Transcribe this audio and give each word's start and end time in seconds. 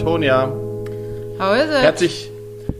Antonia. 0.00 0.50
How 1.38 1.54
is 1.56 1.68
it? 1.68 1.82
Herzlich, 1.82 2.30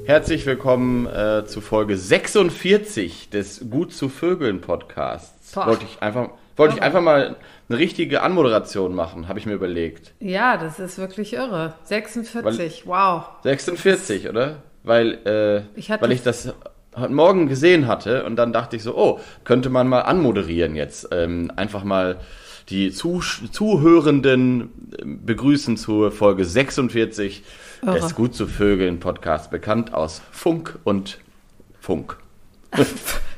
herzlich 0.07 0.47
willkommen 0.47 1.07
äh, 1.07 1.45
zu 1.45 1.61
Folge 1.61 1.99
46 1.99 3.29
des 3.29 3.69
Gut 3.69 3.93
zu 3.93 4.09
Vögeln 4.09 4.63
Podcasts. 4.63 5.53
Boah. 5.53 5.67
Wollte 5.67 5.85
ich 5.85 6.01
einfach, 6.01 6.31
wollte 6.57 6.77
ich 6.77 6.83
einfach 6.83 7.03
mal 7.03 7.37
eine 7.69 7.79
richtige 7.79 8.23
Anmoderation 8.23 8.95
machen, 8.95 9.29
habe 9.29 9.39
ich 9.39 9.45
mir 9.45 9.53
überlegt. 9.53 10.15
Ja, 10.19 10.57
das 10.57 10.81
ist 10.81 10.97
wirklich 10.97 11.35
irre. 11.35 11.75
46, 11.85 12.87
wow. 12.87 13.25
46, 13.43 14.31
oder? 14.31 14.63
Weil, 14.83 15.19
äh, 15.27 15.79
Ich 15.79 15.91
weil 15.91 16.13
ich 16.13 16.23
das 16.23 16.55
heute 16.97 17.13
Morgen 17.13 17.49
gesehen 17.49 17.87
hatte 17.87 18.25
und 18.25 18.37
dann 18.37 18.55
dachte 18.55 18.77
ich 18.77 18.83
so, 18.83 18.97
oh, 18.97 19.21
könnte 19.45 19.69
man 19.69 19.89
mal 19.89 20.01
anmoderieren 20.01 20.75
jetzt. 20.75 21.07
Ähm, 21.13 21.53
einfach 21.55 21.85
mal 21.85 22.17
die 22.71 22.93
Zuh 22.93 23.21
Zuhörenden 23.21 24.71
ähm, 25.01 25.25
begrüßen 25.25 25.77
zur 25.77 26.13
Folge 26.13 26.45
46 26.45 27.43
Irre. 27.83 28.01
des 28.01 28.15
Gut 28.15 28.35
zu 28.35 28.47
Vögeln 28.47 29.01
Podcast, 29.01 29.51
bekannt 29.51 29.93
aus 29.93 30.23
Funk 30.31 30.79
und 30.85 31.19
Funk. 31.81 32.17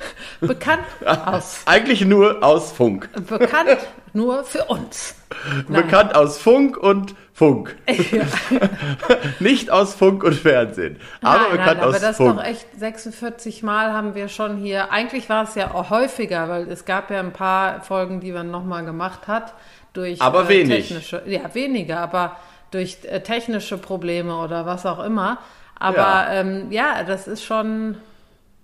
Bekannt 0.43 0.85
aus. 1.05 1.63
Eigentlich 1.67 2.05
nur 2.05 2.43
aus 2.43 2.73
Funk. 2.73 3.09
Bekannt 3.29 3.79
nur 4.13 4.45
für 4.45 4.65
uns. 4.65 5.15
Nein. 5.69 5.85
Bekannt 5.85 6.15
aus 6.15 6.39
Funk 6.39 6.77
und 6.77 7.15
Funk. 7.33 7.77
Ja. 8.13 8.25
Nicht 9.41 9.71
aus 9.71 9.95
Funk 9.95 10.23
und 10.23 10.35
Fernsehen. 10.35 10.99
Aber 11.23 11.43
nein, 11.43 11.51
bekannt 11.53 11.67
nein, 11.67 11.79
aber 11.81 11.89
aus 11.89 12.01
das 12.01 12.11
ist 12.11 12.17
Funk. 12.19 12.37
doch 12.37 12.45
echt 12.45 12.67
46 12.79 13.63
Mal 13.63 13.93
haben 13.93 14.15
wir 14.15 14.29
schon 14.29 14.57
hier. 14.59 14.93
Eigentlich 14.93 15.29
war 15.29 15.45
es 15.45 15.55
ja 15.55 15.73
auch 15.73 15.91
häufiger, 15.91 16.49
weil 16.49 16.71
es 16.71 16.85
gab 16.85 17.11
ja 17.11 17.21
ein 17.21 17.33
paar 17.33 17.81
Folgen, 17.81 18.21
die 18.21 18.33
man 18.33 18.51
nochmal 18.51 18.85
gemacht 18.85 19.29
hat. 19.29 19.55
Durch 19.93 20.21
Aber 20.21 20.49
wenig. 20.49 20.89
technische, 20.89 21.23
ja, 21.27 21.55
weniger, 21.55 22.01
aber 22.01 22.37
durch 22.71 22.99
äh, 23.05 23.21
technische 23.21 23.79
Probleme 23.79 24.37
oder 24.37 24.67
was 24.67 24.87
auch 24.87 25.03
immer. 25.05 25.39
Aber 25.79 25.97
ja, 25.97 26.33
ähm, 26.33 26.71
ja 26.71 27.03
das 27.05 27.29
ist 27.29 27.45
schon. 27.45 27.97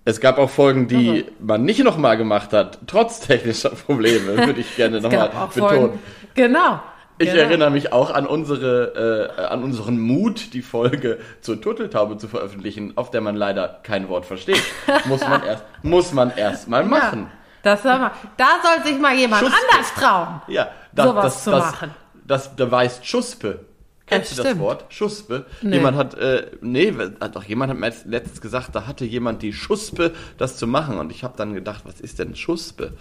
Es 0.09 0.19
gab 0.19 0.39
auch 0.39 0.49
Folgen, 0.49 0.87
die 0.87 1.19
Irre. 1.19 1.31
man 1.39 1.63
nicht 1.63 1.83
nochmal 1.83 2.17
gemacht 2.17 2.51
hat, 2.51 2.79
trotz 2.87 3.19
technischer 3.19 3.69
Probleme, 3.69 4.37
würde 4.47 4.59
ich 4.59 4.75
gerne 4.75 5.01
nochmal 5.01 5.29
betonen. 5.29 5.69
Folgen. 5.69 5.99
Genau. 6.33 6.81
Ich 7.19 7.29
genau. 7.29 7.43
erinnere 7.43 7.69
mich 7.69 7.93
auch 7.93 8.09
an 8.09 8.25
unsere, 8.25 9.35
äh, 9.37 9.41
an 9.43 9.61
unseren 9.61 9.99
Mut, 9.99 10.53
die 10.55 10.63
Folge 10.63 11.19
zur 11.41 11.61
Turteltaube 11.61 12.17
zu 12.17 12.27
veröffentlichen, 12.27 12.93
auf 12.95 13.11
der 13.11 13.21
man 13.21 13.35
leider 13.35 13.81
kein 13.83 14.09
Wort 14.09 14.25
versteht. 14.25 14.63
muss 15.05 15.21
man 15.21 15.43
erst, 15.43 15.63
muss 15.83 16.11
man 16.11 16.31
erst 16.35 16.67
mal 16.69 16.85
machen. 16.85 17.23
Ja, 17.23 17.29
das 17.61 17.83
sag 17.83 17.99
mal, 17.99 18.11
da 18.37 18.47
soll 18.63 18.87
sich 18.91 18.99
mal 18.99 19.13
jemand 19.13 19.43
Schuss- 19.43 19.53
anders 19.53 19.93
trauen. 19.93 20.41
Ja, 20.47 20.69
das, 20.91 21.05
Sowas 21.05 21.23
das, 21.23 21.43
zu 21.43 21.51
das, 21.51 21.65
machen. 21.65 21.95
Das 22.25 22.55
beweist 22.55 23.05
Schuspe. 23.05 23.65
Kennst 24.09 24.31
Das 24.31 24.37
du 24.37 24.43
das. 24.43 24.59
Wort? 24.59 24.85
Schuspe? 24.89 25.45
Nee. 25.61 25.75
Jemand 25.77 25.95
hat, 25.97 26.15
äh, 26.15 26.47
nee, 26.61 26.93
doch 27.33 27.43
jemand 27.43 27.71
hat 27.71 27.79
mir 27.79 27.93
letztens 28.05 28.41
gesagt, 28.41 28.75
da 28.75 28.87
hatte 28.87 29.05
jemand 29.05 29.41
die 29.41 29.53
Schuspe, 29.53 30.13
das 30.37 30.57
zu 30.57 30.67
machen. 30.67 30.97
Und 30.97 31.11
ich 31.11 31.23
habe 31.23 31.35
dann 31.37 31.53
gedacht, 31.53 31.83
was 31.85 32.01
ist 32.01 32.19
denn 32.19 32.35
Schuspe? 32.35 32.93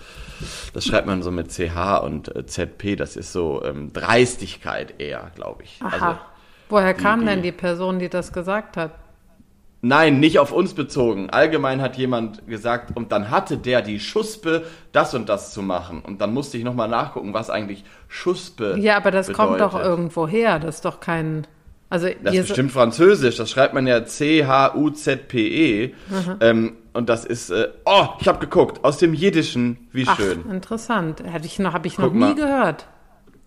Das 0.74 0.84
schreibt 0.84 1.06
man 1.06 1.22
so 1.22 1.30
mit 1.30 1.50
CH 1.50 1.98
und 2.02 2.34
äh, 2.36 2.46
ZP, 2.46 2.94
das 2.96 3.16
ist 3.16 3.32
so 3.32 3.62
ähm, 3.64 3.92
Dreistigkeit 3.92 5.00
eher, 5.00 5.30
glaube 5.34 5.62
ich. 5.64 5.80
Aha. 5.82 6.08
Also, 6.08 6.20
Woher 6.68 6.92
kam 6.94 7.20
die- 7.20 7.26
denn 7.26 7.42
die 7.42 7.52
Person, 7.52 7.98
die 7.98 8.08
das 8.08 8.32
gesagt 8.32 8.76
hat? 8.76 8.92
Nein, 9.80 10.18
nicht 10.18 10.40
auf 10.40 10.50
uns 10.50 10.74
bezogen. 10.74 11.30
Allgemein 11.30 11.80
hat 11.80 11.96
jemand 11.96 12.46
gesagt, 12.48 12.96
und 12.96 13.12
dann 13.12 13.30
hatte 13.30 13.56
der 13.58 13.80
die 13.80 14.00
Schuspe, 14.00 14.64
das 14.90 15.14
und 15.14 15.28
das 15.28 15.52
zu 15.52 15.62
machen. 15.62 16.00
Und 16.04 16.20
dann 16.20 16.34
musste 16.34 16.58
ich 16.58 16.64
nochmal 16.64 16.88
nachgucken, 16.88 17.32
was 17.32 17.48
eigentlich 17.48 17.84
Schuspe 18.08 18.76
Ja, 18.78 18.96
aber 18.96 19.12
das 19.12 19.32
kommt 19.32 19.60
doch 19.60 19.72
bedeutet. 19.74 19.86
irgendwo 19.88 20.26
her. 20.26 20.58
Das 20.58 20.76
ist 20.76 20.84
doch 20.84 20.98
kein. 20.98 21.46
Also 21.90 22.08
Das 22.22 22.34
ist 22.34 22.48
bestimmt 22.48 22.72
Französisch, 22.72 23.36
das 23.36 23.50
schreibt 23.50 23.72
man 23.72 23.86
ja 23.86 24.04
C-H-U-Z-P-E. 24.82 25.94
Ähm, 26.40 26.72
und 26.92 27.08
das 27.08 27.24
ist, 27.24 27.50
äh, 27.50 27.68
oh, 27.84 28.08
ich 28.20 28.28
habe 28.28 28.38
geguckt, 28.40 28.84
aus 28.84 28.98
dem 28.98 29.14
Jiddischen, 29.14 29.88
wie 29.92 30.04
Ach, 30.06 30.16
schön. 30.16 30.44
interessant. 30.50 31.22
Hätte 31.24 31.46
ich 31.46 31.58
noch, 31.58 31.72
habe 31.72 31.86
ich 31.86 31.98
noch 31.98 32.12
nie 32.12 32.18
mal. 32.18 32.34
gehört. 32.34 32.86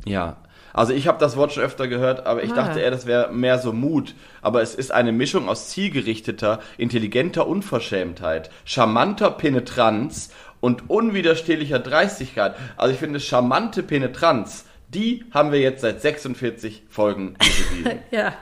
Ja. 0.06 0.38
Also 0.74 0.94
ich 0.94 1.08
habe 1.08 1.18
das 1.20 1.36
Wort 1.38 1.52
schon 1.54 1.64
öfter 1.64 1.88
gehört, 1.88 2.26
aber 2.26 2.44
ich 2.44 2.52
Ah. 2.52 2.56
dachte 2.56 2.80
eher, 2.80 2.92
das 2.92 3.06
wäre 3.06 3.32
mehr 3.32 3.60
so 3.60 3.74
Mut. 3.74 4.16
Aber 4.42 4.62
es 4.62 4.76
ist 4.76 4.92
eine 4.92 5.12
Mischung 5.12 5.50
aus 5.50 5.70
zielgerichteter, 5.70 6.60
intelligenter 6.78 7.48
Unverschämtheit, 7.48 8.50
charmanter 8.66 9.32
Penetranz 9.32 10.32
und 10.60 10.90
unwiderstehlicher 10.90 11.80
Dreistigkeit. 11.80 12.56
Also 12.78 12.94
ich 12.94 13.00
finde, 13.00 13.20
charmante 13.20 13.84
Penetranz, 13.84 14.66
die 14.90 15.26
haben 15.34 15.52
wir 15.52 15.60
jetzt 15.60 15.82
seit 15.82 16.02
46 16.02 16.84
Folgen 16.90 17.34
bewiesen. 17.40 18.00
Ja, 18.12 18.34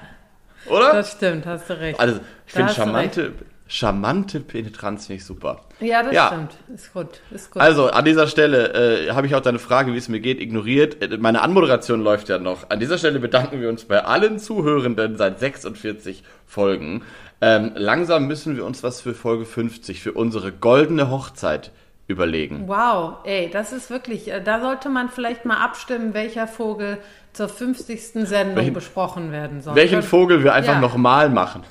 Oder? 0.67 0.94
das 0.94 1.11
stimmt, 1.13 1.46
hast 1.46 1.69
du 1.69 1.79
recht. 1.79 2.00
Also, 2.00 2.19
ich 2.47 2.53
Da 2.53 2.59
finde 2.59 2.73
charmante, 2.73 3.34
charmante 3.69 4.40
Penetranz 4.40 5.06
finde 5.06 5.19
ich 5.22 5.25
super. 5.25 5.63
ja, 5.80 6.02
das 6.02 6.13
ja. 6.13 6.28
stimmt. 6.28 6.57
Ist 6.74 6.91
gut. 6.91 7.22
Ist 7.31 7.52
gut. 7.52 7.62
Also, 7.62 7.91
an 7.91 8.03
dieser 8.03 8.28
Stelle 8.28 9.07
äh, 9.07 9.12
habe 9.12 9.28
ich 9.28 9.35
auch 9.35 9.41
deine 9.41 9.59
Frage, 9.59 9.94
wie 9.94 9.97
es 9.97 10.09
mir 10.09 10.19
geht, 10.19 10.41
ignoriert. 10.41 11.02
Äh, 11.02 11.18
Meine 11.18 11.41
Anmoderation 11.41 12.02
läuft 12.02 12.29
ja 12.29 12.40
noch. 12.40 12.69
An 12.72 12.79
dieser 12.79 12.97
Stelle 12.97 13.19
bedanken 13.19 13.62
wir 13.62 13.69
uns 13.69 13.85
bei 13.85 14.03
allen 14.03 14.40
Zuhörenden 14.40 15.18
seit 15.18 15.40
46 15.40 16.24
Folgen. 16.47 17.03
Ähm, 17.41 17.72
langsam 17.75 18.28
müssen 18.28 18.58
wir 18.58 18.66
uns 18.66 18.81
was 18.81 19.02
für 19.02 19.13
Folge 19.13 19.46
50, 19.46 20.02
für 20.02 20.13
unsere 20.13 20.52
goldene 20.52 21.12
Hochzeit 21.12 21.72
überlegen. 22.09 22.68
wow, 22.68 23.18
ey, 23.24 23.50
das 23.52 23.72
ist 23.72 23.90
wirklich, 23.90 24.31
äh, 24.31 24.42
da 24.44 24.59
sollte 24.59 24.90
man 24.90 25.09
vielleicht 25.09 25.46
mal 25.46 25.58
abstimmen, 25.58 26.14
welcher 26.14 26.47
Vogel 26.47 26.97
zur 27.34 27.47
50. 27.47 28.25
Sendung 28.28 28.56
Welchen- 28.58 28.74
besprochen 28.74 29.31
werden 29.31 29.62
soll. 29.62 29.75
Welchen 29.75 30.02
Vogel 30.02 30.44
wir 30.44 30.53
einfach 30.53 30.74
Ja. 30.74 30.80
nochmal 30.81 31.30
machen. 31.30 31.64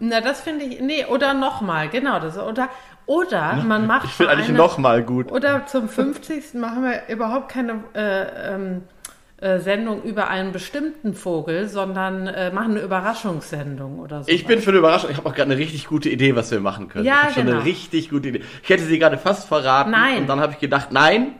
Na, 0.00 0.20
das 0.22 0.40
finde 0.40 0.64
ich, 0.64 0.80
nee, 0.80 1.04
oder 1.04 1.34
nochmal, 1.34 1.88
genau, 1.90 2.18
das, 2.18 2.38
oder, 2.38 2.68
oder 3.04 3.62
man 3.66 3.86
macht 3.86 4.06
Ich 4.06 4.12
finde 4.12 4.32
eigentlich 4.32 4.48
nochmal 4.56 5.02
gut. 5.02 5.30
Oder 5.30 5.66
zum 5.66 5.88
50. 5.88 6.54
machen 6.54 6.82
wir 6.84 7.14
überhaupt 7.14 7.50
keine 7.50 7.84
äh, 7.94 8.54
ähm, 8.54 8.82
äh, 8.97 8.97
Sendung 9.60 10.02
über 10.02 10.28
einen 10.28 10.52
bestimmten 10.52 11.14
Vogel, 11.14 11.68
sondern 11.68 12.26
äh, 12.26 12.50
machen 12.50 12.72
eine 12.72 12.80
Überraschungssendung 12.80 13.98
oder 14.00 14.24
so. 14.24 14.30
Ich 14.30 14.46
bin 14.46 14.60
für 14.60 14.70
eine 14.70 14.78
Überraschung. 14.80 15.10
Ich 15.10 15.16
habe 15.16 15.28
auch 15.28 15.34
gerade 15.34 15.50
eine 15.52 15.60
richtig 15.60 15.86
gute 15.86 16.08
Idee, 16.08 16.34
was 16.34 16.50
wir 16.50 16.60
machen 16.60 16.88
können. 16.88 17.04
Ja, 17.04 17.14
ich 17.14 17.22
habe 17.22 17.32
schon 17.34 17.42
eine 17.42 17.50
genau. 17.52 17.62
richtig 17.62 18.10
gute 18.10 18.28
Idee. 18.30 18.42
Ich 18.62 18.68
hätte 18.68 18.84
sie 18.84 18.98
gerade 18.98 19.16
fast 19.18 19.46
verraten. 19.46 19.90
Nein. 19.92 20.18
Und 20.22 20.26
dann 20.26 20.40
habe 20.40 20.52
ich 20.54 20.58
gedacht, 20.58 20.88
nein, 20.90 21.34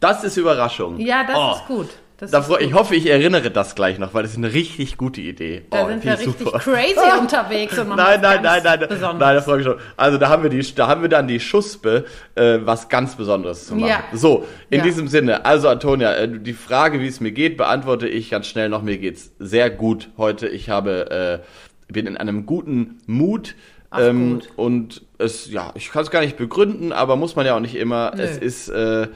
das 0.00 0.24
ist 0.24 0.36
Überraschung. 0.36 0.98
Ja, 1.00 1.24
das 1.24 1.36
Oh, 1.36 1.52
ist 1.56 1.66
gut. 1.66 1.88
Das 2.20 2.32
Da 2.32 2.40
ist 2.40 2.46
freu, 2.46 2.58
gut. 2.58 2.66
ich 2.66 2.74
hoffe, 2.74 2.96
ich 2.96 3.06
erinnere 3.08 3.50
das 3.52 3.76
gleich 3.76 4.00
noch, 4.00 4.12
weil 4.12 4.22
das 4.22 4.32
ist 4.32 4.38
eine 4.38 4.52
richtig 4.52 4.96
gute 4.96 5.20
Idee. 5.20 5.62
Da 5.70 5.84
oh, 5.84 5.88
sind 5.88 6.04
wir 6.04 6.14
ich 6.14 6.18
richtig 6.26 6.38
super. 6.46 6.58
crazy 6.58 6.98
unterwegs 7.20 7.78
und 7.78 7.88
machen 7.88 7.98
Nein, 7.98 8.20
nein, 8.20 8.42
nein, 8.42 8.60
nein, 8.64 8.78
nein, 8.80 8.88
Besonderes. 8.88 9.20
nein, 9.20 9.34
da 9.36 9.40
freue 9.40 9.58
ich 9.60 9.64
schon. 9.64 9.76
Also 9.96 10.18
da 10.18 10.28
haben 10.28 10.42
wir 10.42 10.50
die, 10.50 10.74
da 10.74 10.88
haben 10.88 11.02
wir 11.02 11.08
dann 11.08 11.28
die 11.28 11.38
Schuspe, 11.38 12.06
äh, 12.34 12.58
was 12.62 12.88
ganz 12.88 13.14
Besonderes 13.14 13.66
zu 13.66 13.76
machen. 13.76 13.88
Ja. 13.88 14.02
So, 14.12 14.44
in 14.68 14.78
Ja. 14.78 14.84
diesem 14.84 15.06
Sinne, 15.06 15.44
also 15.46 15.68
Antonia, 15.68 16.12
äh, 16.14 16.28
die 16.28 16.54
Frage, 16.54 17.00
wie 17.00 17.06
es 17.06 17.20
mir 17.20 17.30
geht, 17.30 17.56
beantworte 17.56 18.08
ich 18.08 18.30
ganz 18.30 18.48
schnell 18.48 18.68
noch. 18.68 18.82
Mir 18.82 18.98
geht's 18.98 19.30
sehr 19.38 19.70
gut 19.70 20.10
heute. 20.18 20.48
Ich 20.48 20.68
habe, 20.70 21.42
äh, 21.88 21.92
bin 21.92 22.06
in 22.08 22.16
einem 22.16 22.46
guten 22.46 22.98
Mut. 23.06 23.54
Ach, 23.90 24.00
ähm, 24.02 24.40
gut. 24.40 24.48
Und 24.56 25.02
es, 25.18 25.50
ja, 25.50 25.70
ich 25.76 25.90
kann 25.92 26.02
es 26.02 26.10
gar 26.10 26.20
nicht 26.20 26.36
begründen, 26.36 26.92
aber 26.92 27.14
muss 27.16 27.36
man 27.36 27.46
ja 27.46 27.54
auch 27.54 27.60
nicht 27.60 27.76
immer. 27.76 28.12
Nö. 28.14 28.22
Es 28.22 28.36
ist 28.36 28.68
äh, 28.68 29.06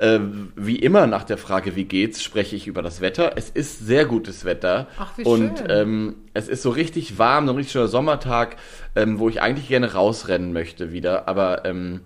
äh, 0.00 0.18
wie 0.56 0.76
immer 0.76 1.06
nach 1.06 1.24
der 1.24 1.38
Frage, 1.38 1.76
wie 1.76 1.84
geht's, 1.84 2.22
spreche 2.22 2.56
ich 2.56 2.66
über 2.66 2.82
das 2.82 3.00
Wetter. 3.00 3.32
Es 3.36 3.50
ist 3.50 3.78
sehr 3.86 4.04
gutes 4.06 4.44
Wetter. 4.44 4.86
Ach, 4.98 5.12
wie 5.16 5.24
und 5.24 5.58
schön. 5.58 5.66
ähm, 5.70 6.14
es 6.34 6.48
ist 6.48 6.62
so 6.62 6.70
richtig 6.70 7.18
warm, 7.18 7.46
so 7.46 7.52
ein 7.52 7.56
richtig 7.56 7.72
schöner 7.72 7.88
Sommertag, 7.88 8.56
ähm, 8.96 9.18
wo 9.18 9.28
ich 9.28 9.40
eigentlich 9.42 9.68
gerne 9.68 9.92
rausrennen 9.92 10.52
möchte 10.52 10.92
wieder, 10.92 11.28
aber 11.28 11.64
ähm, 11.64 12.00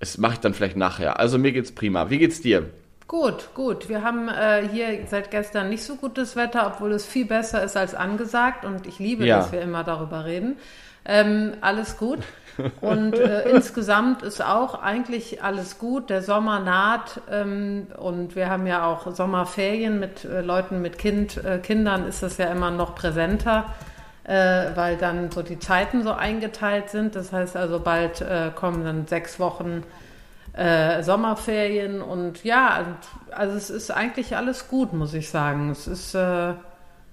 es 0.00 0.18
mache 0.18 0.34
ich 0.34 0.40
dann 0.40 0.54
vielleicht 0.54 0.76
nachher. 0.76 1.18
Also 1.20 1.38
mir 1.38 1.52
geht's 1.52 1.72
prima. 1.72 2.10
Wie 2.10 2.18
geht's 2.18 2.40
dir? 2.42 2.64
Gut, 3.08 3.50
gut. 3.54 3.88
Wir 3.88 4.02
haben 4.02 4.28
äh, 4.28 4.68
hier 4.72 4.98
seit 5.08 5.30
gestern 5.30 5.68
nicht 5.68 5.84
so 5.84 5.94
gutes 5.96 6.34
Wetter, 6.36 6.66
obwohl 6.66 6.90
es 6.92 7.06
viel 7.06 7.24
besser 7.24 7.62
ist 7.62 7.76
als 7.76 7.94
angesagt. 7.94 8.64
Und 8.64 8.86
ich 8.86 8.98
liebe, 8.98 9.24
Ja. 9.24 9.38
dass 9.38 9.52
wir 9.52 9.60
immer 9.62 9.84
darüber 9.84 10.24
reden. 10.24 10.56
Ähm, 11.04 11.52
alles 11.60 11.96
gut. 11.98 12.18
Und 12.80 13.18
äh, 13.18 13.48
insgesamt 13.50 14.22
ist 14.22 14.44
auch 14.44 14.82
eigentlich 14.82 15.42
alles 15.42 15.78
gut. 15.78 16.10
Der 16.10 16.22
Sommer 16.22 16.60
naht 16.60 17.20
ähm, 17.30 17.86
und 17.98 18.36
wir 18.36 18.48
haben 18.48 18.66
ja 18.66 18.86
auch 18.86 19.14
Sommerferien 19.14 20.00
mit 20.00 20.24
äh, 20.24 20.40
Leuten 20.40 20.80
mit 20.82 20.98
Kind, 20.98 21.44
äh, 21.44 21.58
Kindern 21.58 22.06
ist 22.06 22.22
das 22.22 22.38
ja 22.38 22.46
immer 22.46 22.70
noch 22.70 22.94
präsenter, 22.94 23.66
äh, 24.24 24.66
weil 24.74 24.96
dann 24.96 25.30
so 25.30 25.42
die 25.42 25.58
Zeiten 25.58 26.02
so 26.02 26.12
eingeteilt 26.12 26.90
sind. 26.90 27.14
Das 27.16 27.32
heißt 27.32 27.56
also 27.56 27.80
bald 27.80 28.20
äh, 28.20 28.50
kommen 28.54 28.84
dann 28.84 29.06
sechs 29.06 29.38
Wochen 29.38 29.82
äh, 30.52 31.02
Sommerferien 31.02 32.00
und 32.00 32.42
ja, 32.44 32.78
und- 32.78 33.34
also 33.36 33.56
es 33.56 33.68
ist 33.68 33.90
eigentlich 33.90 34.36
alles 34.36 34.68
gut, 34.68 34.94
muss 34.94 35.12
ich 35.12 35.28
sagen. 35.28 35.70
Es 35.70 35.86
ist, 35.86 36.14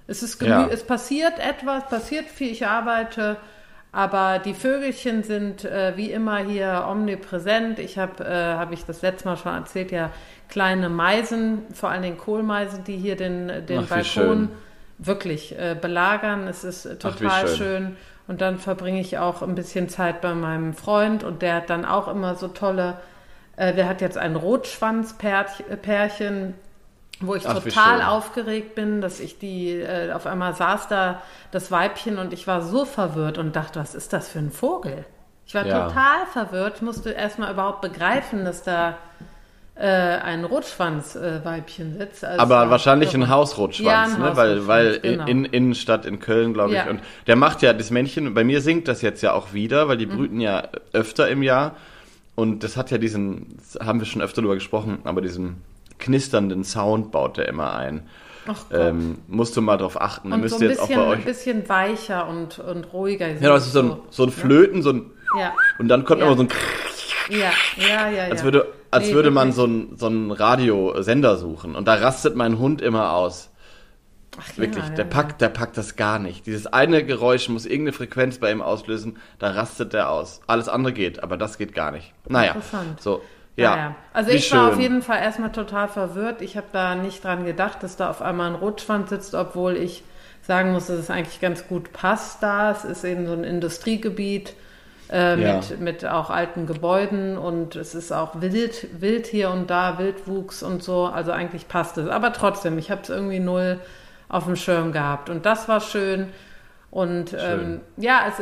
es 0.07 0.23
ist 0.23 0.41
Ja. 0.41 0.67
es 0.71 0.83
passiert 0.85 1.33
etwas, 1.39 1.87
passiert 1.89 2.25
viel, 2.27 2.51
ich 2.51 2.65
arbeite, 2.65 3.35
aber 3.93 4.39
die 4.39 4.55
Vögelchen 4.55 5.23
sind 5.23 5.65
äh, 5.65 5.93
wie 5.95 6.11
immer 6.11 6.39
hier 6.39 6.87
omnipräsent. 6.89 7.77
Ich 7.77 7.99
habe, 7.99 8.25
äh, 8.25 8.55
habe 8.55 8.73
ich 8.73 8.85
das 8.85 9.03
letzte 9.03 9.29
Mal 9.29 9.37
schon 9.37 9.53
erzählt, 9.53 9.91
ja 9.91 10.09
kleine 10.49 10.89
Meisen, 10.89 11.59
vor 11.73 11.89
allem 11.89 12.01
den 12.01 12.17
Kohlmeisen, 12.17 12.83
die 12.83 12.97
hier 12.97 13.15
den, 13.15 13.67
den 13.67 13.83
Ach, 13.83 13.89
Balkon 13.89 14.49
wirklich 14.97 15.55
äh, 15.57 15.77
belagern. 15.79 16.47
Es 16.47 16.63
ist 16.63 16.87
äh, 16.87 16.95
Ach, 16.95 17.15
total 17.15 17.47
schön. 17.47 17.57
schön. 17.57 17.95
Und 18.27 18.41
dann 18.41 18.57
verbringe 18.57 18.99
ich 18.99 19.19
auch 19.19 19.43
ein 19.43 19.53
bisschen 19.53 19.89
Zeit 19.89 20.21
bei 20.21 20.33
meinem 20.33 20.73
Freund 20.73 21.23
und 21.23 21.43
der 21.43 21.53
hat 21.55 21.69
dann 21.69 21.85
auch 21.85 22.07
immer 22.07 22.33
so 22.35 22.47
tolle, 22.47 22.97
äh, 23.57 23.75
der 23.75 23.87
hat 23.87 24.01
jetzt 24.01 24.17
ein 24.17 24.35
Rotschwanzpärchen, 24.35 26.55
wo 27.25 27.35
ich 27.35 27.47
Ach, 27.47 27.61
total 27.61 28.01
aufgeregt 28.01 28.75
bin, 28.75 29.01
dass 29.01 29.19
ich 29.19 29.39
die, 29.39 29.71
äh, 29.71 30.11
auf 30.11 30.25
einmal 30.27 30.53
saß 30.55 30.87
da 30.87 31.21
das 31.51 31.71
Weibchen 31.71 32.17
und 32.17 32.33
ich 32.33 32.45
war 32.47 32.61
so 32.61 32.85
verwirrt 32.85 33.37
und 33.37 33.55
dachte, 33.55 33.79
was 33.79 33.95
ist 33.95 34.13
das 34.13 34.29
für 34.29 34.39
ein 34.39 34.51
Vogel? 34.51 35.05
Ich 35.45 35.55
war 35.55 35.65
Ja. 35.65 35.87
total 35.87 36.25
verwirrt, 36.31 36.81
musste 36.81 37.11
erstmal 37.11 37.51
überhaupt 37.51 37.81
begreifen, 37.81 38.45
dass 38.45 38.63
da 38.63 38.97
äh, 39.75 39.87
ein 39.87 40.45
Rotschwanzweibchen 40.45 41.97
sitzt. 41.97 42.23
Also 42.23 42.39
Aber 42.39 42.69
wahrscheinlich 42.69 43.13
ein. 43.15 43.27
Hausrotschwanz, 43.29 43.85
Ja, 44.11 44.15
ein 44.15 44.21
ne? 44.21 44.35
weil, 44.35 44.67
weil 44.67 44.99
genau. 44.99 45.25
in 45.25 45.45
Innenstadt 45.45 46.05
in 46.05 46.19
Köln, 46.19 46.53
glaube 46.53 46.71
ich. 46.71 46.77
Ja. 46.77 46.89
Und 46.89 47.01
der 47.27 47.35
macht 47.35 47.61
ja 47.63 47.73
das 47.73 47.89
Männchen, 47.89 48.33
bei 48.35 48.43
mir 48.43 48.61
singt 48.61 48.87
das 48.87 49.01
jetzt 49.01 49.21
ja 49.23 49.33
auch 49.33 49.53
wieder, 49.53 49.87
weil 49.87 49.97
die 49.97 50.05
Mhm. 50.05 50.17
brüten 50.17 50.39
ja 50.39 50.67
öfter 50.93 51.27
im 51.29 51.41
Jahr. 51.43 51.75
Und 52.35 52.63
das 52.63 52.77
hat 52.77 52.91
ja 52.91 52.97
diesen, 52.99 53.57
haben 53.83 53.99
wir 53.99 54.05
schon 54.05 54.21
öfter 54.21 54.41
drüber 54.41 54.55
gesprochen, 54.55 54.99
aber 55.03 55.21
diesen 55.21 55.61
knisternden 56.03 56.63
Sound 56.63 57.11
baut 57.11 57.37
der 57.37 57.47
immer 57.47 57.73
ein. 57.73 58.07
Ach 58.45 58.59
Gott. 58.69 58.77
Ähm, 58.77 59.19
musst 59.27 59.55
du 59.55 59.61
mal 59.61 59.77
drauf 59.77 59.99
achten. 59.99 60.29
Da 60.29 60.35
und 60.35 60.41
müsst 60.41 60.59
so 60.59 60.63
ihr 60.65 60.69
ein 60.69 60.71
jetzt 60.71 60.81
auch 60.81 60.87
bisschen, 60.87 61.01
bei 61.05 61.11
ein 61.13 61.19
euch. 61.19 61.25
bisschen 61.25 61.69
weicher 61.69 62.27
und, 62.27 62.59
und 62.59 62.93
ruhiger. 62.93 63.27
Ja, 63.29 63.49
das 63.53 63.67
ist 63.67 63.73
so 63.73 63.81
ein, 63.81 63.95
so 64.09 64.23
ein 64.23 64.31
Flöten, 64.31 64.81
so 64.83 64.91
ein. 64.91 65.11
Ja, 65.39 65.53
Und 65.79 65.87
dann 65.87 66.03
kommt 66.05 66.19
Ja. 66.21 66.27
immer 66.27 66.35
so 66.35 66.43
ein. 66.43 66.49
ja, 67.29 67.51
ja, 67.77 68.09
ja. 68.09 68.23
Als 68.25 68.41
ja. 68.41 68.43
würde, 68.45 68.67
als 68.91 69.07
Nee, 69.07 69.13
würde 69.13 69.31
man 69.31 69.53
so 69.53 69.63
einen 69.63 69.97
so 69.97 70.07
einen 70.07 70.31
Radiosender 70.31 71.37
suchen. 71.37 71.75
Und 71.75 71.87
da 71.87 71.95
rastet 71.95 72.35
mein 72.35 72.59
Hund 72.59 72.81
immer 72.81 73.13
aus. 73.13 73.49
Ach, 74.37 74.57
Wirklich, 74.57 74.83
ja, 74.83 74.89
der 74.89 75.05
ja, 75.05 75.11
packt, 75.11 75.41
der 75.41 75.49
packt 75.49 75.77
das 75.77 75.95
gar 75.95 76.17
nicht. 76.19 76.45
Dieses 76.47 76.65
eine 76.67 77.05
Geräusch 77.05 77.47
muss 77.49 77.65
irgendeine 77.65 77.93
Frequenz 77.93 78.39
bei 78.39 78.51
ihm 78.51 78.61
auslösen, 78.63 79.17
da 79.39 79.51
rastet 79.51 79.93
der 79.93 80.09
aus. 80.09 80.41
Alles 80.47 80.67
andere 80.67 80.91
geht, 80.91 81.21
aber 81.23 81.37
das 81.37 81.57
geht 81.59 81.73
gar 81.75 81.91
nicht. 81.91 82.13
Naja, 82.27 82.53
Interessant. 82.53 82.99
so, 82.99 83.21
Ja. 83.55 83.75
ja. 83.77 83.95
Also 84.13 84.31
ich 84.31 84.51
war 84.51 84.67
auf 84.67 84.73
schön. 84.73 84.81
jeden 84.81 85.01
Fall 85.01 85.21
erstmal 85.21 85.51
total 85.51 85.87
verwirrt. 85.87 86.41
Ich 86.41 86.57
habe 86.57 86.67
da 86.71 86.95
nicht 86.95 87.23
dran 87.23 87.45
gedacht, 87.45 87.83
dass 87.83 87.95
da 87.95 88.09
auf 88.09 88.21
einmal 88.21 88.49
ein 88.49 88.55
Rotschwanz 88.55 89.09
sitzt, 89.09 89.35
obwohl 89.35 89.75
ich 89.77 90.03
sagen 90.41 90.71
muss, 90.71 90.87
dass 90.87 90.97
es 90.97 91.09
eigentlich 91.09 91.39
ganz 91.39 91.67
gut 91.67 91.93
passt 91.93 92.41
da. 92.43 92.71
Es 92.71 92.83
ist 92.83 93.03
eben 93.03 93.27
so 93.27 93.33
ein 93.33 93.43
Industriegebiet 93.43 94.55
äh, 95.11 95.39
Ja. 95.41 95.55
mit, 95.57 95.79
mit 95.79 96.05
auch 96.05 96.29
alten 96.29 96.65
Gebäuden 96.65 97.37
und 97.37 97.75
es 97.75 97.93
ist 97.95 98.11
auch 98.11 98.41
wild, 98.41 98.87
wild 98.99 99.27
hier 99.27 99.51
und 99.51 99.69
da, 99.69 99.99
Wildwuchs 99.99 100.63
und 100.63 100.83
so. 100.83 101.05
Also 101.05 101.31
eigentlich 101.31 101.67
passt 101.67 101.97
es. 101.97 102.09
Aber 102.09 102.33
trotzdem, 102.33 102.77
ich 102.77 102.89
habe 102.91 103.01
es 103.03 103.09
irgendwie 103.09 103.39
null 103.39 103.79
auf 104.29 104.45
dem 104.45 104.55
Schirm 104.55 104.91
gehabt. 104.91 105.29
Und 105.29 105.45
das 105.45 105.67
war 105.69 105.79
schön. 105.79 106.29
Und 106.89 107.33
ähm, 107.39 107.81
ja, 107.97 108.21
es, 108.27 108.35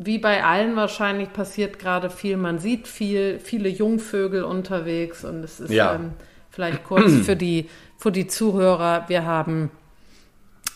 wie 0.00 0.18
bei 0.18 0.44
allen 0.44 0.76
wahrscheinlich 0.76 1.32
passiert 1.32 1.78
gerade 1.80 2.08
viel. 2.08 2.36
Man 2.36 2.60
sieht 2.60 2.86
viel, 2.86 3.38
viele 3.40 3.68
Jungvögel 3.68 4.44
unterwegs 4.44 5.24
und 5.24 5.42
es 5.44 5.58
ist 5.60 5.70
Ja. 5.72 5.96
ähm, 5.96 6.12
vielleicht 6.50 6.84
kurz 6.84 7.12
für 7.26 7.34
die, 7.36 7.68
für 7.98 8.12
die 8.12 8.28
Zuhörer. 8.28 9.04
Wir 9.08 9.24
haben 9.26 9.70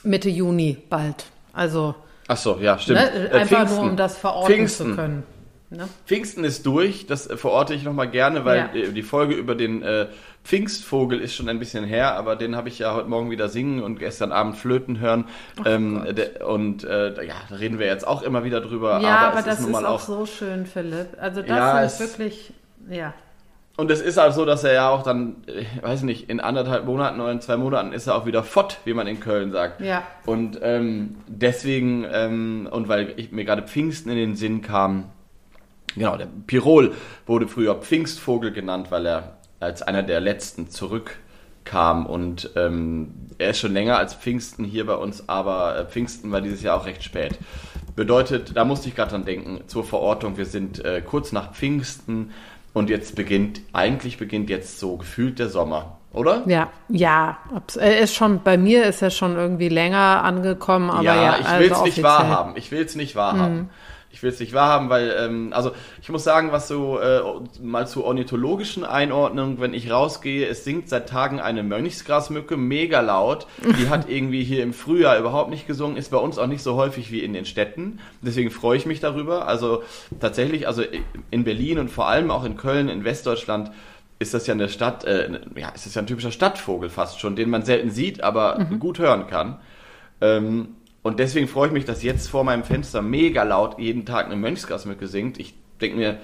Mitte 0.02 0.28
Juni 0.28 0.76
bald. 0.90 1.26
Also 1.52 1.94
Ach 2.28 2.36
so, 2.36 2.58
ja, 2.60 2.78
stimmt. 2.78 2.98
ne, 3.00 3.30
Äh, 3.30 3.34
einfach 3.34 3.58
Pfingsten. 3.58 3.76
nur, 3.80 3.90
um 3.90 3.96
das 3.96 4.18
verorten 4.18 4.52
Pfingsten. 4.52 4.90
zu 4.90 4.96
können. 4.96 5.22
Ne? 5.72 5.88
Pfingsten 6.06 6.44
ist 6.44 6.66
durch, 6.66 7.06
das 7.06 7.26
äh, 7.28 7.36
verorte 7.36 7.74
ich 7.74 7.82
nochmal 7.84 8.08
gerne, 8.08 8.44
weil 8.44 8.58
Ja. 8.58 8.74
äh, 8.74 8.92
die 8.92 9.02
Folge 9.02 9.34
über 9.34 9.54
den 9.54 9.82
äh, 9.82 10.06
Pfingstvogel 10.44 11.20
ist 11.20 11.34
schon 11.34 11.48
ein 11.48 11.58
bisschen 11.58 11.84
her, 11.84 12.14
aber 12.16 12.36
den 12.36 12.56
habe 12.56 12.68
ich 12.68 12.78
ja 12.80 12.94
heute 12.94 13.08
Morgen 13.08 13.30
wieder 13.30 13.48
singen 13.48 13.82
und 13.82 13.98
gestern 13.98 14.32
Abend 14.32 14.56
flöten 14.56 14.98
hören. 15.00 15.24
ähm, 15.64 16.04
der, 16.10 16.46
und 16.46 16.84
äh, 16.84 17.24
ja, 17.24 17.34
da 17.48 17.56
reden 17.56 17.78
wir 17.78 17.86
jetzt 17.86 18.06
auch 18.06 18.22
immer 18.22 18.44
wieder 18.44 18.60
drüber. 18.60 19.00
Ja, 19.00 19.18
aber, 19.18 19.38
aber, 19.38 19.42
das 19.48 19.60
ist 19.60 19.68
ist, 19.68 19.74
auch 19.74 19.84
auch 19.84 20.00
so 20.00 20.26
schön, 20.26 20.66
Philipp. 20.66 21.08
Also 21.20 21.40
das 21.42 21.48
Ja, 21.48 21.82
es- 21.84 22.00
wirklich, 22.00 22.52
ja. 22.90 23.14
Und 23.78 23.90
es 23.90 24.02
ist 24.02 24.18
halt 24.18 24.34
so, 24.34 24.44
dass 24.44 24.64
er 24.64 24.74
ja 24.74 24.90
auch 24.90 25.02
dann, 25.02 25.36
ich 25.46 25.82
weiß 25.82 26.02
nicht, 26.02 26.28
in 26.28 26.40
anderthalb 26.40 26.84
Monaten 26.84 27.18
oder 27.20 27.32
in 27.32 27.40
zwei 27.40 27.56
Monaten 27.56 27.92
ist 27.94 28.06
er 28.06 28.16
auch 28.16 28.26
wieder 28.26 28.42
fott, 28.42 28.76
wie 28.84 28.92
man 28.92 29.06
in 29.06 29.18
Köln 29.18 29.50
sagt. 29.50 29.80
Ja. 29.80 30.02
Und 30.26 30.58
ähm, 30.60 31.16
deswegen, 31.26 32.04
ähm, 32.12 32.68
und 32.70 32.88
weil 32.88 33.14
ich, 33.16 33.32
mir 33.32 33.46
gerade 33.46 33.62
Pfingsten 33.62 34.10
in 34.10 34.18
den 34.18 34.34
Sinn 34.36 34.60
kam, 34.60 35.04
genau, 35.94 36.16
der 36.16 36.28
Pirol 36.46 36.94
wurde 37.26 37.48
früher 37.48 37.74
Pfingstvogel 37.74 38.52
genannt, 38.52 38.90
weil 38.90 39.06
er 39.06 39.38
als 39.60 39.82
einer 39.82 40.02
der 40.02 40.20
letzten 40.20 40.68
zurückkam. 40.68 42.06
Und 42.06 42.50
ähm, 42.56 43.14
er 43.38 43.50
ist 43.50 43.60
schon 43.60 43.72
länger 43.72 43.96
als 43.96 44.14
Pfingsten 44.14 44.64
hier 44.64 44.86
bei 44.86 44.94
uns, 44.94 45.28
aber 45.28 45.78
äh, 45.78 45.84
Pfingsten 45.86 46.32
war 46.32 46.40
dieses 46.40 46.62
Jahr 46.62 46.76
auch 46.76 46.86
recht 46.86 47.02
spät. 47.02 47.38
Bedeutet, 47.94 48.56
da 48.56 48.64
musste 48.64 48.88
ich 48.88 48.96
gerade 48.96 49.10
dran 49.10 49.24
denken, 49.24 49.60
zur 49.66 49.84
Verortung, 49.84 50.36
wir 50.36 50.46
sind 50.46 50.84
äh, 50.84 51.02
kurz 51.02 51.32
nach 51.32 51.52
Pfingsten 51.52 52.30
und 52.72 52.88
jetzt 52.88 53.16
beginnt, 53.16 53.60
eigentlich 53.72 54.16
beginnt 54.16 54.48
jetzt 54.48 54.80
so 54.80 54.96
gefühlt 54.96 55.38
der 55.38 55.50
Sommer, 55.50 55.98
oder? 56.12 56.42
Ja, 56.46 56.70
ja. 56.88 57.36
Er 57.78 57.98
ist 57.98 58.14
schon, 58.14 58.42
bei 58.42 58.56
mir 58.56 58.84
ist 58.84 59.02
er 59.02 59.10
schon 59.10 59.36
irgendwie 59.36 59.68
länger 59.68 60.24
angekommen, 60.24 60.90
aber 60.90 61.02
ja, 61.02 61.14
ja, 61.14 61.38
ich 61.38 61.46
also 61.46 61.60
will 61.60 61.64
es 61.66 61.70
nicht 61.70 61.80
offiziell. 61.80 62.04
wahrhaben. 62.04 62.52
Ich 62.56 62.70
will 62.70 62.82
es 62.82 62.96
nicht 62.96 63.14
wahrhaben. 63.14 63.68
Ich 64.12 64.22
will 64.22 64.30
es 64.30 64.38
nicht 64.38 64.52
wahrhaben, 64.52 64.90
weil, 64.90 65.14
ähm, 65.18 65.52
also 65.52 65.72
ich 66.02 66.10
muss 66.10 66.22
sagen, 66.22 66.52
was 66.52 66.68
so 66.68 67.00
äh, 67.00 67.22
mal 67.62 67.88
zur 67.88 68.04
ornithologischen 68.04 68.84
Einordnung, 68.84 69.58
wenn 69.58 69.72
ich 69.72 69.90
rausgehe, 69.90 70.46
es 70.46 70.64
singt 70.64 70.90
seit 70.90 71.08
Tagen 71.08 71.40
eine 71.40 71.62
Mönchsgrasmücke, 71.62 72.58
mega 72.58 73.00
laut. 73.00 73.46
Die 73.78 73.88
hat 73.88 74.08
irgendwie 74.08 74.44
hier 74.44 74.62
im 74.62 74.74
Frühjahr 74.74 75.18
überhaupt 75.18 75.50
nicht 75.50 75.66
gesungen, 75.66 75.96
ist 75.96 76.10
bei 76.10 76.18
uns 76.18 76.38
auch 76.38 76.46
nicht 76.46 76.62
so 76.62 76.76
häufig 76.76 77.10
wie 77.10 77.20
in 77.20 77.32
den 77.32 77.46
Städten. 77.46 78.00
Deswegen 78.20 78.50
freue 78.50 78.76
ich 78.76 78.84
mich 78.84 79.00
darüber. 79.00 79.48
Also 79.48 79.82
tatsächlich, 80.20 80.68
also 80.68 80.82
in 81.30 81.44
Berlin 81.44 81.78
und 81.78 81.90
vor 81.90 82.06
allem 82.06 82.30
auch 82.30 82.44
in 82.44 82.56
Köln, 82.58 82.90
in 82.90 83.04
Westdeutschland, 83.04 83.70
ist 84.18 84.34
das 84.34 84.46
ja 84.46 84.54
eine 84.54 84.68
Stadt, 84.68 85.04
äh, 85.04 85.40
ja, 85.56 85.70
ist 85.70 85.86
das 85.86 85.94
ja 85.94 86.02
ein 86.02 86.06
typischer 86.06 86.30
Stadtvogel 86.30 86.90
fast 86.90 87.18
schon, 87.18 87.34
den 87.34 87.50
man 87.50 87.62
selten 87.62 87.90
sieht, 87.90 88.22
aber 88.22 88.66
gut 88.78 88.98
hören 88.98 89.26
kann. 89.26 89.58
Ähm, 90.20 90.76
und 91.02 91.18
deswegen 91.18 91.48
freue 91.48 91.68
ich 91.68 91.72
mich, 91.72 91.84
dass 91.84 92.02
jetzt 92.02 92.28
vor 92.28 92.44
meinem 92.44 92.64
Fenster 92.64 93.02
mega 93.02 93.42
laut 93.42 93.78
jeden 93.78 94.04
Tag 94.06 94.26
eine 94.26 94.36
Mönchsgrasmücke 94.36 95.06
singt. 95.08 95.38
Ich 95.38 95.54
denke 95.80 95.96
mir, 95.96 96.18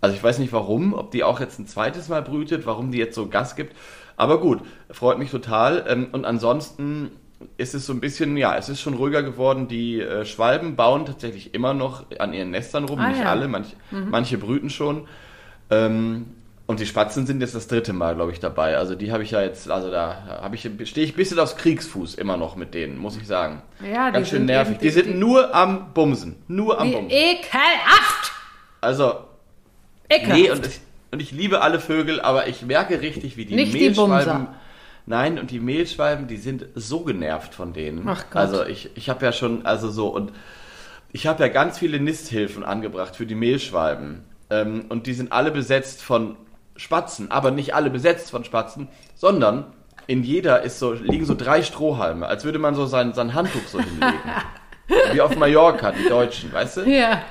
also 0.00 0.14
ich 0.16 0.22
weiß 0.22 0.38
nicht 0.40 0.52
warum, 0.52 0.94
ob 0.94 1.10
die 1.10 1.24
auch 1.24 1.40
jetzt 1.40 1.58
ein 1.58 1.66
zweites 1.66 2.08
Mal 2.08 2.22
brütet, 2.22 2.66
warum 2.66 2.90
die 2.90 2.98
jetzt 2.98 3.14
so 3.14 3.28
Gas 3.28 3.56
gibt. 3.56 3.74
Aber 4.16 4.40
gut, 4.40 4.60
freut 4.90 5.18
mich 5.18 5.30
total. 5.30 5.84
Ähm, 5.88 6.08
Und 6.12 6.24
ansonsten 6.24 7.10
ist 7.58 7.74
es 7.74 7.84
so 7.86 7.92
ein 7.92 8.00
bisschen, 8.00 8.36
ja, 8.36 8.56
es 8.56 8.68
ist 8.68 8.80
schon 8.80 8.94
ruhiger 8.94 9.22
geworden. 9.22 9.68
Die 9.68 10.00
äh, 10.00 10.24
Schwalben 10.24 10.74
bauen 10.74 11.04
tatsächlich 11.06 11.54
immer 11.54 11.74
noch 11.74 12.04
an 12.18 12.32
ihren 12.32 12.50
Nestern 12.50 12.84
rum, 12.84 12.98
Ah, 12.98 13.08
nicht 13.08 13.20
ja. 13.20 13.30
alle, 13.30 13.46
manche, 13.46 13.76
manche 13.90 14.38
brüten 14.38 14.70
schon. 14.70 15.06
Ähm, 15.70 16.26
und 16.66 16.80
die 16.80 16.86
Spatzen 16.86 17.26
sind 17.26 17.40
jetzt 17.40 17.54
das 17.54 17.68
dritte 17.68 17.92
Mal, 17.92 18.14
glaube 18.16 18.32
ich, 18.32 18.40
dabei. 18.40 18.76
Also 18.76 18.94
die 18.96 19.12
habe 19.12 19.22
ich 19.22 19.30
ja 19.30 19.40
jetzt, 19.42 19.70
also 19.70 19.90
da 19.90 20.40
habe 20.42 20.56
ich, 20.56 20.62
stehe 20.88 21.06
ich 21.06 21.12
ein 21.12 21.16
bisschen 21.16 21.38
aufs 21.38 21.56
Kriegsfuß 21.56 22.14
immer 22.16 22.36
noch 22.36 22.56
mit 22.56 22.74
denen, 22.74 22.98
muss 22.98 23.16
ich 23.16 23.26
sagen. 23.26 23.62
Ja, 23.80 24.08
die 24.08 24.14
Ganz 24.14 24.28
schön 24.28 24.38
sind 24.38 24.46
nervig. 24.46 24.74
eben- 24.74 24.82
Die, 24.82 24.90
sind 24.90 25.18
nur 25.18 25.54
am 25.54 25.92
Bumsen. 25.94 26.36
Nur 26.48 26.80
am 26.80 26.90
Bumsen. 26.90 27.10
ekelhaft! 27.10 28.32
Also, 28.80 29.14
Ekelhaft. 30.08 30.40
nee, 30.40 30.50
und 30.50 30.66
ich, 30.66 30.80
und 31.12 31.22
ich 31.22 31.30
liebe 31.32 31.60
alle 31.62 31.80
Vögel, 31.80 32.20
aber 32.20 32.48
ich 32.48 32.62
merke 32.62 33.00
richtig, 33.00 33.36
wie 33.36 33.44
die 33.46 33.54
Nicht 33.54 33.72
die 33.72 33.78
Mehlschwalben. 33.78 34.24
Bumser. 34.46 34.54
Nein, 35.08 35.38
und 35.38 35.52
die 35.52 35.60
Mehlschwalben, 35.60 36.26
die 36.26 36.36
sind 36.36 36.66
so 36.74 37.00
genervt 37.04 37.54
von 37.54 37.72
denen. 37.72 38.02
Ach 38.08 38.24
Gott. 38.28 38.36
Also 38.42 38.64
ich, 38.66 38.90
ich 38.96 39.08
habe 39.08 39.24
ja 39.24 39.30
schon, 39.32 39.64
also 39.64 39.88
so, 39.88 40.08
und 40.08 40.32
ich 41.12 41.28
habe 41.28 41.42
ja 41.44 41.48
ganz 41.48 41.78
viele 41.78 42.00
Nisthilfen 42.00 42.64
angebracht 42.64 43.14
für 43.14 43.24
die 43.24 43.36
Mehlschwalben. 43.36 44.24
Ähm, 44.50 44.86
und 44.88 45.06
die 45.06 45.14
sind 45.14 45.30
alle 45.32 45.52
besetzt 45.52 46.02
von 46.02 46.36
Spatzen, 46.76 47.30
aber 47.30 47.50
nicht 47.50 47.74
alle 47.74 47.90
besetzt 47.90 48.30
von 48.30 48.44
Spatzen, 48.44 48.88
sondern 49.14 49.64
in 50.06 50.22
jeder 50.22 50.62
ist 50.62 50.78
so, 50.78 50.92
liegen 50.92 51.24
so 51.24 51.34
drei 51.34 51.62
Strohhalme, 51.62 52.26
als 52.26 52.44
würde 52.44 52.58
man 52.58 52.74
so 52.74 52.86
sein, 52.86 53.12
sein 53.12 53.34
Handtuch 53.34 53.66
so 53.66 53.80
hinlegen. 53.80 54.20
Wie 55.12 55.20
auf 55.20 55.36
Mallorca, 55.36 55.90
die 55.92 56.08
Deutschen, 56.08 56.52
weißt 56.52 56.76
du? 56.78 56.80
ja. 56.82 57.22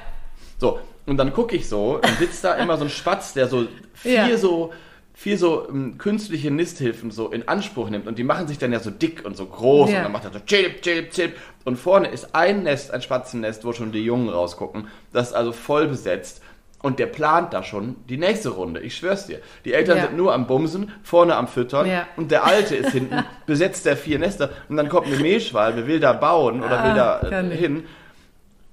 So, 0.60 0.80
und 1.06 1.18
dann 1.18 1.34
gucke 1.34 1.56
ich 1.56 1.68
so, 1.70 2.00
dann 2.02 2.16
sitzt 2.18 2.44
da 2.44 2.56
immer 2.56 2.78
so 2.78 2.84
ein 2.86 2.90
Spatz, 2.90 3.34
der 3.34 3.48
so 3.48 3.66
vier 3.94 4.28
Ja. 4.30 4.38
so 4.38 4.72
vier 5.14 5.38
so 5.38 5.70
ähm, 5.70 5.98
künstliche 5.98 6.52
Nisthilfen 6.52 7.10
so 7.12 7.30
in 7.30 7.48
Anspruch 7.48 7.90
nimmt 7.90 8.06
und 8.08 8.18
die 8.20 8.24
machen 8.25 8.48
sich 8.50 8.58
dann 8.58 8.74
ja 8.74 8.80
so 8.80 8.90
dick 8.90 9.24
und 9.25 9.38
so 9.38 9.46
groß 9.46 9.90
Ja. 9.92 9.98
und 10.00 10.04
dann 10.04 10.12
macht 10.12 10.25
er 10.25 10.34
so 10.34 10.40
chip, 10.40 10.82
chip, 10.82 11.12
chip 11.12 11.38
und 11.64 11.78
vorne 11.78 12.10
ist 12.10 12.36
ein 12.36 12.64
Nest, 12.64 12.92
ein 12.92 13.02
Spatzennest, 13.02 13.64
wo 13.64 13.72
schon 13.72 13.94
die 13.94 14.04
Jungen 14.04 14.28
rausgucken, 14.28 14.88
das 15.14 15.30
ist 15.30 15.34
also 15.34 15.54
voll 15.54 15.88
besetzt 15.88 16.42
und 16.86 17.00
der 17.00 17.08
plant 17.08 17.54
da 17.54 17.63
schon 17.63 17.96
die 18.08 18.18
nächste 18.18 18.50
Runde, 18.50 18.80
ich 18.80 18.96
schwör's 18.96 19.25
dir. 19.27 19.39
Die 19.65 19.74
Eltern 19.74 19.98
Ja. 19.98 20.04
sind 20.06 20.18
nur 20.18 20.34
am 20.34 20.48
Bumsen, 20.48 20.92
vorne 21.04 21.36
am 21.36 21.48
Füttern 21.48 21.88
Ja. 21.88 22.08
und 22.15 22.32
der 22.32 22.46
Alte 22.46 22.75
ist 22.75 22.92
hinten, 22.92 23.24
besetzt 23.46 23.86
der 23.86 23.98
vier 23.98 24.20
Nester 24.20 24.50
und 24.70 24.77
dann 24.77 24.88
kommt 24.89 25.08
eine 25.08 25.18
Mehlschwalbe, 25.18 25.88
will 25.88 26.00
da 26.00 26.13
bauen 26.13 26.60
oder 26.63 26.84
will 26.84 26.92
Ah, 26.92 27.20
da 27.22 27.30
kann 27.30 27.51
äh, 27.51 27.56
hin 27.58 27.84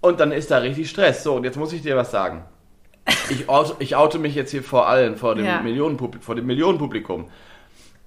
und 0.00 0.20
dann 0.20 0.30
ist 0.32 0.50
da 0.50 0.58
richtig 0.58 0.90
Stress. 0.90 1.22
So, 1.24 1.34
und 1.34 1.44
jetzt 1.44 1.56
muss 1.56 1.72
ich 1.72 1.82
dir 1.82 1.96
was 1.96 2.10
sagen. 2.10 2.44
Ich 3.30 3.48
oute, 3.48 3.74
ich 3.80 3.96
oute 3.96 4.18
mich 4.18 4.34
jetzt 4.34 4.50
hier 4.52 4.62
vor 4.62 4.86
allen, 4.88 5.16
vor 5.16 5.34
dem, 5.34 5.44
Ja. 5.46 5.60
Millionenpublik, 5.60 6.22
vor 6.22 6.34
dem 6.36 6.46
Millionenpublikum. 6.46 7.28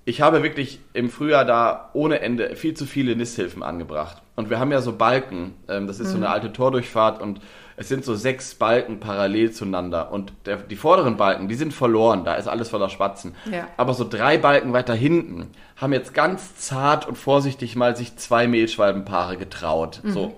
ich 0.08 0.22
habe 0.22 0.44
wirklich 0.44 0.80
im 0.94 1.10
Frühjahr 1.10 1.46
da 1.46 1.90
ohne 1.94 2.20
Ende 2.22 2.56
viel 2.56 2.76
zu 2.76 2.86
viele 2.86 3.16
Nisthilfen 3.16 3.64
angebracht. 3.64 4.22
Und 4.36 4.50
wir 4.52 4.60
haben 4.60 4.72
ja 4.72 4.80
so 4.82 4.94
Balken, 4.94 5.56
ähm, 5.68 5.88
das 5.88 6.00
ist 6.00 6.12
so 6.12 6.18
eine 6.18 6.30
alte 6.30 6.54
Tordurchfahrt 6.54 7.22
und 7.22 7.42
es 7.78 7.90
sind 7.90 8.06
so 8.06 8.16
sechs 8.16 8.56
Balken 8.56 9.00
parallel 9.00 9.52
zueinander. 9.52 10.12
Und 10.12 10.34
der, 10.46 10.58
die 10.58 10.76
vorderen 10.76 11.18
Balken, 11.18 11.48
die 11.48 11.56
sind 11.56 11.74
verloren, 11.74 12.24
da 12.24 12.36
ist 12.36 12.48
alles 12.48 12.70
voller 12.70 12.90
Spatzen. 12.90 13.36
Ja. 13.52 13.68
Aber 13.78 13.94
so 13.94 14.08
drei 14.08 14.38
Balken 14.38 14.74
weiter 14.74 14.94
hinten 14.94 15.48
haben 15.76 15.92
jetzt 15.92 16.14
ganz 16.14 16.56
zart 16.56 17.08
und 17.08 17.18
vorsichtig 17.18 17.76
mal 17.76 17.96
sich 17.96 18.16
zwei 18.16 18.48
Mehlschwalbenpaare 18.48 19.38
getraut. 19.38 20.02
So. 20.06 20.36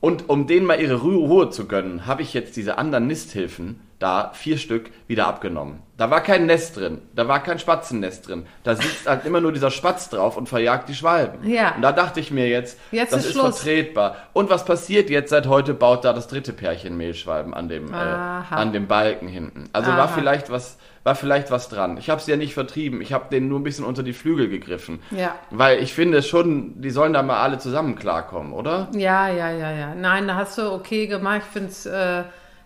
Und 0.00 0.28
um 0.28 0.46
denen 0.46 0.66
mal 0.66 0.80
ihre 0.80 0.96
Ruhe 0.96 1.48
zu 1.48 1.66
gönnen, 1.66 2.06
habe 2.06 2.20
ich 2.20 2.34
jetzt 2.34 2.56
diese 2.56 2.76
anderen 2.76 3.06
Nisthilfen 3.06 3.80
da 3.98 4.30
vier 4.34 4.58
Stück 4.58 4.90
wieder 5.06 5.26
abgenommen. 5.26 5.82
Da 5.96 6.10
war 6.10 6.20
kein 6.22 6.46
Nest 6.46 6.76
drin, 6.76 7.02
da 7.14 7.28
war 7.28 7.40
kein 7.40 7.60
Spatzennest 7.60 8.26
drin. 8.26 8.46
Da 8.64 8.74
sitzt 8.74 9.08
halt 9.08 9.24
immer 9.24 9.40
nur 9.40 9.52
dieser 9.52 9.70
Spatz 9.70 10.10
drauf 10.10 10.36
und 10.36 10.48
verjagt 10.48 10.88
die 10.88 10.94
Schwalben. 10.94 11.48
Ja. 11.48 11.76
Und 11.76 11.82
da 11.82 11.92
dachte 11.92 12.18
ich 12.18 12.32
mir 12.32 12.48
jetzt, 12.48 12.78
Jetzt 12.90 13.12
das 13.12 13.24
ist 13.24 13.36
ist, 13.36 13.40
vertretbar. 13.40 14.16
Und 14.32 14.50
was 14.50 14.64
passiert 14.64 15.08
jetzt? 15.08 15.30
Seit 15.30 15.46
heute 15.46 15.72
baut 15.72 16.04
da 16.04 16.12
das 16.12 16.26
dritte 16.26 16.52
Pärchen 16.52 16.96
Mehlschwalben 16.96 17.54
an 17.54 17.68
dem, 17.68 17.92
äh, 17.92 17.96
an 17.96 18.72
dem 18.72 18.88
Balken 18.88 19.28
hinten. 19.28 19.68
Also 19.72 19.92
Aha. 19.92 19.98
war 19.98 20.08
vielleicht 20.08 20.50
was, 20.50 20.78
war 21.04 21.14
vielleicht 21.14 21.52
was 21.52 21.68
dran. 21.68 21.96
Ich 21.96 22.10
habe 22.10 22.20
sie 22.20 22.32
ja 22.32 22.36
nicht 22.36 22.54
vertrieben. 22.54 23.00
Ich 23.00 23.12
habe 23.12 23.26
denen 23.30 23.48
nur 23.48 23.60
ein 23.60 23.64
bisschen 23.64 23.84
unter 23.84 24.02
die 24.02 24.14
Flügel 24.14 24.48
gegriffen. 24.48 25.00
Ja. 25.12 25.36
Weil 25.50 25.80
ich 25.80 25.94
finde 25.94 26.24
schon, 26.24 26.80
die 26.80 26.90
sollen 26.90 27.12
da 27.12 27.22
mal 27.22 27.40
alle 27.40 27.58
zusammen 27.58 27.94
klarkommen, 27.94 28.52
oder? 28.52 28.88
Ja, 28.94 29.28
ja, 29.28 29.52
ja, 29.52 29.70
ja. 29.70 29.94
Nein, 29.94 30.26
da 30.26 30.34
hast 30.34 30.58
du 30.58 30.72
okay 30.72 31.06
gemacht. 31.06 31.42
Ich 31.44 31.52
finde 31.52 31.68
es 31.68 31.86
äh, 31.86 32.24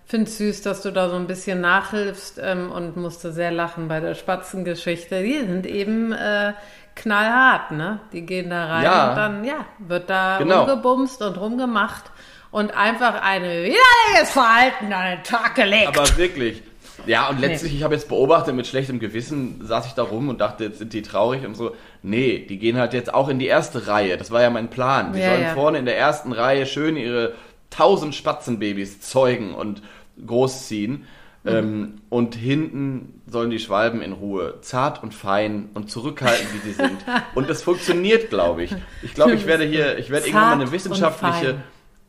find's 0.09 0.39
süß, 0.39 0.63
dass 0.63 0.81
du 0.83 0.91
da 0.91 1.09
so 1.11 1.17
ein 1.17 1.27
bisschen 1.27 1.61
nachhilfst 1.61 2.41
ähm, 2.43 2.73
und 2.73 2.97
musste 2.97 3.31
sehr 3.33 3.51
lachen 3.53 3.89
bei 3.89 4.01
der 4.01 4.15
Spatzengeschichte. 4.15 5.23
Die 5.23 5.39
sind 5.41 5.67
eben 5.67 6.13
äh, 6.13 6.55
knallhart, 6.95 7.71
ne? 7.73 8.01
Die 8.13 8.23
gehen 8.23 8.51
da 8.51 8.67
rein 8.67 8.85
Ja. 8.85 9.09
und 9.11 9.17
dann, 9.17 9.45
ja, 9.45 9.67
wird 9.79 10.11
da 10.11 10.39
Genau. 10.39 10.61
rumgebumst 10.65 11.23
und 11.23 11.37
rumgemacht 11.39 12.05
und 12.51 12.75
einfach 12.77 13.21
ein 13.23 13.43
widerliches 13.43 14.31
Verhalten 14.33 14.93
an 14.93 15.17
den 15.17 15.23
Tag 15.23 15.55
gelegt. 15.55 15.89
Aber 15.89 16.17
wirklich. 16.17 16.63
Ja, 17.07 17.29
und 17.29 17.41
letztlich, 17.41 17.75
ich 17.77 17.85
habe 17.85 17.95
jetzt 17.95 18.09
beobachtet, 18.09 18.55
mit 18.57 18.67
schlechtem 18.67 18.99
Gewissen 18.99 19.61
saß 19.65 19.87
ich 19.87 19.93
da 19.93 20.03
rum 20.03 20.29
und 20.31 20.41
dachte, 20.41 20.65
jetzt 20.65 20.79
sind 20.79 20.93
die 20.93 21.03
traurig 21.03 21.47
und 21.47 21.55
so. 21.55 21.77
Nee, 22.03 22.45
die 22.49 22.59
gehen 22.59 22.77
halt 22.77 22.93
jetzt 22.93 23.15
auch 23.15 23.29
in 23.29 23.39
die 23.39 23.47
erste 23.47 23.87
Reihe. 23.87 24.17
Das 24.17 24.31
war 24.33 24.43
ja 24.43 24.51
mein 24.51 24.69
Plan. 24.69 25.13
Die 25.13 25.21
Ja, 25.21 25.31
sollen 25.31 25.43
ja. 25.43 25.55
vorne 25.55 25.79
in 25.79 25.85
der 25.85 25.97
ersten 25.97 26.33
Reihe 26.33 26.67
schön 26.67 26.97
ihre 26.97 27.35
tausend 27.71 28.15
Spatzenbabys 28.17 29.01
zeugen 29.01 29.55
und 29.55 29.81
großziehen. 30.27 31.05
Mhm. 31.45 31.51
Ähm, 31.51 31.95
und 32.09 32.35
hinten 32.35 33.23
sollen 33.27 33.51
die 33.51 33.59
Schwalben 33.61 34.03
in 34.03 34.13
Ruhe, 34.13 34.55
zart 34.61 35.03
und 35.03 35.15
fein 35.15 35.71
und 35.75 35.91
zurückhaltend, 35.91 36.53
wie 36.55 36.59
sie 36.59 36.73
sind. 36.73 36.97
Und 37.35 37.49
das 37.49 37.63
funktioniert, 37.63 38.29
glaube 38.29 38.65
ich. 38.65 38.75
Ich 39.03 39.15
glaube, 39.15 39.35
ich 39.35 39.47
werde 39.47 39.65
hier, 39.65 39.99
ich 39.99 40.11
werde 40.11 40.27
irgendwann 40.27 40.59
mal 40.59 40.63
eine 40.65 40.73
wissenschaftliche. 40.73 41.57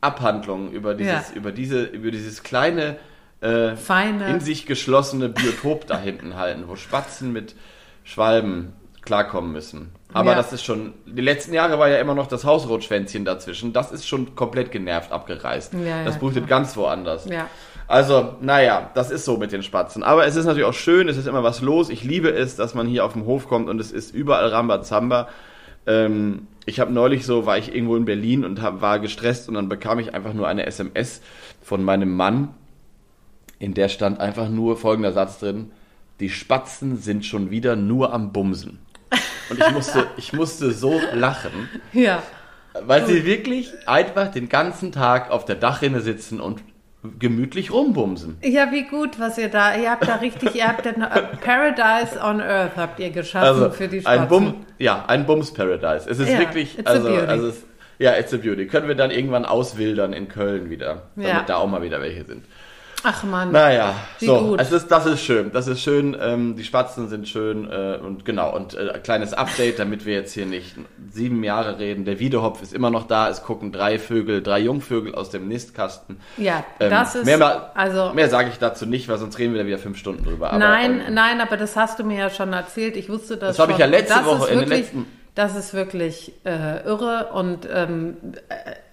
Abhandlung 0.00 0.72
über 0.72 0.94
dieses, 0.94 1.12
Ja. 1.30 1.34
über 1.34 1.52
diese, 1.52 1.84
über 1.84 2.10
dieses 2.10 2.42
kleine, 2.42 2.96
äh, 3.40 3.76
Feine. 3.76 4.28
in 4.30 4.40
sich 4.40 4.64
geschlossene 4.66 5.28
Biotop 5.28 5.86
da 5.86 5.98
hinten 5.98 6.36
halten, 6.36 6.64
wo 6.68 6.76
Spatzen 6.76 7.32
mit 7.32 7.54
Schwalben 8.02 8.72
klarkommen 9.02 9.52
müssen. 9.52 9.92
Aber 10.12 10.30
Ja. 10.30 10.36
das 10.36 10.52
ist 10.52 10.64
schon, 10.64 10.94
die 11.06 11.22
letzten 11.22 11.52
Jahre 11.54 11.78
war 11.78 11.88
ja 11.88 11.98
immer 11.98 12.14
noch 12.14 12.26
das 12.26 12.44
Hausrotschwänzchen 12.44 13.24
dazwischen. 13.24 13.72
Das 13.72 13.92
ist 13.92 14.06
schon 14.08 14.34
komplett 14.34 14.72
genervt 14.72 15.12
abgereist. 15.12 15.72
Ja, 15.74 16.04
das 16.04 16.18
brütet 16.18 16.48
ganz 16.48 16.76
woanders. 16.76 17.26
Ja. 17.26 17.48
Also, 17.90 18.36
naja, 18.40 18.88
das 18.94 19.10
ist 19.10 19.24
so 19.24 19.36
mit 19.36 19.50
den 19.50 19.64
Spatzen. 19.64 20.04
Aber 20.04 20.24
es 20.24 20.36
ist 20.36 20.44
natürlich 20.44 20.68
auch 20.68 20.74
schön, 20.74 21.08
es 21.08 21.16
ist 21.16 21.26
immer 21.26 21.42
was 21.42 21.60
los. 21.60 21.90
Ich 21.90 22.04
liebe 22.04 22.30
es, 22.30 22.54
dass 22.54 22.72
man 22.72 22.86
hier 22.86 23.04
auf 23.04 23.14
den 23.14 23.24
Hof 23.24 23.48
kommt 23.48 23.68
und 23.68 23.80
es 23.80 23.90
ist 23.90 24.14
überall 24.14 24.46
Rambazamba. 24.46 25.28
Ähm, 25.88 26.46
ich 26.66 26.78
habe 26.78 26.92
neulich 26.92 27.26
so, 27.26 27.46
war 27.46 27.58
ich 27.58 27.74
irgendwo 27.74 27.96
in 27.96 28.04
Berlin 28.04 28.44
und 28.44 28.62
hab, 28.62 28.80
war 28.80 29.00
gestresst 29.00 29.48
und 29.48 29.54
dann 29.54 29.68
bekam 29.68 29.98
ich 29.98 30.14
einfach 30.14 30.34
nur 30.34 30.46
eine 30.46 30.66
SMS 30.66 31.20
von 31.62 31.82
meinem 31.82 32.14
Mann, 32.14 32.50
in 33.58 33.74
der 33.74 33.88
stand 33.88 34.20
einfach 34.20 34.48
nur 34.48 34.76
folgender 34.76 35.10
Satz 35.12 35.40
drin: 35.40 35.72
Die 36.20 36.30
Spatzen 36.30 36.96
sind 36.96 37.26
schon 37.26 37.50
wieder 37.50 37.74
nur 37.74 38.12
am 38.12 38.32
Bumsen. 38.32 38.78
Und 39.50 39.58
ich 39.58 39.70
musste, 39.72 40.06
ich 40.16 40.32
musste 40.32 40.70
so 40.70 41.00
lachen, 41.12 41.68
Ja. 41.92 42.22
weil 42.84 43.04
sie 43.06 43.24
wirklich 43.24 43.72
einfach 43.86 44.30
den 44.30 44.48
ganzen 44.48 44.92
Tag 44.92 45.32
auf 45.32 45.44
der 45.44 45.56
Dachrinne 45.56 46.02
sitzen 46.02 46.38
und 46.40 46.62
gemütlich 47.18 47.72
rumbumsen. 47.72 48.36
Ja, 48.42 48.70
wie 48.72 48.82
gut, 48.82 49.18
was 49.18 49.38
ihr 49.38 49.48
da, 49.48 49.74
ihr 49.76 49.90
habt 49.90 50.06
da 50.06 50.16
richtig, 50.16 50.54
ihr 50.54 50.68
habt 50.68 50.84
den 50.84 51.00
äh, 51.02 51.22
Paradise 51.42 52.20
on 52.22 52.40
Earth 52.42 52.72
habt 52.76 53.00
ihr 53.00 53.10
geschaffen 53.10 53.46
Also 53.62 53.70
für 53.70 53.88
die 53.88 54.00
Spatzen. 54.02 54.20
ein 54.22 54.28
Bum, 54.28 54.66
ja, 54.78 55.04
ein 55.06 55.24
Bums 55.26 55.52
Paradise. 55.54 56.08
Es 56.08 56.18
ist 56.18 56.28
Ja, 56.30 56.38
wirklich, 56.38 56.76
also, 56.86 57.08
also 57.08 57.48
es, 57.48 57.62
ja, 57.98 58.16
it's 58.18 58.34
a 58.34 58.36
beauty. 58.36 58.66
Können 58.66 58.86
wir 58.88 58.94
dann 58.96 59.10
irgendwann 59.10 59.44
auswildern 59.46 60.12
in 60.12 60.28
Köln 60.28 60.68
wieder, 60.70 61.02
damit 61.16 61.28
Ja. 61.30 61.42
da 61.46 61.56
auch 61.56 61.66
mal 61.68 61.82
wieder 61.82 62.00
welche 62.02 62.24
sind. 62.24 62.44
Ach 63.02 63.22
man. 63.24 63.50
Naja, 63.52 63.94
Wie 64.18 64.26
so, 64.26 64.38
gut. 64.40 64.60
es 64.60 64.72
ist, 64.72 64.88
das 64.88 65.06
ist 65.06 65.22
schön, 65.22 65.52
das 65.52 65.66
ist 65.68 65.80
schön, 65.80 66.16
ähm, 66.20 66.56
die 66.56 66.64
Spatzen 66.64 67.08
sind 67.08 67.26
schön 67.28 67.68
äh, 67.70 67.98
und 68.02 68.24
genau, 68.24 68.54
und 68.54 68.74
äh, 68.74 68.90
ein 68.94 69.02
kleines 69.02 69.32
Update, 69.32 69.78
damit 69.78 70.04
wir 70.04 70.14
jetzt 70.14 70.32
hier 70.34 70.46
nicht 70.46 70.74
sieben 71.10 71.42
Jahre 71.42 71.78
reden. 71.78 72.04
Der 72.04 72.18
Wiedehopf 72.18 72.62
ist 72.62 72.74
immer 72.74 72.90
noch 72.90 73.06
da, 73.06 73.28
es 73.28 73.42
gucken 73.42 73.72
drei 73.72 73.98
Vögel, 73.98 74.42
drei 74.42 74.60
Jungvögel 74.60 75.14
aus 75.14 75.30
dem 75.30 75.48
Nistkasten. 75.48 76.20
Ja, 76.36 76.64
Ähm, 76.78 76.90
das 76.90 77.14
ist, 77.14 77.24
mehr, 77.24 77.70
also, 77.74 78.12
mehr 78.14 78.28
sage 78.28 78.50
ich 78.50 78.58
dazu 78.58 78.86
nicht, 78.86 79.08
weil 79.08 79.18
sonst 79.18 79.38
reden 79.38 79.54
wir 79.54 79.60
da 79.62 79.66
wieder 79.66 79.78
fünf 79.78 79.96
Stunden 79.98 80.24
drüber. 80.24 80.50
Aber, 80.50 80.58
nein, 80.58 81.02
ähm, 81.08 81.14
nein, 81.14 81.40
aber 81.40 81.56
das 81.56 81.76
hast 81.76 81.98
du 81.98 82.04
mir 82.04 82.18
ja 82.18 82.30
schon 82.30 82.52
erzählt. 82.52 82.96
Ich 82.96 83.08
wusste 83.08 83.36
das, 83.36 83.56
Das 83.56 83.58
habe 83.60 83.72
ich 83.72 83.78
ja 83.78 83.86
letzte 83.86 84.24
Woche 84.24 84.50
in 84.52 84.60
den 84.60 84.68
letzten- 84.68 85.06
Das 85.36 85.54
ist 85.54 85.74
wirklich 85.74 86.32
äh, 86.44 86.82
irre 86.84 87.30
und 87.32 87.60
ähm, 87.72 88.16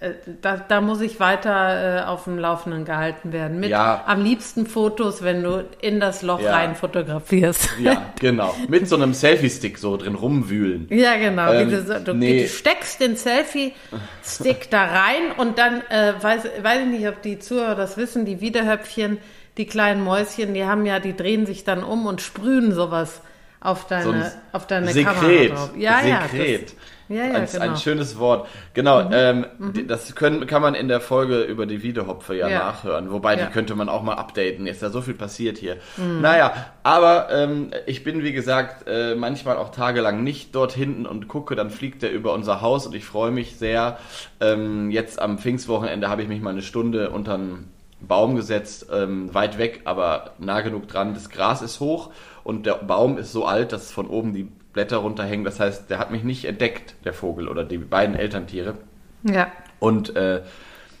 äh, 0.00 0.06
äh, 0.10 0.14
da, 0.40 0.56
da 0.56 0.80
muss 0.80 1.00
ich 1.00 1.18
weiter 1.18 1.98
äh, 1.98 2.04
auf 2.04 2.24
dem 2.24 2.38
Laufenden 2.38 2.84
gehalten 2.84 3.32
werden. 3.32 3.58
Mit 3.58 3.70
Ja. 3.70 4.04
am 4.06 4.22
liebsten 4.22 4.66
Fotos, 4.66 5.22
wenn 5.24 5.42
du 5.42 5.64
in 5.80 5.98
das 5.98 6.22
Loch 6.22 6.40
Ja. 6.40 6.52
rein 6.54 6.76
fotografierst. 6.76 7.68
Ja, 7.80 8.12
genau. 8.20 8.54
Mit 8.68 8.88
so 8.88 8.94
einem 8.94 9.14
Selfie-Stick 9.14 9.78
so 9.78 9.96
drin 9.96 10.14
rumwühlen. 10.14 10.86
Ja, 10.90 11.16
genau. 11.16 11.52
Ähm, 11.52 11.70
du, 11.70 12.00
du, 12.04 12.14
nee. 12.14 12.42
du 12.42 12.48
steckst 12.48 13.00
den 13.00 13.16
Selfie-Stick 13.16 14.70
da 14.70 14.84
rein 14.84 15.32
und 15.36 15.58
dann, 15.58 15.80
äh, 15.90 16.14
weiß, 16.20 16.44
weiß 16.62 16.80
ich 16.82 16.86
nicht, 16.86 17.08
ob 17.08 17.20
die 17.22 17.38
Zuhörer 17.40 17.74
das 17.74 17.96
wissen, 17.96 18.24
die 18.24 18.40
Wiederhöpfchen, 18.40 19.18
die 19.56 19.66
kleinen 19.66 20.02
Mäuschen, 20.04 20.54
die 20.54 20.64
haben 20.64 20.86
ja, 20.86 21.00
die 21.00 21.16
drehen 21.16 21.46
sich 21.46 21.64
dann 21.64 21.82
um 21.82 22.06
und 22.06 22.20
sprühen 22.20 22.72
sowas 22.72 23.22
auf 23.60 23.86
deine, 23.86 24.24
So 24.24 24.30
auf 24.52 24.66
deine 24.66 24.88
Sekret. 24.88 25.14
Kamera 25.16 25.54
drauf. 25.54 25.70
Ja, 25.76 25.98
Sekret. 26.00 26.48
ja. 26.50 26.58
Das, 26.58 26.74
ja, 27.10 27.24
ja, 27.24 27.34
ein, 27.36 27.46
genau. 27.50 27.64
ein 27.64 27.76
schönes 27.78 28.18
Wort. 28.18 28.46
Genau, 28.74 29.10
ähm, 29.10 29.46
die- 29.74 29.86
das 29.86 30.14
können, 30.14 30.46
kann 30.46 30.60
man 30.60 30.74
in 30.74 30.88
der 30.88 31.00
Folge 31.00 31.40
über 31.40 31.64
die 31.64 31.82
Wiedehopfe 31.82 32.36
ja, 32.36 32.48
Ja. 32.48 32.58
nachhören. 32.58 33.10
Wobei, 33.10 33.34
Ja. 33.34 33.44
Mhm. 33.44 33.46
die 33.46 33.52
könnte 33.54 33.74
man 33.76 33.88
auch 33.88 34.02
mal 34.02 34.12
updaten. 34.16 34.66
Ist 34.66 34.82
ja 34.82 34.90
so 34.90 35.00
viel 35.00 35.14
passiert 35.14 35.56
hier. 35.56 35.78
Naja, 35.96 36.52
aber 36.82 37.28
ähm, 37.32 37.70
ich 37.86 38.04
bin, 38.04 38.22
wie 38.24 38.32
gesagt, 38.32 38.86
äh, 38.86 39.14
manchmal 39.14 39.56
auch 39.56 39.70
tagelang 39.70 40.22
nicht 40.22 40.54
dort 40.54 40.72
hinten 40.72 41.06
und 41.06 41.28
gucke, 41.28 41.56
dann 41.56 41.70
fliegt 41.70 42.02
er 42.02 42.10
über 42.10 42.34
unser 42.34 42.60
Haus 42.60 42.86
und 42.86 42.94
ich 42.94 43.06
freue 43.06 43.30
mich 43.30 43.56
sehr. 43.56 43.96
Ähm, 44.40 44.90
jetzt 44.90 45.18
am 45.18 45.38
Pfingstwochenende 45.38 46.10
habe 46.10 46.20
ich 46.20 46.28
mich 46.28 46.42
mal 46.42 46.50
eine 46.50 46.62
Stunde 46.62 47.08
unter 47.08 47.34
einen 47.34 47.72
Baum 48.00 48.36
gesetzt, 48.36 48.86
ähm, 48.92 49.32
weit 49.34 49.56
weg, 49.58 49.80
aber 49.86 50.32
nah 50.38 50.60
genug 50.60 50.86
dran. 50.88 51.14
Das 51.14 51.30
Gras 51.30 51.62
ist 51.62 51.80
hoch 51.80 52.10
und 52.48 52.64
der 52.64 52.76
Baum 52.76 53.18
ist 53.18 53.30
so 53.30 53.44
alt, 53.44 53.72
dass 53.72 53.92
von 53.92 54.06
oben 54.06 54.32
die 54.32 54.44
Blätter 54.72 54.96
runterhängen. 54.96 55.44
Das 55.44 55.60
heißt, 55.60 55.90
der 55.90 55.98
hat 55.98 56.10
mich 56.10 56.24
nicht 56.24 56.46
entdeckt, 56.46 56.94
der 57.04 57.12
Vogel 57.12 57.46
oder 57.46 57.62
die 57.62 57.76
beiden 57.76 58.14
Elterntiere. 58.16 58.78
ja. 59.22 59.52
Und 59.80 60.16
äh, 60.16 60.40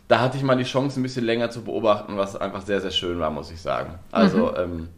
da 0.08 0.20
hatte 0.20 0.36
ich 0.36 0.42
mal 0.42 0.58
die 0.58 0.64
Chance, 0.64 1.00
ein 1.00 1.02
bisschen 1.02 1.24
länger 1.24 1.48
zu 1.48 1.62
beobachten, 1.64 2.18
was 2.18 2.36
einfach 2.36 2.60
sehr, 2.60 2.82
sehr 2.82 2.90
schön 2.90 3.18
war, 3.18 3.30
muss 3.30 3.50
ich 3.50 3.62
sagen. 3.62 3.94
Also, 4.12 4.54
ähm, 4.56 4.90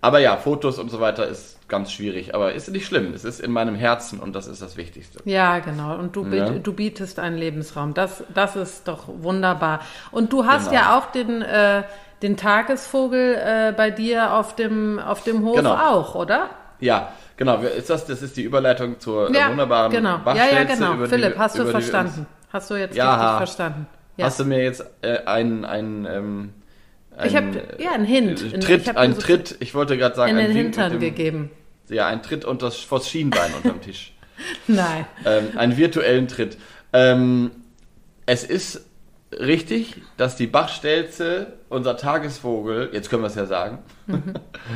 aber 0.00 0.18
ja, 0.18 0.36
Fotos 0.36 0.78
und 0.78 0.90
so 0.90 1.00
weiter 1.00 1.26
ist 1.26 1.58
ganz 1.68 1.92
schwierig, 1.92 2.34
aber 2.34 2.52
ist 2.52 2.68
nicht 2.70 2.86
schlimm. 2.86 3.12
Es 3.14 3.24
ist 3.24 3.40
in 3.40 3.52
meinem 3.52 3.74
Herzen 3.76 4.18
und 4.18 4.34
das 4.34 4.46
ist 4.48 4.60
das 4.60 4.76
Wichtigste. 4.76 5.20
Ja, 5.24 5.58
genau. 5.60 5.94
Und 5.96 6.16
du, 6.16 6.24
Ja. 6.26 6.50
du 6.50 6.72
bietest 6.72 7.18
einen 7.18 7.36
Lebensraum. 7.36 7.94
Das, 7.94 8.24
das 8.34 8.56
ist 8.56 8.88
doch 8.88 9.04
wunderbar. 9.06 9.80
Und 10.10 10.32
du 10.32 10.46
hast 10.46 10.70
Genau. 10.70 10.80
ja 10.82 10.98
auch 10.98 11.06
den, 11.12 11.42
äh, 11.42 11.84
den 12.22 12.36
Tagesvogel 12.36 13.34
äh, 13.36 13.72
bei 13.76 13.90
dir 13.90 14.34
auf 14.34 14.56
dem, 14.56 14.98
auf 14.98 15.22
dem 15.22 15.44
Hof 15.44 15.56
Genau. 15.56 15.74
auch, 15.74 16.14
oder? 16.16 16.50
Ja, 16.80 17.12
genau. 17.36 17.58
Ist 17.58 17.88
das, 17.90 18.06
das 18.06 18.20
ist 18.22 18.36
die 18.36 18.42
Überleitung 18.42 18.98
zur 18.98 19.30
äh, 19.30 19.34
Ja, 19.38 19.48
wunderbaren 19.50 19.92
genau. 19.92 20.18
Ja, 20.26 20.34
ja, 20.34 20.64
genau. 20.64 20.94
über 20.94 21.04
die 21.04 21.10
Philipp, 21.10 21.34
wir- 21.34 21.38
hast 21.38 21.58
du 21.58 21.64
die 21.64 21.70
verstanden? 21.70 22.26
Hast 22.52 22.68
du 22.70 22.74
jetzt 22.74 22.96
Ja. 22.96 23.14
richtig 23.14 23.36
verstanden? 23.36 23.86
Ja. 24.16 24.26
Hast 24.26 24.40
du 24.40 24.44
mir 24.44 24.62
jetzt 24.62 24.84
äh, 25.02 25.18
einen, 25.24 25.64
einen, 25.64 26.04
ähm, 26.06 26.52
Ich 27.26 27.36
hab- 27.36 27.44
einen, 27.44 27.60
ja, 27.78 27.92
einen 27.92 28.04
Hint. 28.04 28.42
äh, 28.42 28.46
Ich 28.46 28.52
Tritt, 28.64 28.88
hab 28.88 28.96
einen 28.96 29.14
so 29.14 29.20
Tritt, 29.20 29.56
ich 29.60 29.74
wollte 29.74 29.96
gerade 29.96 30.14
sagen, 30.16 30.30
in 30.36 30.44
den 30.46 30.52
Hintern 30.56 30.92
dem, 30.92 31.00
gegeben. 31.00 31.50
Ja, 31.88 32.06
ein 32.06 32.22
Tritt 32.22 32.44
unter 32.44 32.66
das, 32.70 33.08
Schienbein 33.08 33.52
unterm 33.54 33.80
Tisch. 33.80 34.12
Nein. 34.66 35.06
ähm, 35.26 35.48
einen 35.56 35.76
virtuellen 35.76 36.28
Tritt. 36.28 36.56
Ähm, 36.92 37.50
es 38.26 38.44
ist 38.44 38.86
richtig, 39.32 39.96
dass 40.16 40.36
die 40.36 40.46
Bachstelze, 40.46 41.58
unser 41.68 41.96
Tagesvogel, 41.96 42.90
jetzt 42.92 43.10
können 43.10 43.22
wir 43.22 43.28
es 43.28 43.36
ja 43.36 43.46
sagen. 43.46 43.78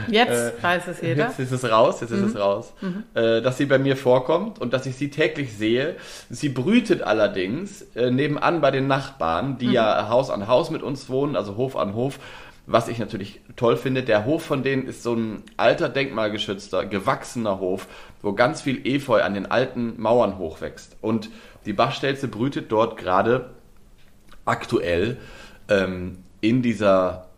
Jetzt 0.09 0.63
weiß 0.63 0.89
es 0.89 1.01
jeder. 1.01 1.27
Jetzt 1.27 1.41
ist 1.41 1.53
es 1.53 1.69
raus, 1.69 2.01
jetzt 2.01 2.11
ist 2.11 2.23
es 2.23 2.37
raus. 2.37 2.73
Äh, 3.15 3.43
dass 3.43 3.59
sie 3.59 3.67
bei 3.67 3.79
mir 3.79 3.97
vorkommt 3.97 4.61
und 4.61 4.73
dass 4.73 4.87
ich 4.87 4.97
sie 4.97 5.11
täglich 5.11 5.57
sehe. 5.57 5.97
Sie 6.31 6.49
brütet 6.49 7.03
allerdings 7.03 7.83
äh, 7.95 8.11
nebenan 8.11 8.61
bei 8.61 8.71
den 8.71 8.87
Nachbarn, 8.87 9.59
die 9.59 9.73
ja 9.73 10.09
Haus 10.09 10.31
an 10.31 10.47
Haus 10.47 10.71
mit 10.71 10.83
uns 10.83 11.09
wohnen, 11.09 11.37
also 11.37 11.57
Hof 11.57 11.77
an 11.77 11.95
Hof. 11.95 12.19
Was 12.67 12.89
ich 12.89 12.99
natürlich 12.99 13.41
toll 13.57 13.77
finde, 13.77 14.03
der 14.03 14.25
Hof 14.25 14.43
von 14.43 14.63
denen 14.63 14.87
ist 14.87 15.03
so 15.03 15.15
ein 15.15 15.43
alter, 15.59 15.91
denkmalgeschützter, 15.91 16.87
gewachsener 16.87 17.61
Hof, 17.61 17.87
wo 18.23 18.33
ganz 18.33 18.63
viel 18.63 18.87
Efeu 18.87 19.23
an 19.23 19.35
den 19.35 19.51
alten 19.51 20.01
Mauern 20.01 20.39
hochwächst. 20.39 20.97
Und 21.03 21.29
die 21.67 21.75
Bachstelze 21.75 22.27
brütet 22.29 22.73
dort 22.73 22.97
gerade 22.97 23.51
aktuell 24.45 25.17
ähm, 25.69 26.19
in 26.41 26.63
dieser 26.63 27.29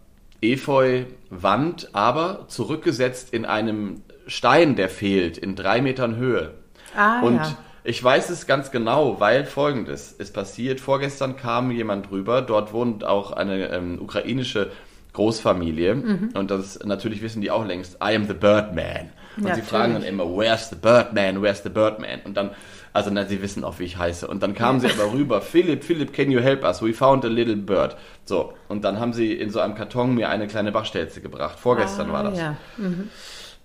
Efeu-Wand, 0.42 1.90
aber 1.92 2.46
zurückgesetzt 2.48 3.32
in 3.32 3.44
einem 3.44 4.02
Stein, 4.26 4.76
der 4.76 4.88
fehlt, 4.88 5.38
in 5.38 5.54
drei 5.56 5.80
Metern 5.80 6.16
Höhe. 6.16 6.52
Ah, 6.96 7.20
Und 7.20 7.36
ja. 7.36 7.56
ich 7.84 8.02
weiß 8.02 8.30
es 8.30 8.46
ganz 8.46 8.70
genau, 8.70 9.20
weil 9.20 9.44
folgendes 9.44 10.12
ist 10.12 10.34
passiert. 10.34 10.80
Vorgestern 10.80 11.36
kam 11.36 11.70
jemand 11.70 12.10
rüber, 12.10 12.42
dort 12.42 12.72
wohnt 12.72 13.04
auch 13.04 13.32
eine 13.32 13.68
ähm, 13.70 14.00
ukrainische 14.00 14.70
Großfamilie 15.12 15.94
Mhm. 15.94 16.30
und 16.34 16.50
das 16.50 16.78
natürlich 16.84 17.22
wissen 17.22 17.40
die 17.40 17.50
auch 17.50 17.64
längst, 17.64 17.94
I 18.02 18.14
am 18.14 18.26
the 18.26 18.34
Birdman. 18.34 19.10
Und 19.36 19.46
Ja, 19.46 19.54
sie 19.54 19.62
fragen 19.62 19.94
dann 19.94 20.02
immer, 20.02 20.24
where's 20.24 20.70
the 20.70 20.76
Birdman, 20.76 21.42
where's 21.42 21.62
the 21.62 21.68
Birdman? 21.68 22.20
Und 22.24 22.36
dann, 22.36 22.50
also 22.92 23.10
na, 23.10 23.26
sie 23.26 23.42
wissen 23.42 23.64
auch, 23.64 23.78
wie 23.78 23.84
ich 23.84 23.98
heiße. 23.98 24.26
Und 24.26 24.42
dann 24.42 24.54
kamen 24.54 24.80
sie 24.80 24.88
aber 24.88 25.12
rüber, 25.12 25.40
Philip, 25.40 25.84
Philip, 25.84 26.12
can 26.12 26.30
you 26.30 26.40
help 26.40 26.64
us? 26.64 26.82
We 26.82 26.92
found 26.92 27.24
a 27.24 27.28
little 27.28 27.56
bird. 27.56 27.96
So, 28.24 28.54
und 28.68 28.84
dann 28.84 28.98
haben 28.98 29.12
sie 29.12 29.32
in 29.32 29.50
so 29.50 29.60
einem 29.60 29.74
Karton 29.74 30.14
mir 30.14 30.28
eine 30.28 30.46
kleine 30.46 30.72
Bachstelze 30.72 31.20
gebracht. 31.20 31.58
Vorgestern 31.58 32.10
ah, 32.10 32.12
war 32.12 32.24
das. 32.24 32.38
Ja. 32.38 32.56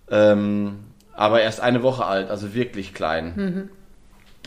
Ähm, 0.10 0.80
aber 1.13 1.42
erst 1.42 1.62
eine 1.62 1.84
Woche 1.84 2.06
alt, 2.06 2.30
also 2.30 2.54
wirklich 2.54 2.94
klein. 2.94 3.34
Mhm. 3.36 3.70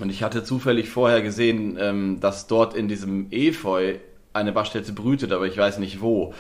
Und 0.03 0.11
ich 0.11 0.23
hatte 0.23 0.43
zufällig 0.43 0.91
vorher 0.91 1.23
gesehen, 1.23 1.79
ähm, 1.81 2.21
dass 2.21 2.47
dort 2.47 2.75
in 2.75 2.89
diesem 2.89 3.29
Efeu 3.31 3.95
eine 4.33 4.53
Bachstelze 4.53 4.93
brütet, 4.93 5.33
aber 5.33 5.47
ich 5.47 5.57
weiß 5.57 5.79
nicht 5.79 6.01
wo. 6.01 6.35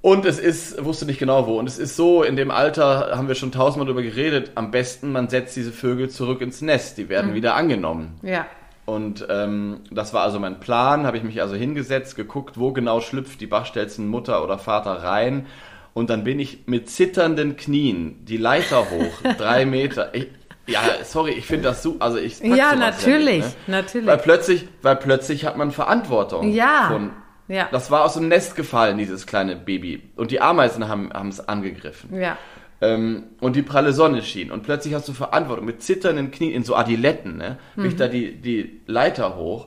Und 0.00 0.24
es 0.24 0.38
ist, 0.38 0.84
wusste 0.84 1.06
nicht 1.06 1.18
genau 1.18 1.46
wo. 1.48 1.58
Und 1.58 1.66
es 1.68 1.78
ist 1.78 1.96
so, 1.96 2.22
in 2.22 2.36
dem 2.36 2.50
Alter 2.52 3.10
haben 3.16 3.26
wir 3.28 3.34
schon 3.34 3.50
tausendmal 3.50 3.86
darüber 3.86 4.02
geredet, 4.02 4.52
am 4.54 4.70
besten 4.70 5.10
man 5.10 5.28
setzt 5.28 5.56
diese 5.56 5.72
Vögel 5.72 6.08
zurück 6.08 6.40
ins 6.40 6.62
Nest, 6.62 6.98
die 6.98 7.04
Mhm. 7.04 7.08
werden 7.08 7.34
wieder 7.34 7.54
angenommen. 7.54 8.18
ja. 8.22 8.46
Und 8.86 9.26
ähm, 9.28 9.80
das 9.90 10.14
war 10.14 10.22
also 10.22 10.38
mein 10.40 10.60
Plan, 10.60 11.04
habe 11.04 11.18
ich 11.18 11.22
mich 11.22 11.42
also 11.42 11.54
hingesetzt, 11.54 12.16
geguckt, 12.16 12.58
wo 12.58 12.72
genau 12.72 13.02
schlüpft 13.02 13.38
die 13.38 13.46
Bachstelzen 13.46 14.08
Mutter 14.08 14.42
oder 14.42 14.56
Vater 14.56 14.92
rein. 15.02 15.44
Und 15.92 16.08
dann 16.08 16.24
bin 16.24 16.40
ich 16.40 16.60
mit 16.66 16.88
zitternden 16.88 17.58
Knien 17.58 18.24
die 18.24 18.38
Leiter 18.38 18.86
hoch, 18.90 19.12
drei 19.36 19.66
Meter. 19.66 20.14
Ich, 20.14 20.28
ja, 20.66 20.80
sorry, 21.04 21.32
ich 21.32 21.44
finde 21.44 21.64
das 21.64 21.82
so, 21.82 21.96
also 21.98 22.16
ich 22.16 22.40
Ja, 22.40 22.74
natürlich, 22.76 23.44
nicht, 23.44 23.68
ne? 23.68 23.76
natürlich. 23.76 24.06
Weil 24.06 24.16
plötzlich, 24.18 24.66
weil 24.80 24.96
plötzlich 24.96 25.44
hat 25.44 25.58
man 25.58 25.70
Verantwortung. 25.70 26.50
Ja, 26.50 26.88
Von, 26.90 27.10
ja. 27.48 27.68
Das 27.72 27.90
war 27.90 28.04
aus 28.04 28.14
dem 28.14 28.28
Nest 28.28 28.56
gefallen, 28.56 28.98
dieses 28.98 29.26
kleine 29.26 29.56
Baby. 29.56 30.02
Und 30.16 30.30
die 30.30 30.40
Ameisen 30.40 30.88
haben 30.88 31.28
es 31.28 31.40
angegriffen. 31.48 32.20
Ja. 32.20 32.36
Ähm, 32.80 33.24
und 33.40 33.56
die 33.56 33.62
pralle 33.62 33.92
Sonne 33.92 34.22
schien. 34.22 34.52
Und 34.52 34.62
plötzlich 34.62 34.94
hast 34.94 35.08
du 35.08 35.12
Verantwortung 35.12 35.64
mit 35.64 35.82
zitternden 35.82 36.30
Knien 36.30 36.52
in 36.52 36.62
so 36.62 36.76
Adiletten, 36.76 37.36
ne? 37.36 37.58
Bin 37.74 37.86
ich 37.86 37.96
da 37.96 38.06
die, 38.06 38.36
die 38.36 38.80
Leiter 38.86 39.36
hoch 39.36 39.66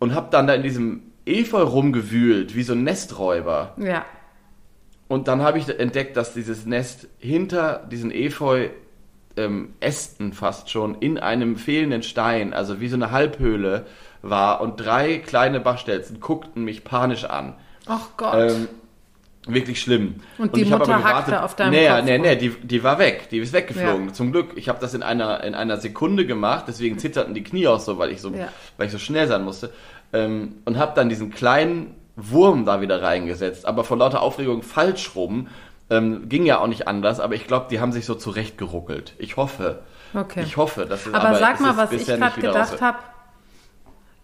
und 0.00 0.14
hab 0.14 0.30
dann 0.32 0.46
da 0.46 0.54
in 0.54 0.62
diesem 0.62 1.02
Efeu 1.26 1.62
rumgewühlt, 1.62 2.56
wie 2.56 2.62
so 2.62 2.72
ein 2.72 2.82
Nesträuber. 2.82 3.74
Ja. 3.78 4.04
Und 5.06 5.28
dann 5.28 5.42
habe 5.42 5.58
ich 5.58 5.68
entdeckt, 5.68 6.16
dass 6.16 6.34
dieses 6.34 6.66
Nest 6.66 7.06
hinter 7.18 7.86
diesen 7.90 8.10
Efeu 8.10 8.68
ähm, 9.36 9.74
Ästen 9.80 10.32
fast 10.32 10.70
schon 10.70 10.96
in 10.96 11.18
einem 11.18 11.56
fehlenden 11.56 12.02
Stein, 12.02 12.52
also 12.52 12.80
wie 12.80 12.88
so 12.88 12.96
eine 12.96 13.10
Halbhöhle 13.10 13.86
war. 14.24 14.60
Und 14.60 14.76
drei 14.76 15.18
kleine 15.18 15.60
Bachstelzen 15.60 16.20
guckten 16.20 16.64
mich 16.64 16.84
panisch 16.84 17.24
an. 17.24 17.54
Ach 17.86 18.08
Gott. 18.16 18.52
Ähm, 18.52 18.68
wirklich 19.46 19.80
schlimm. 19.80 20.16
Und 20.38 20.56
die 20.56 20.62
ich 20.62 20.72
hab 20.72 20.80
Mutter 20.80 20.96
aber 20.96 21.04
hackte 21.04 21.42
auf 21.42 21.54
deinem 21.54 21.72
nee, 21.72 21.88
Kopf 21.88 22.04
Nee, 22.04 22.18
nee, 22.18 22.36
die, 22.36 22.50
die 22.50 22.82
war 22.82 22.98
weg. 22.98 23.28
Die 23.30 23.38
ist 23.38 23.52
weggeflogen. 23.52 24.08
Ja. 24.08 24.12
Zum 24.12 24.32
Glück. 24.32 24.52
Ich 24.56 24.68
habe 24.68 24.80
das 24.80 24.94
in 24.94 25.02
einer, 25.02 25.44
in 25.44 25.54
einer 25.54 25.76
Sekunde 25.76 26.26
gemacht, 26.26 26.64
deswegen 26.68 26.98
zitterten 26.98 27.34
die 27.34 27.42
Knie 27.42 27.68
auch 27.68 27.80
so, 27.80 27.98
weil 27.98 28.10
ich 28.10 28.20
so, 28.20 28.30
Ja. 28.30 28.48
weil 28.76 28.86
ich 28.86 28.92
so 28.92 28.98
schnell 28.98 29.28
sein 29.28 29.44
musste. 29.44 29.70
Ähm, 30.12 30.56
und 30.64 30.78
habe 30.78 30.92
dann 30.94 31.08
diesen 31.08 31.30
kleinen 31.30 31.94
Wurm 32.16 32.64
da 32.64 32.80
wieder 32.80 33.02
reingesetzt, 33.02 33.66
aber 33.66 33.84
vor 33.84 33.98
lauter 33.98 34.22
Aufregung 34.22 34.62
falsch 34.62 35.14
rum. 35.14 35.48
Ähm, 35.90 36.30
ging 36.30 36.46
ja 36.46 36.60
auch 36.60 36.66
nicht 36.66 36.88
anders, 36.88 37.20
aber 37.20 37.34
ich 37.34 37.46
glaube, 37.46 37.66
die 37.70 37.78
haben 37.78 37.92
sich 37.92 38.06
so 38.06 38.14
zurechtgeruckelt. 38.14 39.12
Ich 39.18 39.36
hoffe. 39.36 39.82
Okay. 40.14 40.42
Ich 40.42 40.56
hoffe, 40.56 40.86
dass 40.86 41.06
es 41.06 41.12
Aber, 41.12 41.34
sag 41.34 41.56
es 41.56 41.60
mal, 41.60 41.76
was 41.76 41.92
ich 41.92 42.06
gerade 42.06 42.40
gedacht 42.40 42.80
habe. 42.80 42.98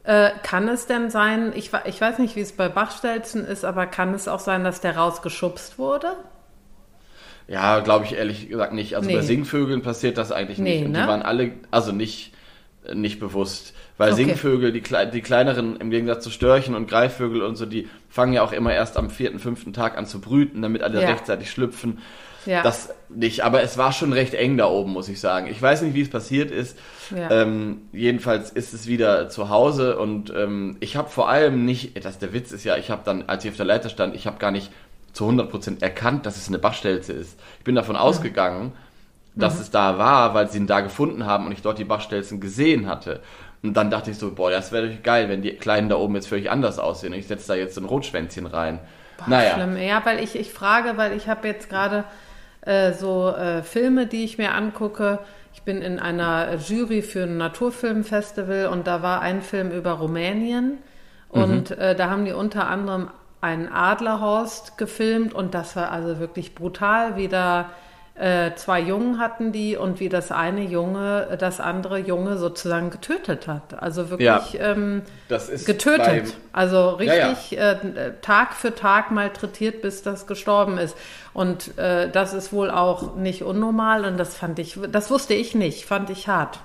Äh, 0.03 0.31
kann 0.43 0.67
es 0.69 0.87
denn 0.87 1.11
sein, 1.11 1.53
ich, 1.55 1.71
ich 1.85 2.01
weiß 2.01 2.19
nicht, 2.19 2.35
wie 2.37 2.41
es 2.41 2.53
bei 2.53 2.69
Bachstelzen 2.69 3.45
ist, 3.45 3.65
aber 3.65 3.87
kann 3.87 4.15
es 4.15 4.29
auch 4.29 4.41
sein, 4.41 4.65
dass 4.65 4.81
der 4.81 4.97
rausgeschubst 4.97 5.79
wurde? 5.79 6.17
Ja, 7.49 7.81
glaube 7.81 8.05
ich 8.05 8.15
ehrlich 8.15 8.49
gesagt 8.49 8.73
nicht. 8.73 8.95
Also 8.97 9.09
Nee. 9.09 9.17
bei 9.17 9.23
Singvögeln 9.23 9.83
passiert 9.83 10.19
das 10.19 10.31
eigentlich 10.33 10.59
Nee, 10.59 10.77
nicht. 10.77 10.85
Und 10.87 10.93
ne? 10.93 11.03
die 11.03 11.07
waren 11.09 11.23
alle, 11.23 11.53
also 11.71 11.93
nicht, 11.93 12.33
nicht 12.95 13.19
bewusst. 13.21 13.75
Weil 13.99 14.13
Okay. 14.13 14.25
Singvögel, 14.25 14.73
die, 14.73 14.83
die 15.13 15.21
kleineren, 15.21 15.77
im 15.77 15.91
Gegensatz 15.91 16.25
zu 16.25 16.31
Störchen 16.31 16.75
und 16.75 16.89
Greifvögel 16.89 17.43
und 17.43 17.57
so, 17.57 17.67
die 17.67 17.89
fangen 18.09 18.33
ja 18.33 18.43
auch 18.43 18.53
immer 18.53 18.73
erst 18.73 18.97
am 18.97 19.11
vierten, 19.11 19.39
fünften 19.39 19.73
Tag 19.73 19.99
an 19.99 20.07
zu 20.07 20.21
brüten, 20.21 20.63
damit 20.63 20.83
alle 20.83 21.01
Ja. 21.01 21.11
rechtzeitig 21.11 21.51
schlüpfen. 21.51 21.99
Ja. 22.47 22.63
Das 22.63 22.91
nicht, 23.09 23.43
aber 23.43 23.63
es 23.63 23.77
war 23.77 23.93
schon 23.93 24.13
recht 24.13 24.35
eng 24.35 24.57
da 24.57 24.67
oben, 24.67 24.93
muss 24.93 25.09
ich 25.09 25.21
sagen. 25.21 25.47
Ich 25.49 25.61
weiß 25.61 25.83
nicht, 25.83 25.95
wie 25.95 26.03
es 26.03 26.11
passiert 26.11 26.51
ist. 26.51 26.79
Ja. 27.15 27.31
Ähm, 27.31 27.83
jedenfalls 27.93 28.51
ist 28.51 28.73
es 28.73 28.87
wieder 28.87 29.29
zu 29.29 29.49
Hause 29.49 29.99
und 29.99 30.33
ähm, 30.35 30.77
ich 30.81 30.97
habe 30.97 31.09
vor 31.09 31.29
allem 31.29 31.65
nicht, 31.65 32.05
das 32.05 32.19
der 32.19 32.33
Witz 32.33 32.53
ist 32.53 32.65
ja, 32.65 32.77
ich 32.77 32.91
habe 32.91 33.03
dann, 33.05 33.25
als 33.29 33.45
ich 33.45 33.51
auf 33.51 33.57
der 33.57 33.67
Leiter 33.67 33.89
stand, 33.89 34.15
ich 34.15 34.27
habe 34.27 34.39
gar 34.39 34.51
nicht 34.51 34.71
zu 35.13 35.29
100% 35.29 35.83
erkannt, 35.83 36.25
dass 36.27 36.37
es 36.37 36.49
eine 36.49 36.59
Bachstelze 36.59 37.13
ist. 37.13 37.39
Ich 37.59 37.65
bin 37.65 37.75
davon 37.75 37.97
ausgegangen, 37.97 38.73
dass 39.35 39.61
es 39.61 39.71
da 39.71 39.99
war, 39.99 40.35
weil 40.35 40.51
sie 40.51 40.59
ihn 40.59 40.67
da 40.67 40.81
gefunden 40.81 41.27
haben 41.27 41.47
und 41.47 41.53
ich 41.53 41.63
dort 41.63 41.79
die 41.79 41.85
Bachstelzen 41.85 42.41
gesehen 42.41 42.87
hatte. 42.87 43.21
Und 43.63 43.75
dann 43.75 43.91
dachte 43.91 44.11
ich 44.11 44.19
so, 44.19 44.33
boah, 44.33 44.51
das 44.51 44.73
wäre 44.73 44.89
doch 44.89 45.03
geil, 45.03 45.29
wenn 45.29 45.43
die 45.43 45.53
Kleinen 45.53 45.89
da 45.89 45.97
oben 45.97 46.15
jetzt 46.15 46.29
völlig 46.29 46.51
anders 46.51 46.79
aussehen. 46.79 47.13
Und 47.13 47.19
ich 47.19 47.27
setze 47.27 47.49
da 47.49 47.55
jetzt 47.55 47.75
so 47.75 47.81
ein 47.81 47.85
Rotschwänzchen 47.85 48.47
rein. 48.47 48.81
naja. 49.27 49.55
Schlimm. 49.55 49.77
Ja, 49.77 50.05
weil 50.05 50.23
ich, 50.23 50.35
ich 50.35 50.53
frage, 50.53 50.97
weil 50.97 51.15
ich 51.15 51.29
habe 51.29 51.47
jetzt 51.47 51.69
gerade 51.69 52.05
äh, 52.63 52.93
so 52.93 53.31
äh, 53.31 53.63
Filme, 53.63 54.07
die 54.07 54.25
ich 54.25 54.39
mir 54.39 54.55
angucke. 54.55 55.21
Ich 55.53 55.63
bin 55.63 55.83
in 55.83 55.99
einer 55.99 56.57
Jury 56.57 57.03
für 57.03 57.25
ein 57.25 57.37
Naturfilmfestival 57.37 58.67
und 58.67 58.87
da 58.87 59.03
war 59.03 59.21
ein 59.21 59.43
Film 59.43 59.71
über 59.71 59.93
Rumänien 59.93 60.79
und 61.29 61.71
äh, 61.73 61.95
da 61.95 62.11
haben 62.11 62.25
die 62.25 62.33
unter 62.33 62.69
anderem 62.69 63.11
einen 63.41 63.69
Adlerhorst 63.69 64.79
gefilmt 64.79 65.33
und 65.33 65.55
das 65.55 65.77
war 65.77 65.91
also 65.91 66.19
wirklich 66.19 66.55
brutal, 66.55 67.17
wie 67.17 67.29
da 67.29 67.71
zwei 68.57 68.81
Jungen 68.81 69.19
hatten 69.19 69.51
die 69.53 69.77
und 69.77 69.99
wie 70.01 70.09
das 70.09 70.31
eine 70.31 70.63
Junge 70.63 71.29
äh, 71.31 71.37
das 71.39 71.59
andere 71.61 71.99
Junge 71.99 72.37
sozusagen 72.37 72.91
getötet 72.91 73.47
hat. 73.49 73.81
Also 73.83 74.11
wirklich 74.11 74.59
ähm, 74.61 75.03
Das 75.29 75.49
ist 75.49 75.65
getötet. 75.67 76.07
bei- 76.07 76.25
Also 76.53 76.99
Ja, 77.01 77.15
ja. 77.15 77.29
richtig 77.29 77.59
Äh, 77.59 77.77
Tag 78.21 78.55
für 78.55 78.75
Tag 78.75 79.11
malträtiert, 79.11 79.81
bis 79.83 80.03
das 80.03 80.27
gestorben 80.27 80.77
ist. 80.79 80.97
Und 81.33 81.79
äh, 81.79 82.11
das 82.11 82.35
ist 82.35 82.53
wohl 82.53 82.71
auch 82.71 83.17
nicht 83.17 83.43
unnormal 83.43 84.05
und 84.05 84.19
das 84.19 84.37
fand 84.37 84.59
ich, 84.59 84.79
das 84.91 85.11
wusste 85.11 85.35
ich 85.35 85.55
nicht, 85.55 85.85
fand 85.87 86.11
ich 86.11 86.29
hart. 86.29 86.59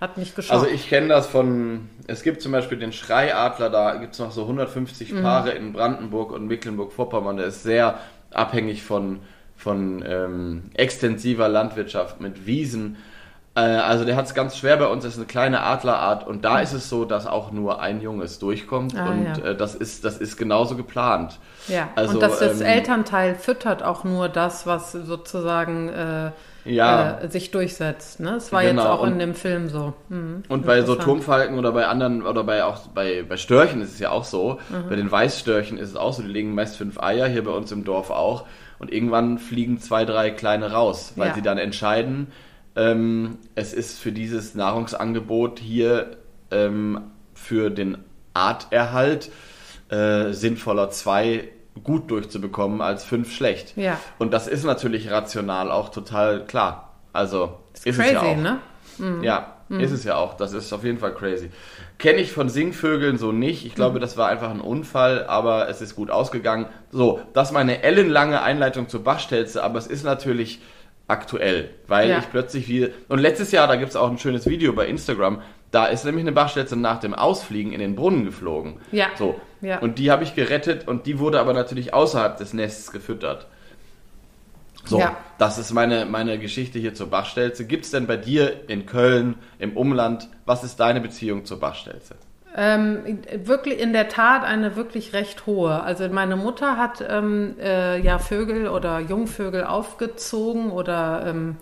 Hat 0.00 0.18
mich 0.18 0.34
geschockt. 0.34 0.52
Also 0.60 0.66
ich 0.66 0.88
kenne 0.90 1.08
das 1.08 1.26
von, 1.26 1.88
es 2.06 2.22
gibt 2.22 2.42
zum 2.42 2.52
Beispiel 2.52 2.78
den 2.78 2.92
Schreiadler, 2.92 3.70
da 3.70 3.94
gibt 3.94 4.12
es 4.14 4.18
noch 4.18 4.30
so 4.30 4.42
150 4.42 5.12
Mhm. 5.12 5.22
Paare 5.22 5.50
in 5.52 5.72
Brandenburg 5.72 6.32
und 6.32 6.46
Mecklenburg-Vorpommern, 6.48 7.36
der 7.38 7.46
ist 7.46 7.62
sehr 7.62 7.98
abhängig 8.30 8.82
von, 8.82 9.20
von 9.56 10.04
ähm, 10.06 10.62
extensiver 10.74 11.48
Landwirtschaft 11.48 12.20
mit 12.20 12.46
Wiesen. 12.46 12.96
Äh, 13.54 13.60
also 13.60 14.04
der 14.04 14.16
hat 14.16 14.26
es 14.26 14.34
ganz 14.34 14.56
schwer 14.58 14.76
bei 14.76 14.86
uns, 14.86 15.02
das 15.04 15.14
ist 15.14 15.18
eine 15.18 15.26
kleine 15.26 15.60
Adlerart 15.62 16.26
und 16.26 16.44
da 16.44 16.60
ist 16.60 16.72
es 16.74 16.88
so, 16.90 17.04
dass 17.06 17.26
auch 17.26 17.52
nur 17.52 17.80
ein 17.80 18.00
Junges 18.02 18.38
durchkommt 18.38 18.94
Ah, 18.98 19.08
und 19.10 19.24
ja. 19.38 19.44
äh, 19.52 19.56
das, 19.56 19.74
ist, 19.74 20.04
das 20.04 20.18
ist 20.18 20.36
genauso 20.36 20.76
geplant. 20.76 21.38
ja, 21.68 21.88
also, 21.96 22.14
und 22.14 22.20
das, 22.22 22.38
das 22.38 22.60
ähm, 22.60 22.66
Elternteil 22.66 23.34
füttert 23.34 23.82
auch 23.82 24.04
nur 24.04 24.28
das, 24.28 24.66
was 24.66 24.92
sozusagen 24.92 25.88
äh, 25.88 26.30
Ja. 26.66 27.18
äh, 27.20 27.30
sich 27.30 27.50
durchsetzt. 27.50 28.20
Ne? 28.20 28.34
Es 28.36 28.52
war 28.52 28.62
Genau, 28.62 28.82
jetzt 28.82 28.90
auch 28.90 29.04
in 29.04 29.14
und- 29.14 29.18
dem 29.20 29.34
Film 29.34 29.70
so. 29.70 29.94
Mhm. 30.10 30.42
Und 30.50 30.66
bei 30.66 30.82
so. 30.82 30.94
Turmfalken 30.96 31.58
oder 31.58 31.72
bei 31.72 31.86
anderen, 31.86 32.26
oder 32.26 32.44
bei 32.44 32.62
auch 32.62 32.88
bei, 32.88 33.24
bei 33.26 33.38
Störchen 33.38 33.80
ist 33.80 33.94
es 33.94 33.98
ja 34.00 34.10
auch 34.10 34.24
so. 34.24 34.58
Mhm. 34.68 34.88
Bei 34.90 34.96
den 34.96 35.10
Weißstörchen 35.10 35.78
ist 35.78 35.88
es 35.90 35.96
auch 35.96 36.12
so, 36.12 36.20
die 36.22 36.28
legen 36.28 36.54
meist 36.54 36.76
fünf 36.76 37.00
Eier, 37.00 37.26
hier 37.26 37.42
bei 37.42 37.52
uns 37.52 37.72
im 37.72 37.84
Dorf 37.84 38.10
auch. 38.10 38.44
Und 38.78 38.92
irgendwann 38.92 39.38
fliegen 39.38 39.78
zwei, 39.80 40.04
drei 40.04 40.30
kleine 40.30 40.72
raus, 40.72 41.12
weil 41.16 41.28
Ja. 41.28 41.34
sie 41.34 41.42
dann 41.42 41.58
entscheiden, 41.58 42.28
ähm, 42.76 43.38
es 43.54 43.72
ist 43.72 43.98
für 43.98 44.12
dieses 44.12 44.54
Nahrungsangebot 44.54 45.58
hier 45.58 46.16
ähm, 46.50 47.00
für 47.34 47.70
den 47.70 47.98
Arterhalt 48.34 49.30
äh, 49.88 50.32
sinnvoller, 50.32 50.90
zwei 50.90 51.48
gut 51.82 52.10
durchzubekommen 52.10 52.80
als 52.80 53.04
fünf 53.04 53.32
schlecht. 53.34 53.76
Ja. 53.76 53.98
Und 54.18 54.32
das 54.32 54.46
ist 54.48 54.64
natürlich 54.64 55.10
rational 55.10 55.70
auch 55.70 55.88
total 55.90 56.44
klar. 56.44 56.94
Also 57.12 57.58
ist, 57.72 57.84
Crazy, 57.84 58.00
es 58.00 58.12
ja 58.12 58.20
auch. 58.22 58.36
ne? 58.36 58.58
Ja, 59.22 59.55
ist 59.68 59.90
es 59.90 60.04
ja 60.04 60.16
auch. 60.16 60.34
Das 60.36 60.52
ist 60.52 60.72
auf 60.72 60.84
jeden 60.84 60.98
Fall 60.98 61.12
crazy. 61.14 61.50
Kenne 61.98 62.18
ich 62.20 62.30
von 62.32 62.48
Singvögeln 62.48 63.18
so 63.18 63.32
nicht. 63.32 63.66
Ich 63.66 63.74
glaube, 63.74 63.98
das 63.98 64.16
war 64.16 64.28
einfach 64.28 64.50
ein 64.50 64.60
Unfall, 64.60 65.24
aber 65.26 65.68
es 65.68 65.80
ist 65.80 65.96
gut 65.96 66.10
ausgegangen. 66.10 66.66
So, 66.90 67.20
das 67.32 67.48
ist 67.48 67.52
meine 67.54 67.82
ellenlange 67.82 68.42
Einleitung 68.42 68.88
zur 68.88 69.02
Bachstelze, 69.02 69.62
aber 69.64 69.78
es 69.78 69.86
ist 69.86 70.04
natürlich 70.04 70.60
aktuell, 71.08 71.70
weil 71.86 72.08
Ja. 72.08 72.18
ich 72.18 72.30
plötzlich 72.30 72.68
wieder. 72.68 72.88
Und 73.08 73.18
letztes 73.18 73.52
Jahr, 73.52 73.66
da 73.68 73.76
gibt 73.76 73.90
es 73.90 73.96
auch 73.96 74.10
ein 74.10 74.18
schönes 74.18 74.46
Video 74.46 74.72
bei 74.72 74.86
Instagram, 74.86 75.40
da 75.70 75.86
ist 75.86 76.04
nämlich 76.04 76.22
eine 76.22 76.32
Bachstelze 76.32 76.76
nach 76.76 77.00
dem 77.00 77.14
Ausfliegen 77.14 77.72
in 77.72 77.80
den 77.80 77.96
Brunnen 77.96 78.24
geflogen. 78.24 78.80
Ja. 78.92 79.06
So. 79.18 79.38
Ja. 79.60 79.78
Und 79.78 79.98
die 79.98 80.10
habe 80.10 80.22
ich 80.22 80.34
gerettet 80.34 80.86
und 80.86 81.06
die 81.06 81.18
wurde 81.18 81.40
aber 81.40 81.52
natürlich 81.52 81.92
außerhalb 81.94 82.36
des 82.36 82.52
Nests 82.54 82.92
gefüttert. 82.92 83.46
So, 84.86 84.98
Ja. 84.98 85.16
das 85.38 85.58
ist 85.58 85.72
meine, 85.72 86.06
meine 86.06 86.38
Geschichte 86.38 86.78
hier 86.78 86.94
zur 86.94 87.08
Bachstelze. 87.10 87.66
Gibt 87.66 87.84
es 87.84 87.90
denn 87.90 88.06
bei 88.06 88.16
dir 88.16 88.68
in 88.68 88.86
Köln, 88.86 89.34
im 89.58 89.76
Umland, 89.76 90.28
was 90.44 90.64
ist 90.64 90.78
deine 90.80 91.00
Beziehung 91.00 91.44
zur 91.44 91.60
Bachstelze? 91.60 92.14
Ähm, 92.58 93.18
wirklich 93.44 93.78
in 93.80 93.92
der 93.92 94.08
Tat 94.08 94.42
eine 94.44 94.76
wirklich 94.76 95.12
recht 95.12 95.44
hohe. 95.44 95.82
Also 95.82 96.08
meine 96.08 96.36
Mutter 96.36 96.78
hat 96.78 97.04
ähm, 97.06 97.56
äh, 97.60 98.00
ja 98.00 98.18
Vögel 98.18 98.68
oder 98.68 99.00
Jungvögel 99.00 99.64
aufgezogen 99.64 100.70
oder 100.70 101.26
ähm, 101.26 101.56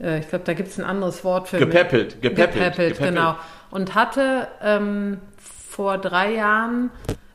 äh, 0.00 0.20
ich 0.20 0.28
glaube, 0.28 0.44
da 0.44 0.52
gibt 0.52 0.68
es 0.68 0.78
ein 0.78 0.84
anderes 0.84 1.24
Wort 1.24 1.48
für 1.48 1.58
Gepäppelt, 1.58 2.22
gepäppelt, 2.22 2.76
gepäppelt, 2.76 2.98
genau. 2.98 3.36
Und 3.72 3.96
hatte 3.96 4.46
ähm, 4.62 5.18
vor 5.38 5.98
drei 5.98 6.34
Jahren 6.34 6.90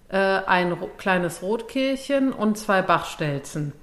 äh, 0.08 0.17
ein 0.17 0.71
ro 0.71 0.89
kleines 0.97 1.41
Rotkehlchen 1.41 2.32
und 2.32 2.58
zwei 2.58 2.82
Bachstelzen. 2.82 3.73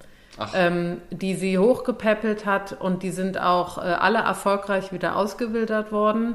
Ähm, 0.53 1.01
die 1.11 1.37
sie 1.37 1.59
hochgepäppelt 1.59 2.45
hat 2.45 2.73
und 2.73 3.05
die 3.05 3.13
sind 3.13 3.41
auch 3.41 3.79
äh, 3.79 3.83
alle 3.83 4.19
erfolgreich 4.19 4.93
wieder 4.93 5.15
ausgewildert 5.15 5.93
worden. 5.93 6.35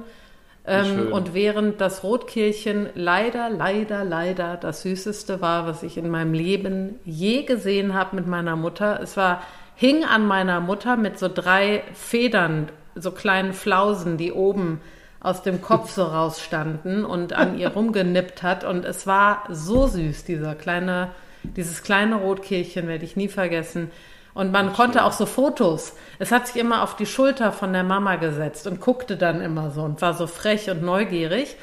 Ähm, 0.66 1.12
und 1.12 1.34
während 1.34 1.82
das 1.82 2.04
Rotkehlchen 2.04 2.90
leider, 2.94 3.50
leider, 3.50 4.04
leider 4.04 4.56
das 4.56 4.84
Süßeste 4.84 5.42
war, 5.42 5.66
was 5.66 5.84
ich 5.84 5.98
in 5.98 6.10
meinem 6.10 6.34
Leben 6.34 7.00
je 7.06 7.44
gesehen 7.44 7.94
habe 7.94 8.16
mit 8.16 8.28
meiner 8.28 8.56
Mutter. 8.56 9.00
Es 9.02 9.18
war, 9.18 9.42
hing 9.76 10.04
an 10.04 10.28
meiner 10.28 10.60
Mutter 10.60 10.96
mit 10.96 11.18
so 11.18 11.28
drei 11.28 11.84
Federn, 11.94 12.70
so 12.96 13.12
kleinen 13.12 13.54
Flausen, 13.54 14.18
die 14.18 14.32
oben 14.32 14.80
aus 15.22 15.42
dem 15.42 15.62
Kopf 15.62 15.92
so 15.92 16.04
rausstanden 16.04 17.04
und 17.04 17.34
an 17.34 17.58
ihr 17.58 17.70
rumgenippt 17.76 18.44
hat. 18.44 18.64
Und 18.64 18.86
es 18.86 19.08
war 19.08 19.44
so 19.50 19.88
süß, 19.88 20.24
dieser 20.26 20.56
kleine, 20.56 21.10
dieses 21.44 21.84
kleine 21.84 22.16
Rotkehlchen 22.16 22.88
werde 22.88 23.06
ich 23.06 23.16
nie 23.16 23.28
vergessen. 23.28 23.92
Und 24.34 24.52
man 24.52 24.74
konnte 24.74 25.04
auch 25.04 25.12
so 25.12 25.26
Fotos. 25.26 25.96
Es 26.20 26.32
hat 26.32 26.48
sich 26.48 26.58
immer 26.58 26.84
auf 26.84 26.96
die 26.96 27.06
Schulter 27.06 27.52
von 27.52 27.74
der 27.74 27.84
Mama 27.84 28.16
gesetzt 28.16 28.68
und 28.68 28.80
guckte 28.80 29.18
dann 29.18 29.42
immer 29.42 29.72
so 29.72 29.82
und 29.82 30.02
war 30.02 30.14
so 30.14 30.28
frech 30.28 30.70
und 30.70 30.84
neugierig. 30.84 31.58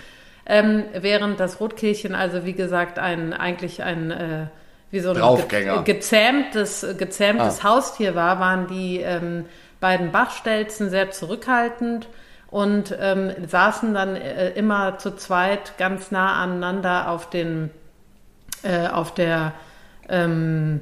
Ähm, 0.45 0.85
während 0.93 1.41
das 1.41 1.61
Rotkehlchen 1.61 2.15
also, 2.15 2.45
wie 2.45 2.53
gesagt, 2.53 2.99
ein, 2.99 3.33
eigentlich 3.33 3.83
ein, 3.83 4.11
äh, 4.11 4.47
wie 4.91 5.01
so 5.01 5.11
ein 5.11 5.49
ge 5.49 5.83
gezähmtes, 5.85 6.87
gezähmtes 6.99 7.65
Haustier 7.65 8.15
war, 8.15 8.39
waren 8.39 8.67
die 8.69 9.01
ähm, 9.01 9.47
beiden 9.81 10.13
Bachstelzen 10.13 10.91
sehr 10.91 11.11
zurückhaltend 11.11 12.09
und 12.49 12.97
ähm, 13.01 13.33
saßen 13.47 13.93
dann 13.93 14.17
äh, 14.17 14.51
immer 14.51 14.99
zu 14.99 15.17
zweit 15.17 15.77
ganz 15.79 16.11
nah 16.11 16.43
aneinander 16.43 17.11
auf 17.11 17.29
den, 17.29 17.71
äh, 18.63 18.87
auf 18.87 19.15
der, 19.15 19.53
ähm, 20.09 20.81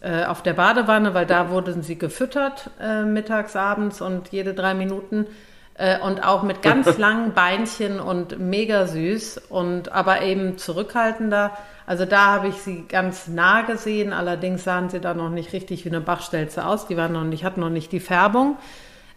äh, 0.00 0.24
auf 0.24 0.42
der 0.42 0.54
Badewanne, 0.54 1.14
weil 1.14 1.26
da 1.26 1.50
wurden 1.50 1.82
sie 1.82 1.96
gefüttert 1.96 2.70
äh, 2.80 3.02
mittags, 3.02 3.56
abends 3.56 4.00
und 4.00 4.28
jede 4.30 4.54
drei 4.54 4.74
Minuten. 4.74 5.26
Äh, 5.74 5.98
und 6.00 6.24
auch 6.24 6.42
mit 6.42 6.62
ganz 6.62 6.98
langen 6.98 7.32
Beinchen 7.32 8.00
und 8.00 8.38
mega 8.38 8.86
süß 8.86 9.38
und 9.48 9.92
aber 9.92 10.22
eben 10.22 10.58
zurückhaltender. 10.58 11.52
Also 11.86 12.04
da 12.04 12.26
habe 12.26 12.48
ich 12.48 12.56
sie 12.56 12.84
ganz 12.88 13.28
nah 13.28 13.62
gesehen, 13.62 14.12
allerdings 14.12 14.64
sahen 14.64 14.90
sie 14.90 15.00
da 15.00 15.14
noch 15.14 15.30
nicht 15.30 15.52
richtig 15.52 15.84
wie 15.84 15.88
eine 15.88 16.00
Bachstelze 16.00 16.66
aus. 16.66 16.86
Die 16.86 16.96
waren 16.96 17.12
noch 17.12 17.24
nicht, 17.24 17.44
hatten 17.44 17.60
noch 17.60 17.70
nicht 17.70 17.92
die 17.92 18.00
Färbung. 18.00 18.56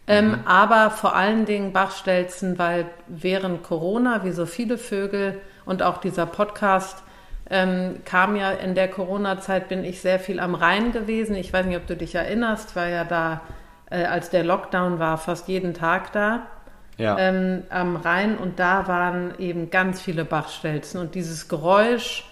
Ähm, 0.07 0.37
aber 0.45 0.91
vor 0.91 1.15
allen 1.15 1.45
Dingen 1.45 1.73
Bachstelzen, 1.73 2.59
weil 2.59 2.85
während 3.07 3.63
Corona, 3.63 4.23
wie 4.23 4.31
so 4.31 4.45
viele 4.45 4.77
Vögel 4.77 5.41
und 5.65 5.81
auch 5.81 5.97
dieser 5.97 6.27
Podcast, 6.27 7.01
ähm, 7.49 7.97
kam 8.05 8.35
ja 8.35 8.51
in 8.51 8.75
der 8.75 8.87
Corona-Zeit, 8.87 9.69
bin 9.69 9.83
ich 9.83 10.01
sehr 10.01 10.19
viel 10.19 10.39
am 10.39 10.55
Rhein 10.55 10.91
gewesen. 10.91 11.35
Ich 11.35 11.53
weiß 11.53 11.65
nicht, 11.65 11.77
ob 11.77 11.85
du 11.87 11.95
dich 11.95 12.15
erinnerst, 12.15 12.75
war 12.75 12.87
ja 12.87 13.03
da, 13.03 13.41
äh, 13.89 14.05
als 14.05 14.29
der 14.29 14.43
Lockdown 14.43 14.99
war, 14.99 15.17
fast 15.17 15.47
jeden 15.47 15.73
Tag 15.73 16.11
da 16.11 16.47
Ja. 16.97 17.17
ähm, 17.19 17.63
am 17.69 17.97
Rhein 17.97 18.37
und 18.37 18.57
da 18.59 18.87
waren 18.87 19.33
eben 19.37 19.69
ganz 19.69 20.01
viele 20.01 20.25
Bachstelzen 20.25 20.99
und 21.01 21.13
dieses 21.13 21.47
Geräusch 21.49 22.25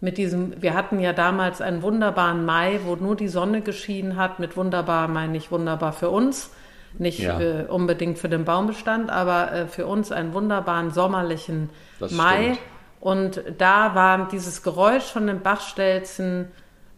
mit 0.00 0.18
diesem, 0.18 0.60
wir 0.60 0.74
hatten 0.74 0.98
ja 1.00 1.12
damals 1.12 1.60
einen 1.60 1.82
wunderbaren 1.82 2.44
Mai, 2.44 2.80
wo 2.84 2.96
nur 2.96 3.14
die 3.16 3.28
Sonne 3.28 3.60
geschienen 3.62 4.16
hat, 4.16 4.38
mit 4.40 4.56
wunderbar 4.56 5.08
meine 5.08 5.36
ich 5.36 5.50
wunderbar 5.50 5.92
für 5.92 6.10
uns, 6.10 6.50
nicht 6.98 7.20
Ja. 7.20 7.40
äh, 7.40 7.64
unbedingt 7.68 8.18
für 8.18 8.28
den 8.28 8.44
Baumbestand, 8.44 9.10
aber 9.10 9.52
äh, 9.52 9.66
für 9.66 9.86
uns 9.86 10.12
einen 10.12 10.32
wunderbaren 10.34 10.90
sommerlichen 10.90 11.70
Das 12.00 12.10
Mai 12.12 12.42
stimmt. 12.54 12.58
Und 13.00 13.42
da 13.58 13.94
war 13.94 14.28
dieses 14.28 14.62
Geräusch 14.62 15.04
von 15.04 15.26
den 15.26 15.40
Bachstelzen 15.40 16.48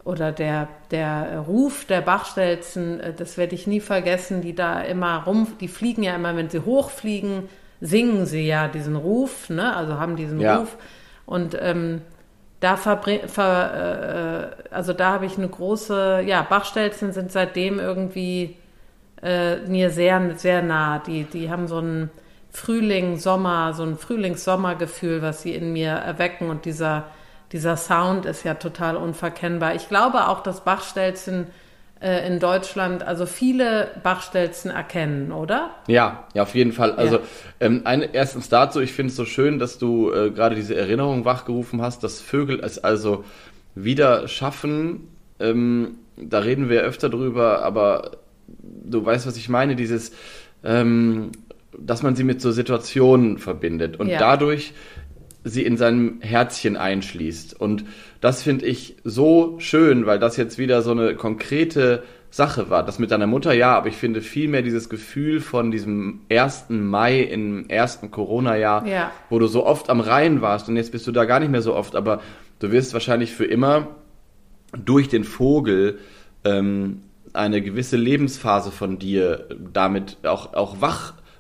oder 0.05 0.33
der, 0.33 0.69
der 0.91 1.41
Ruf 1.41 1.85
der 1.85 2.01
Bachstelzen, 2.01 3.01
äh, 3.01 3.13
das 3.13 3.37
werde 3.37 3.55
ich 3.55 3.67
nie 3.67 3.81
vergessen, 3.81 4.41
die 4.41 4.55
da 4.55 4.81
immer 4.81 5.25
rum, 5.25 5.49
die 5.61 5.69
fliegen 5.69 6.03
ja 6.03 6.15
immer, 6.15 6.37
wenn 6.37 6.49
sie 6.49 6.61
hochfliegen, 6.61 7.49
singen 7.81 8.27
sie 8.27 8.47
ja 8.47 8.69
diesen 8.69 8.97
Ruf, 8.97 9.51
ne? 9.51 9.77
also 9.77 9.99
haben 10.01 10.17
diesen 10.17 10.41
Ja. 10.41 10.59
Ruf. 10.59 10.77
Und 11.27 11.57
ähm, 11.61 12.01
da 12.61 12.77
verbring, 12.77 13.29
ver, 13.29 14.55
äh, 14.71 14.75
also 14.75 14.93
da 14.93 15.13
habe 15.13 15.27
ich 15.27 15.37
eine 15.37 15.49
große, 15.49 16.23
ja, 16.27 16.43
Bachstelzen 16.43 17.13
sind 17.13 17.31
seitdem 17.31 17.79
irgendwie 17.79 18.57
äh, 19.23 19.57
mir 19.67 19.91
sehr, 19.91 20.37
sehr 20.37 20.63
nah. 20.63 20.99
Die, 21.01 21.25
die 21.25 21.51
haben 21.51 21.69
so 21.69 21.81
ein 21.81 22.11
Frühling, 22.51 23.19
Sommer, 23.19 23.75
so 23.75 23.83
ein 23.83 23.99
Frühlings-Sommer-Gefühl, 23.99 25.23
was 25.23 25.43
sie 25.43 25.55
in 25.55 25.73
mir 25.73 25.91
erwecken 25.91 26.51
und 26.51 26.65
dieser, 26.65 27.05
dieser 27.53 27.77
Sound 27.77 28.27
ist 28.27 28.45
ja 28.45 28.55
total 28.55 28.97
unverkennbar. 28.97 29.75
Ich 29.75 29.89
glaube 29.89 30.29
auch, 30.29 30.43
dass 30.43 30.65
Bachstelzen 30.65 31.47
äh, 32.01 32.27
in 32.27 32.41
Deutschland, 32.41 33.03
also 33.03 33.27
viele 33.27 33.89
Bachstelzen 34.03 34.71
erkennen, 34.71 35.33
oder? 35.33 35.71
Ja, 35.89 36.25
ja, 36.35 36.43
auf 36.43 36.55
jeden 36.55 36.73
Fall. 36.73 36.93
Also 36.93 37.17
Ja. 37.17 37.23
ähm, 37.61 37.83
eine, 37.85 38.15
erstens 38.15 38.49
dazu, 38.49 38.81
ich 38.81 38.93
finde 38.93 39.11
es 39.11 39.17
so 39.17 39.25
schön, 39.25 39.59
dass 39.59 39.79
du 39.79 40.13
äh, 40.13 40.31
gerade 40.31 40.55
diese 40.55 40.75
Erinnerung 40.75 41.25
wachgerufen 41.25 41.83
hast, 41.83 42.03
dass 42.05 42.21
Vögel 42.21 42.61
es 42.61 42.83
also 42.83 43.25
wieder 43.75 44.27
schaffen. 44.29 45.09
Ähm, 45.41 45.99
da 46.17 46.41
reden 46.41 46.69
wir 46.69 46.83
öfter 46.83 47.09
drüber, 47.09 47.63
aber 47.63 48.13
du 48.49 49.05
weißt, 49.05 49.27
was 49.27 49.37
ich 49.37 49.49
meine, 49.49 49.77
dieses, 49.77 50.13
ähm, 50.65 51.31
dass 51.81 52.03
man 52.03 52.17
sie 52.17 52.25
mit 52.25 52.41
so 52.41 52.51
Situationen 52.53 53.39
verbindet 53.39 53.99
und 53.99 54.09
Ja. 54.09 54.19
dadurch 54.19 54.73
sie 55.45 55.65
in 55.65 55.77
seinem 55.77 56.21
Herzchen 56.21 56.77
einschließt. 56.77 57.59
Und 57.59 57.85
das 58.21 58.43
finde 58.43 58.67
ich 58.67 58.97
so 59.05 59.55
schön, 59.59 60.05
weil 60.05 60.19
das 60.19 60.37
jetzt 60.37 60.59
wieder 60.59 60.83
so 60.83 60.91
eine 60.91 61.15
konkrete 61.15 62.03
Sache 62.31 62.69
war. 62.69 62.85
Das 62.85 62.99
mit 62.99 63.11
deiner 63.11 63.27
Mutter, 63.27 63.55
ja, 63.55 63.75
aber 63.77 63.89
ich 63.89 63.97
finde 63.97 64.21
vielmehr 64.21 64.61
dieses 64.63 64.91
Gefühl 64.91 65.41
von 65.41 65.71
diesem 65.71 66.21
1. 66.29 66.67
Mai 66.71 67.21
im 67.23 67.71
ersten 67.71 68.11
Corona-Jahr, 68.11 68.87
Ja. 68.87 69.11
wo 69.31 69.39
du 69.39 69.47
so 69.47 69.65
oft 69.65 69.89
am 69.89 70.01
Rhein 70.01 70.43
warst 70.43 70.69
und 70.69 70.77
jetzt 70.77 70.93
bist 70.93 71.07
du 71.07 71.13
da 71.13 71.25
gar 71.25 71.41
nicht 71.41 71.51
mehr 71.51 71.63
so 71.63 71.75
oft, 71.75 71.97
aber 71.97 72.21
du 72.59 72.71
wirst 72.71 72.93
wahrscheinlich 72.93 73.33
für 73.33 73.47
immer 73.47 73.89
durch 74.85 75.09
den 75.09 75.25
Vogel 75.25 75.99
ähm, 76.45 77.01
eine 77.33 77.63
gewisse 77.63 77.97
Lebensphase 77.97 78.71
von 78.71 78.99
dir 78.99 79.47
damit 79.73 80.19
auch, 80.25 80.53
auch 80.53 80.83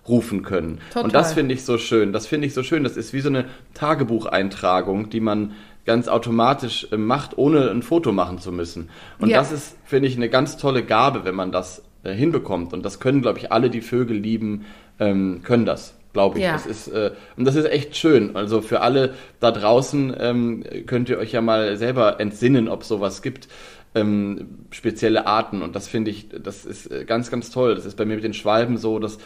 wachrufen 0.08 0.42
können. 0.42 0.78
Total. 0.88 1.04
Und 1.04 1.14
das 1.14 1.34
finde 1.34 1.54
ich 1.54 1.64
so 1.64 1.78
schön. 1.78 2.12
Das 2.12 2.26
finde 2.26 2.46
ich 2.46 2.54
so 2.54 2.62
schön. 2.62 2.84
Das 2.84 2.96
ist 2.96 3.12
wie 3.12 3.20
so 3.20 3.28
eine 3.28 3.44
Tagebucheintragung, 3.74 5.10
die 5.10 5.20
man 5.20 5.52
ganz 5.84 6.08
automatisch 6.08 6.88
äh, 6.92 6.96
macht, 6.96 7.36
ohne 7.38 7.70
ein 7.70 7.82
Foto 7.82 8.12
machen 8.12 8.38
zu 8.38 8.52
müssen. 8.52 8.90
Und 9.18 9.30
Ja. 9.30 9.38
das 9.38 9.52
ist, 9.52 9.76
finde 9.84 10.08
ich, 10.08 10.16
eine 10.16 10.28
ganz 10.28 10.56
tolle 10.56 10.82
Gabe, 10.82 11.24
wenn 11.24 11.34
man 11.34 11.52
das 11.52 11.82
äh, 12.04 12.12
hinbekommt. 12.12 12.72
Und 12.72 12.84
das 12.84 13.00
können, 13.00 13.22
glaube 13.22 13.38
ich, 13.38 13.52
alle, 13.52 13.70
die 13.70 13.80
Vögel 13.80 14.16
lieben, 14.16 14.64
ähm, 14.98 15.40
können 15.44 15.64
das. 15.64 15.94
Glaube 16.14 16.38
ich. 16.38 16.44
Ja. 16.44 16.52
Das 16.52 16.66
ist, 16.66 16.88
äh, 16.88 17.12
und 17.36 17.44
das 17.44 17.54
ist 17.54 17.66
echt 17.66 17.96
schön. 17.96 18.34
Also 18.34 18.62
für 18.62 18.80
alle 18.80 19.14
da 19.40 19.50
draußen 19.50 20.14
ähm, 20.18 20.64
könnt 20.86 21.10
ihr 21.10 21.18
euch 21.18 21.32
ja 21.32 21.42
mal 21.42 21.76
selber 21.76 22.18
entsinnen, 22.18 22.68
ob 22.68 22.82
sowas 22.82 23.20
gibt. 23.22 23.46
Ähm, 23.94 24.66
spezielle 24.70 25.26
Arten 25.26 25.62
und 25.62 25.74
das 25.74 25.88
finde 25.88 26.10
ich, 26.10 26.28
das 26.30 26.64
ist 26.66 26.90
äh, 26.90 27.04
ganz, 27.04 27.30
ganz 27.30 27.50
toll. 27.50 27.74
Das 27.74 27.86
ist 27.86 27.96
bei 27.96 28.04
mir 28.04 28.16
mit 28.16 28.24
den 28.24 28.34
Schwalben 28.34 28.76
so, 28.78 28.98
dass 28.98 29.18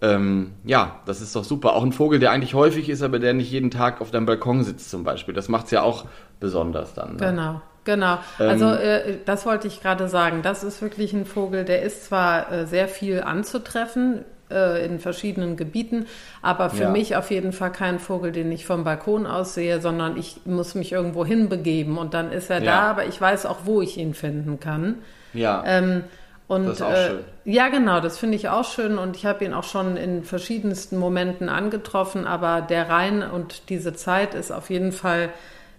ähm, 0.00 0.52
ja, 0.64 1.00
das 1.06 1.20
ist 1.20 1.34
doch 1.34 1.44
super. 1.44 1.74
Auch 1.74 1.82
ein 1.82 1.92
Vogel, 1.92 2.18
der 2.20 2.30
eigentlich 2.30 2.54
häufig 2.54 2.88
ist, 2.88 3.02
aber 3.02 3.18
der 3.18 3.34
nicht 3.34 3.50
jeden 3.50 3.70
Tag 3.70 4.00
auf 4.00 4.10
deinem 4.10 4.26
Balkon 4.26 4.62
sitzt 4.64 4.90
zum 4.90 5.02
Beispiel. 5.04 5.34
Das 5.34 5.48
macht 5.48 5.66
es 5.66 5.70
ja 5.72 5.82
auch 5.82 6.04
besonders 6.40 6.94
dann. 6.94 7.12
Ne? 7.12 7.16
Genau. 7.18 7.60
Genau, 7.84 8.18
also 8.38 8.66
äh, 8.66 9.16
das 9.24 9.46
wollte 9.46 9.66
ich 9.66 9.80
gerade 9.80 10.08
sagen. 10.08 10.42
Das 10.42 10.62
ist 10.62 10.82
wirklich 10.82 11.14
ein 11.14 11.24
Vogel, 11.24 11.64
der 11.64 11.80
ist 11.80 12.04
zwar 12.04 12.52
äh, 12.52 12.66
sehr 12.66 12.86
viel 12.86 13.22
anzutreffen 13.22 14.26
äh, 14.50 14.84
in 14.84 14.98
verschiedenen 14.98 15.56
Gebieten, 15.56 16.04
aber 16.42 16.68
für 16.68 16.82
Ja. 16.82 16.90
mich 16.90 17.16
auf 17.16 17.30
jeden 17.30 17.52
Fall 17.54 17.72
kein 17.72 17.98
Vogel, 17.98 18.30
den 18.30 18.52
ich 18.52 18.66
vom 18.66 18.84
Balkon 18.84 19.26
aus 19.26 19.54
sehe, 19.54 19.80
sondern 19.80 20.18
ich 20.18 20.40
muss 20.44 20.74
mich 20.74 20.92
irgendwo 20.92 21.24
hinbegeben 21.24 21.96
und 21.96 22.12
dann 22.12 22.30
ist 22.30 22.50
er 22.50 22.62
Ja. 22.62 22.72
da, 22.72 22.90
aber 22.90 23.06
ich 23.06 23.18
weiß 23.18 23.46
auch, 23.46 23.60
wo 23.64 23.80
ich 23.80 23.96
ihn 23.96 24.12
finden 24.12 24.60
kann. 24.60 24.96
Ja. 25.32 25.64
Ähm, 25.66 26.04
und, 26.48 26.66
Das 26.66 26.76
ist 26.76 26.82
auch 26.82 26.90
äh, 26.92 27.06
schön. 27.08 27.24
Ja, 27.44 27.68
genau, 27.68 28.00
das 28.00 28.18
finde 28.18 28.36
ich 28.36 28.48
auch 28.48 28.64
schön 28.64 28.98
und 28.98 29.16
ich 29.16 29.26
habe 29.26 29.44
ihn 29.44 29.52
auch 29.54 29.64
schon 29.64 29.96
in 29.96 30.24
verschiedensten 30.24 30.96
Momenten 30.98 31.48
angetroffen, 31.48 32.26
aber 32.26 32.62
der 32.62 32.88
Rhein 32.88 33.22
und 33.22 33.68
diese 33.68 33.92
Zeit 33.94 34.34
ist 34.34 34.50
auf 34.50 34.70
jeden 34.70 34.92
Fall 34.92 35.28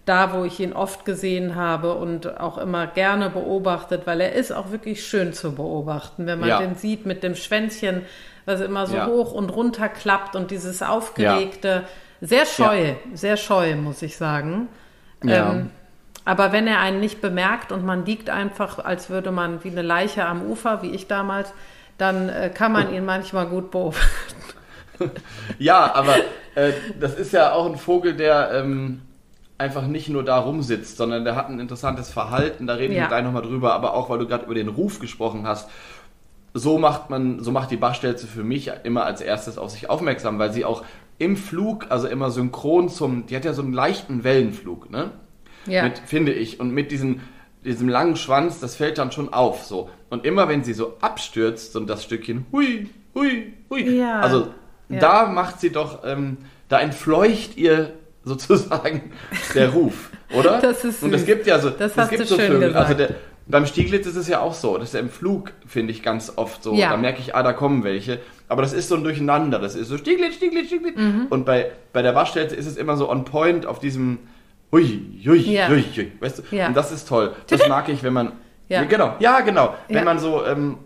da, 0.06 0.34
wo 0.34 0.44
ich 0.44 0.60
ihn 0.60 0.74
oft 0.74 1.06
gesehen 1.06 1.56
habe 1.56 1.94
und 1.96 2.40
auch 2.40 2.58
immer 2.58 2.88
gerne 2.88 3.30
beobachtet, 3.30 4.04
weil 4.06 4.22
er 4.22 4.34
ist 4.34 4.52
auch 4.52 4.72
wirklich 4.72 5.06
schön 5.06 5.34
zu 5.34 5.54
beobachten, 5.54 6.26
wenn 6.26 6.40
man 6.40 6.50
Ja. 6.50 6.60
den 6.60 6.76
sieht 6.76 7.06
mit 7.06 7.22
dem 7.22 7.36
Schwänzchen, 7.36 8.04
was 8.46 8.62
immer 8.62 8.88
so 8.88 8.96
Ja. 8.96 9.06
hoch 9.08 9.34
und 9.34 9.50
runter 9.52 9.90
klappt 9.90 10.36
und 10.36 10.50
dieses 10.52 10.82
aufgelegte, 10.82 11.84
sehr 12.22 12.46
scheu, 12.46 12.94
sehr 13.14 13.38
scheu, 13.38 13.76
muss 13.76 14.02
ich 14.02 14.18
sagen. 14.18 14.68
Ja. 15.24 15.52
Ähm, 15.52 15.70
aber 16.30 16.52
wenn 16.52 16.68
er 16.68 16.80
einen 16.80 17.00
nicht 17.00 17.22
bemerkt 17.22 17.72
und 17.72 17.84
man 17.84 18.06
liegt 18.06 18.30
einfach, 18.30 18.78
als 18.78 19.10
würde 19.10 19.32
man 19.32 19.64
wie 19.64 19.72
eine 19.72 19.82
Leiche 19.82 20.28
am 20.28 20.44
Ufer, 20.44 20.84
wie 20.84 20.92
ich 20.92 21.08
damals, 21.08 21.52
dann 21.98 22.30
äh, 22.30 22.52
kann 22.54 22.72
man 22.72 22.94
ihn 22.94 23.04
manchmal 23.04 23.48
gut 23.48 23.72
beobachten. 23.72 24.36
Ja, 25.60 25.96
aber 25.96 26.18
äh, 26.56 26.74
das 27.00 27.16
ist 27.16 27.32
ja 27.32 27.54
auch 27.54 27.66
ein 27.68 27.78
Vogel, 27.78 28.16
der 28.16 28.52
ähm, 28.52 29.00
einfach 29.58 29.88
nicht 29.88 30.10
nur 30.10 30.26
da 30.26 30.38
rumsitzt, 30.40 30.98
sondern 30.98 31.24
der 31.24 31.38
hat 31.38 31.48
ein 31.50 31.58
interessantes 31.62 32.10
Verhalten. 32.12 32.68
Da 32.68 32.74
reden 32.74 32.94
Ja. 32.94 33.04
wir 33.04 33.08
gleich 33.08 33.24
nochmal 33.24 33.42
drüber, 33.44 33.74
aber 33.74 33.94
auch 33.94 34.10
weil 34.10 34.20
du 34.20 34.28
gerade 34.28 34.44
über 34.44 34.56
den 34.56 34.68
Ruf 34.68 35.00
gesprochen 35.00 35.48
hast. 35.48 35.70
So 36.54 36.78
macht 36.78 37.10
man, 37.10 37.42
so 37.42 37.52
macht 37.54 37.72
die 37.72 37.78
Bachstelze 37.78 38.28
für 38.28 38.44
mich 38.44 38.70
immer 38.84 39.06
als 39.06 39.22
erstes 39.22 39.58
auf 39.58 39.70
sich 39.72 39.90
aufmerksam, 39.90 40.38
weil 40.38 40.52
sie 40.52 40.66
auch 40.66 40.84
im 41.18 41.38
Flug, 41.38 41.86
also 41.90 42.08
immer 42.10 42.30
synchron 42.30 42.90
zum, 42.90 43.26
die 43.26 43.38
hat 43.38 43.46
ja 43.46 43.54
so 43.54 43.62
einen 43.62 43.72
leichten 43.74 44.26
Wellenflug, 44.26 44.92
ne? 44.92 45.12
Ja. 45.70 45.84
Mit, 45.84 46.00
finde 46.00 46.32
ich. 46.34 46.60
Und 46.60 46.72
mit 46.72 46.92
diesem, 46.92 47.22
diesem 47.66 47.90
langen 47.90 48.16
Schwanz, 48.16 48.60
das 48.60 48.76
fällt 48.76 48.98
dann 48.98 49.12
schon 49.12 49.32
auf, 49.34 49.64
so. 49.64 49.90
Und 50.10 50.26
immer 50.26 50.48
wenn 50.48 50.64
sie 50.64 50.74
so 50.74 50.98
abstürzt 51.02 51.76
und 51.76 51.88
das 51.88 52.04
Stückchen, 52.04 52.46
hui, 52.52 52.90
hui, 53.16 53.54
hui. 53.70 53.98
Ja. 53.98 54.20
Also, 54.22 54.48
Ja. 54.90 55.00
da 55.00 55.26
macht 55.28 55.60
sie 55.60 55.72
doch, 55.72 56.00
ähm, 56.06 56.38
da 56.68 56.80
entfleucht 56.80 57.58
ihr 57.58 57.94
sozusagen 58.24 59.12
der 59.56 59.70
Ruf, 59.70 60.10
oder? 60.34 60.60
Das 60.62 60.84
ist 60.84 61.04
Und 61.04 61.14
es 61.14 61.22
süß. 61.22 61.28
gibt 61.28 61.48
ja 61.48 61.60
so, 61.60 61.70
Das 61.70 61.96
es 61.98 62.10
gibt 62.10 62.22
du 62.24 62.26
so 62.28 62.38
schön 62.38 62.52
Vögel. 62.54 62.76
Also 62.76 62.94
der, 62.94 63.16
beim 63.48 63.66
Stieglitz 63.66 64.06
ist 64.06 64.16
es 64.16 64.28
ja 64.28 64.40
auch 64.42 64.54
so, 64.54 64.78
dass 64.78 64.94
er 64.94 65.00
im 65.00 65.10
Flug, 65.10 65.52
finde 65.66 65.92
ich, 65.92 66.04
ganz 66.04 66.34
oft 66.36 66.62
so, 66.64 66.74
Ja. 66.76 66.92
da 66.92 66.98
merke 66.98 67.20
ich, 67.20 67.36
ah, 67.36 67.42
da 67.44 67.54
kommen 67.54 67.84
welche. 67.84 68.20
Aber 68.48 68.62
das 68.62 68.74
ist 68.74 68.90
so 68.90 68.96
ein 68.96 69.04
Durcheinander, 69.04 69.58
das 69.60 69.76
ist 69.76 69.88
so 69.90 69.98
Stieglitz, 69.98 70.36
Stieglitz, 70.36 70.68
Stieglitz. 70.68 70.98
Mhm. 70.98 71.28
Und 71.30 71.46
bei, 71.46 71.72
bei 71.94 72.02
der 72.04 72.14
Waschstelze 72.16 72.56
ist 72.56 72.68
es 72.68 72.78
immer 72.78 72.96
so 72.98 73.10
on 73.10 73.26
point 73.26 73.66
auf 73.66 73.80
diesem 73.80 74.20
Hui, 74.72 75.02
hui, 75.26 75.40
Ja. 75.40 75.68
hui, 75.70 75.84
hui, 75.96 76.12
weißt 76.20 76.40
du? 76.52 76.56
Ja. 76.56 76.68
Und 76.68 76.78
das 76.78 76.92
ist 76.92 77.08
toll. 77.08 77.34
Das 77.48 77.68
mag 77.68 77.90
ich, 77.90 78.04
wenn 78.04 78.14
man, 78.14 78.34
Ja. 78.68 78.84
genau, 78.84 79.16
ja, 79.20 79.40
genau. 79.42 79.74
Wenn 79.88 80.04
man 80.06 80.20
so, 80.20 80.46
ähm, 80.46 80.78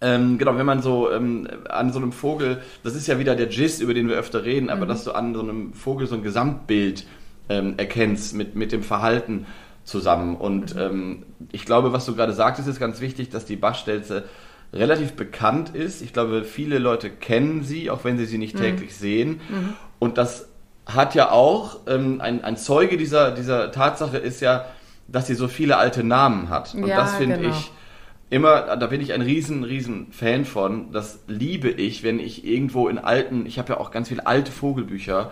ähm, 0.00 0.38
genau, 0.38 0.56
wenn 0.56 0.66
man 0.66 0.82
so 0.82 1.10
ähm, 1.10 1.48
an 1.68 1.92
so 1.92 1.98
einem 1.98 2.12
Vogel, 2.12 2.60
das 2.82 2.94
ist 2.94 3.06
ja 3.06 3.18
wieder 3.18 3.34
der 3.36 3.46
Giz, 3.46 3.80
über 3.80 3.94
den 3.94 4.08
wir 4.08 4.16
öfter 4.16 4.44
reden, 4.44 4.64
Mhm. 4.66 4.70
aber 4.70 4.86
dass 4.86 5.04
du 5.04 5.12
an 5.12 5.34
so 5.34 5.40
einem 5.40 5.72
Vogel 5.74 6.06
so 6.06 6.14
ein 6.16 6.22
Gesamtbild 6.22 7.06
ähm, 7.48 7.74
erkennst 7.76 8.34
mit, 8.34 8.54
mit 8.54 8.70
dem 8.72 8.82
Verhalten 8.82 9.46
zusammen. 9.84 10.36
Und 10.36 10.76
ähm, 10.78 11.24
ich 11.50 11.64
glaube, 11.66 11.92
was 11.92 12.06
du 12.06 12.14
gerade 12.14 12.32
sagtest, 12.32 12.68
ist 12.68 12.78
ganz 12.78 13.00
wichtig, 13.00 13.30
dass 13.30 13.44
die 13.46 13.56
Bachstelze 13.56 14.24
relativ 14.72 15.14
bekannt 15.14 15.74
ist. 15.74 16.02
Ich 16.02 16.12
glaube, 16.12 16.44
viele 16.44 16.78
Leute 16.78 17.10
kennen 17.10 17.62
sie, 17.64 17.90
auch 17.90 18.04
wenn 18.04 18.16
sie 18.16 18.24
sie 18.26 18.36
Mhm. 18.36 18.40
nicht 18.40 18.56
täglich 18.56 18.96
sehen. 18.96 19.40
Und 19.98 20.18
das 20.18 20.48
hat 20.86 21.14
ja 21.14 21.30
auch, 21.30 21.80
ähm, 21.86 22.20
ein, 22.20 22.42
ein 22.44 22.56
Zeuge 22.56 22.96
dieser, 22.96 23.30
dieser 23.32 23.70
Tatsache 23.72 24.18
ist 24.18 24.40
ja, 24.40 24.66
dass 25.08 25.26
sie 25.26 25.34
so 25.34 25.48
viele 25.48 25.76
alte 25.76 26.04
Namen 26.04 26.48
hat. 26.48 26.74
Und 26.74 26.86
Ja, 26.86 26.96
das 26.96 27.14
finde 27.14 27.38
genau. 27.38 27.50
ich 27.50 27.70
immer, 28.30 28.76
da 28.76 28.86
bin 28.86 29.00
ich 29.00 29.12
ein 29.12 29.22
riesen, 29.22 29.64
riesen 29.64 30.10
Fan 30.12 30.44
von. 30.44 30.92
Das 30.92 31.20
liebe 31.28 31.68
ich, 31.70 32.02
wenn 32.02 32.18
ich 32.18 32.44
irgendwo 32.46 32.88
in 32.88 32.98
alten, 32.98 33.46
ich 33.46 33.58
habe 33.58 33.74
ja 33.74 33.80
auch 33.80 33.90
ganz 33.90 34.08
viele 34.08 34.26
alte 34.26 34.50
Vogelbücher, 34.52 35.30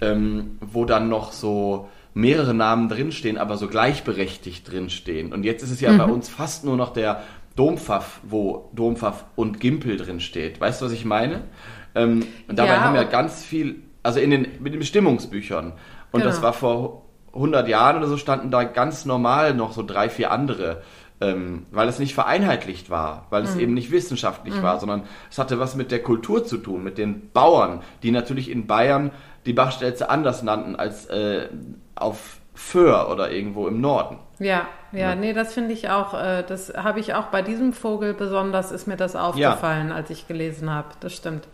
ähm, 0.00 0.58
wo 0.60 0.84
dann 0.84 1.08
noch 1.08 1.32
so 1.32 1.88
mehrere 2.14 2.54
Namen 2.54 2.88
drinstehen, 2.88 3.38
aber 3.38 3.56
so 3.56 3.68
gleichberechtigt 3.68 4.70
drinstehen. 4.70 5.32
Und 5.32 5.44
jetzt 5.44 5.62
ist 5.62 5.70
es 5.70 5.80
ja 5.80 5.92
Mhm. 5.92 5.98
bei 5.98 6.04
uns 6.04 6.28
fast 6.28 6.64
nur 6.64 6.76
noch 6.76 6.92
der 6.92 7.22
Dompfaff, 7.56 8.20
wo 8.22 8.70
Dompfaff 8.74 9.24
und 9.36 9.60
Gimpel 9.60 9.96
drin 9.96 10.20
steht. 10.20 10.60
Weißt 10.60 10.80
du, 10.80 10.86
was 10.86 10.92
ich 10.92 11.04
meine? 11.04 11.44
Ähm, 11.94 12.26
und 12.48 12.58
dabei 12.58 12.68
Ja, 12.68 12.80
haben 12.80 12.94
ja 12.94 13.04
ganz 13.04 13.44
viel, 13.44 13.82
also 14.02 14.20
in 14.20 14.30
den, 14.30 14.46
mit 14.60 14.72
den 14.72 14.78
Bestimmungsbüchern. 14.80 15.72
Und 16.12 16.24
das 16.24 16.36
Genau. 16.36 16.46
war 16.46 16.52
vor 16.52 17.02
100 17.34 17.68
Jahren 17.68 17.96
oder 17.98 18.06
so 18.08 18.16
standen 18.16 18.50
da 18.50 18.64
ganz 18.64 19.04
normal 19.04 19.54
noch 19.54 19.72
so 19.72 19.82
drei, 19.84 20.08
vier 20.08 20.30
andere, 20.30 20.82
ähm, 21.20 21.66
weil 21.70 21.88
es 21.88 21.98
nicht 21.98 22.14
vereinheitlicht 22.14 22.90
war, 22.90 23.26
weil 23.30 23.42
Mhm. 23.42 23.48
es 23.48 23.56
eben 23.56 23.74
nicht 23.74 23.90
wissenschaftlich 23.90 24.62
war, 24.62 24.78
sondern 24.80 25.02
es 25.30 25.38
hatte 25.38 25.58
was 25.60 25.74
mit 25.74 25.90
der 25.90 26.02
Kultur 26.02 26.44
zu 26.44 26.58
tun, 26.58 26.82
mit 26.84 26.96
den 26.96 27.30
Bauern, 27.32 27.82
die 28.02 28.10
natürlich 28.10 28.50
in 28.50 28.66
Bayern 28.66 29.10
die 29.46 29.52
Bachstelze 29.52 30.10
anders 30.10 30.42
nannten 30.42 30.76
als 30.76 31.06
äh, 31.06 31.48
auf 31.94 32.38
Föhr 32.54 33.08
oder 33.10 33.30
irgendwo 33.30 33.68
im 33.68 33.80
Norden. 33.80 34.18
Ja, 34.40 34.66
ja, 34.92 35.14
nee, 35.14 35.32
das 35.32 35.52
finde 35.54 35.72
ich 35.74 35.90
auch, 35.90 36.14
äh, 36.14 36.42
das 36.44 36.72
habe 36.76 36.98
ich 37.00 37.14
auch 37.14 37.26
bei 37.26 37.42
diesem 37.42 37.72
Vogel 37.72 38.14
besonders, 38.14 38.72
ist 38.72 38.86
mir 38.86 38.96
das 38.96 39.14
aufgefallen, 39.16 39.92
als 39.92 40.10
ich 40.10 40.26
gelesen 40.28 40.70
habe. 40.70 40.88
Das 41.00 41.14
stimmt. 41.14 41.46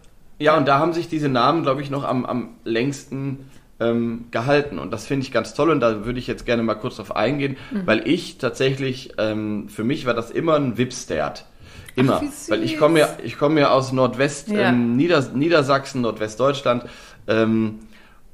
Ja, 0.44 0.57
und 0.57 0.68
da 0.68 0.78
haben 0.78 0.92
sich 0.92 1.09
diese 1.09 1.28
Namen, 1.28 1.62
glaube 1.62 1.80
ich, 1.83 1.90
noch 1.90 2.04
am, 2.04 2.24
am 2.26 2.50
längsten 2.64 3.48
ähm, 3.80 4.26
gehalten. 4.30 4.78
Und 4.78 4.90
das 4.92 5.07
finde 5.07 5.24
ich 5.26 5.33
ganz 5.33 5.54
toll 5.54 5.70
und 5.70 5.80
da 5.80 6.04
würde 6.04 6.18
ich 6.18 6.26
jetzt 6.26 6.44
gerne 6.46 6.62
mal 6.62 6.74
kurz 6.74 6.96
drauf 6.96 7.16
eingehen, 7.16 7.57
Mhm. 7.70 7.87
weil 7.87 8.07
ich 8.07 8.38
tatsächlich, 8.38 9.14
ähm, 9.18 9.68
für 9.68 9.85
mich 9.85 10.07
war 10.07 10.14
das 10.14 10.30
immer 10.30 10.54
ein 10.57 10.76
Wipstert. 10.78 11.46
Immer. 11.96 12.20
Ach, 12.22 12.50
weil 12.50 12.62
ich 12.62 12.76
komme 12.78 12.98
ja, 13.00 13.09
ich 13.22 13.38
komme 13.38 13.61
ja 13.61 13.70
aus 13.70 13.92
Nordwest, 13.92 14.48
Ja. 14.48 14.68
ähm, 14.68 14.96
Nieder, 14.96 15.22
Niedersachsen, 15.33 16.02
Nordwestdeutschland. 16.02 16.85
Ähm, 17.26 17.78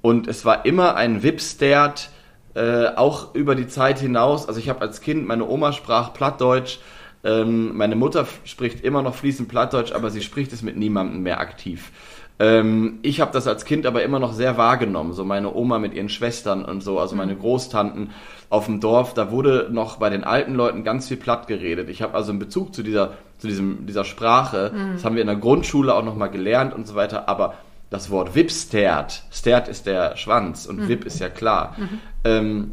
und 0.03 0.29
es 0.29 0.45
war 0.45 0.65
immer 0.67 0.97
ein 0.97 1.23
Wipstert, 1.23 2.11
äh, 2.55 2.87
auch 2.97 3.35
über 3.35 3.55
die 3.55 3.69
Zeit 3.69 3.99
hinaus. 4.01 4.49
Also 4.49 4.59
ich 4.59 4.69
habe 4.69 4.81
als 4.81 5.01
Kind, 5.01 5.27
meine 5.29 5.47
Oma 5.47 5.73
sprach 5.73 6.13
Plattdeutsch. 6.15 6.79
Ähm, 7.23 7.77
meine 7.77 7.97
Mutter 7.97 8.27
spricht 8.45 8.83
immer 8.83 9.03
noch 9.03 9.15
fließend 9.15 9.49
Plattdeutsch, 9.49 9.93
aber 9.93 10.11
sie 10.11 10.23
spricht 10.23 10.53
es 10.53 10.63
mit 10.63 10.77
niemandem 10.77 11.23
mehr 11.23 11.41
aktiv. 11.41 11.93
Ähm, 12.39 13.01
ich 13.03 13.21
habe 13.21 13.33
das 13.33 13.47
als 13.47 13.67
Kind 13.67 13.85
aber 13.85 14.03
immer 14.03 14.19
noch 14.19 14.33
sehr 14.33 14.57
wahrgenommen. 14.57 15.13
So 15.13 15.25
meine 15.25 15.55
Oma 15.55 15.79
mit 15.79 15.93
ihren 15.93 16.09
Schwestern 16.09 16.65
und 16.65 16.83
so, 16.83 16.99
also 16.99 17.15
meine 17.15 17.37
Großtanten 17.37 18.11
auf 18.49 18.65
dem 18.67 18.81
Dorf. 18.81 19.13
Da 19.13 19.31
wurde 19.31 19.69
noch 19.71 19.99
bei 19.99 20.09
den 20.09 20.25
alten 20.25 20.55
Leuten 20.55 20.83
ganz 20.83 21.09
viel 21.09 21.19
platt 21.19 21.47
geredet. 21.47 21.91
Ich 21.91 22.01
habe 22.01 22.15
also 22.15 22.31
einen 22.31 22.39
Bezug 22.39 22.75
zu 22.75 22.83
dieser, 22.83 23.13
zu 23.39 23.47
diesem, 23.47 23.87
dieser 23.87 24.05
Sprache. 24.05 24.73
Das 24.95 25.05
haben 25.05 25.17
wir 25.17 25.23
in 25.23 25.29
der 25.29 25.37
Grundschule 25.37 25.95
auch 25.95 26.05
noch 26.05 26.17
mal 26.17 26.29
gelernt 26.29 26.75
und 26.75 26.87
so 26.87 26.95
weiter. 26.95 27.29
Aber 27.29 27.55
das 27.91 28.11
Wort 28.11 28.35
Wipstert, 28.35 29.25
Stert 29.31 29.69
ist 29.69 29.85
der 29.87 30.17
Schwanz 30.17 30.65
und 30.65 30.89
Wip 30.89 31.05
ist 31.05 31.19
ja 31.19 31.29
klar. 31.29 31.77
Ähm, 32.25 32.73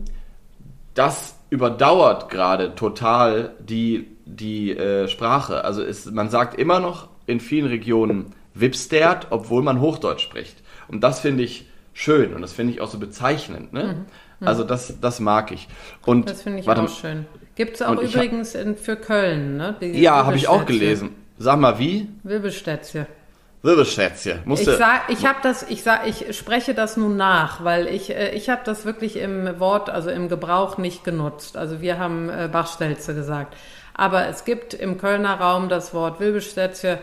das 0.93 1.37
überdauert 1.49 2.29
gerade 2.29 2.75
total 2.75 3.53
die, 3.59 4.07
die 4.27 4.75
äh, 4.77 5.07
Sprache. 5.07 5.63
Also 5.63 5.81
es, 5.83 6.05
man 6.11 6.29
sagt 6.29 6.59
immer 6.59 6.79
noch 6.79 7.07
in 7.25 7.39
vielen 7.39 7.67
Regionen 7.67 8.33
Wipstert, 8.53 9.27
obwohl 9.29 9.61
man 9.63 9.79
Hochdeutsch 9.81 10.21
spricht. 10.23 10.57
Und 10.87 11.01
das 11.03 11.19
finde 11.19 11.43
ich 11.43 11.67
schön 11.93 12.33
und 12.33 12.41
das 12.41 12.53
finde 12.53 12.73
ich 12.73 12.81
auch 12.81 12.89
so 12.89 12.99
bezeichnend. 12.99 13.73
Ne? 13.73 14.05
Also 14.41 14.63
das, 14.63 14.99
das 15.01 15.19
mag 15.19 15.51
ich. 15.51 15.67
Und 16.05 16.21
Mhm. 16.21 16.25
Das 16.25 16.41
finde 16.43 16.59
ich 16.59 16.67
warte 16.67 16.83
auch 16.83 16.89
schön. 16.89 17.25
Gibt 17.55 17.75
es 17.75 17.81
auch 17.81 17.99
ich 18.01 18.15
hab- 18.15 18.23
übrigens 18.23 18.53
in, 18.55 18.75
für 18.77 18.95
Köln, 18.95 19.57
ne? 19.57 19.75
die 19.81 19.99
Ja, 20.01 20.25
habe 20.25 20.35
ich 20.37 20.47
auch 20.47 20.59
Wirbelstätzchen. 20.59 20.79
gelesen. 21.09 21.15
Sag 21.39 21.59
mal, 21.59 21.79
wie? 21.79 22.07
Wirbelstätzchen. 22.23 23.07
Wirbelschätzchen. 23.63 24.39
Ich 24.53 24.63
sag, 24.65 25.09
ich 25.09 25.25
habe 25.25 25.39
das, 25.41 25.63
ich 25.69 25.81
sag, 25.83 26.07
ich 26.07 26.37
spreche 26.37 26.73
das 26.75 26.95
nun 26.95 27.17
nach, 27.17 27.63
weil 27.63 27.87
ich, 27.87 28.11
äh, 28.11 28.29
ich 28.35 28.49
habe 28.49 28.61
das 28.63 28.85
wirklich 28.85 29.17
im 29.17 29.59
Wort, 29.59 29.89
also 29.89 30.09
im 30.11 30.29
Gebrauch 30.29 30.77
nicht 30.77 31.03
genutzt. 31.03 31.57
Also 31.57 31.81
wir 31.81 31.97
haben 31.97 32.29
äh, 32.29 32.47
Bachstelze 32.51 33.15
gesagt. 33.15 33.55
Aber 33.97 34.27
es 34.27 34.45
gibt 34.45 34.73
im 34.73 34.97
Kölner 34.97 35.39
Raum 35.39 35.67
das 35.69 35.93
Wort 35.93 36.19
Wirbelstätzchen, 36.19 36.99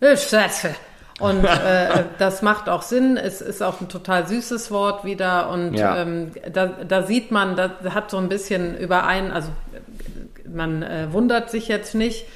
Wirbelstätzchen. 0.00 0.74
Und 1.20 1.44
äh, 1.44 2.04
das 2.18 2.40
macht 2.42 2.68
auch 2.68 2.82
Sinn. 2.82 3.16
Es 3.18 3.40
ist 3.42 3.62
auch 3.62 3.80
ein 3.80 3.88
total 3.88 4.26
süßes 4.26 4.70
Wort 4.70 5.04
wieder. 5.04 5.50
Und 5.50 5.74
Ja. 5.74 5.98
ähm, 5.98 6.32
da, 6.52 6.66
da 6.66 7.02
sieht 7.02 7.30
man, 7.30 7.54
da 7.56 7.70
hat 7.94 8.10
so 8.10 8.16
ein 8.16 8.28
bisschen 8.28 8.76
überein, 8.76 9.30
also 9.30 9.50
man 10.52 10.82
äh, 10.82 11.12
wundert 11.12 11.50
sich 11.50 11.68
jetzt 11.68 11.94
nicht, 11.94 12.26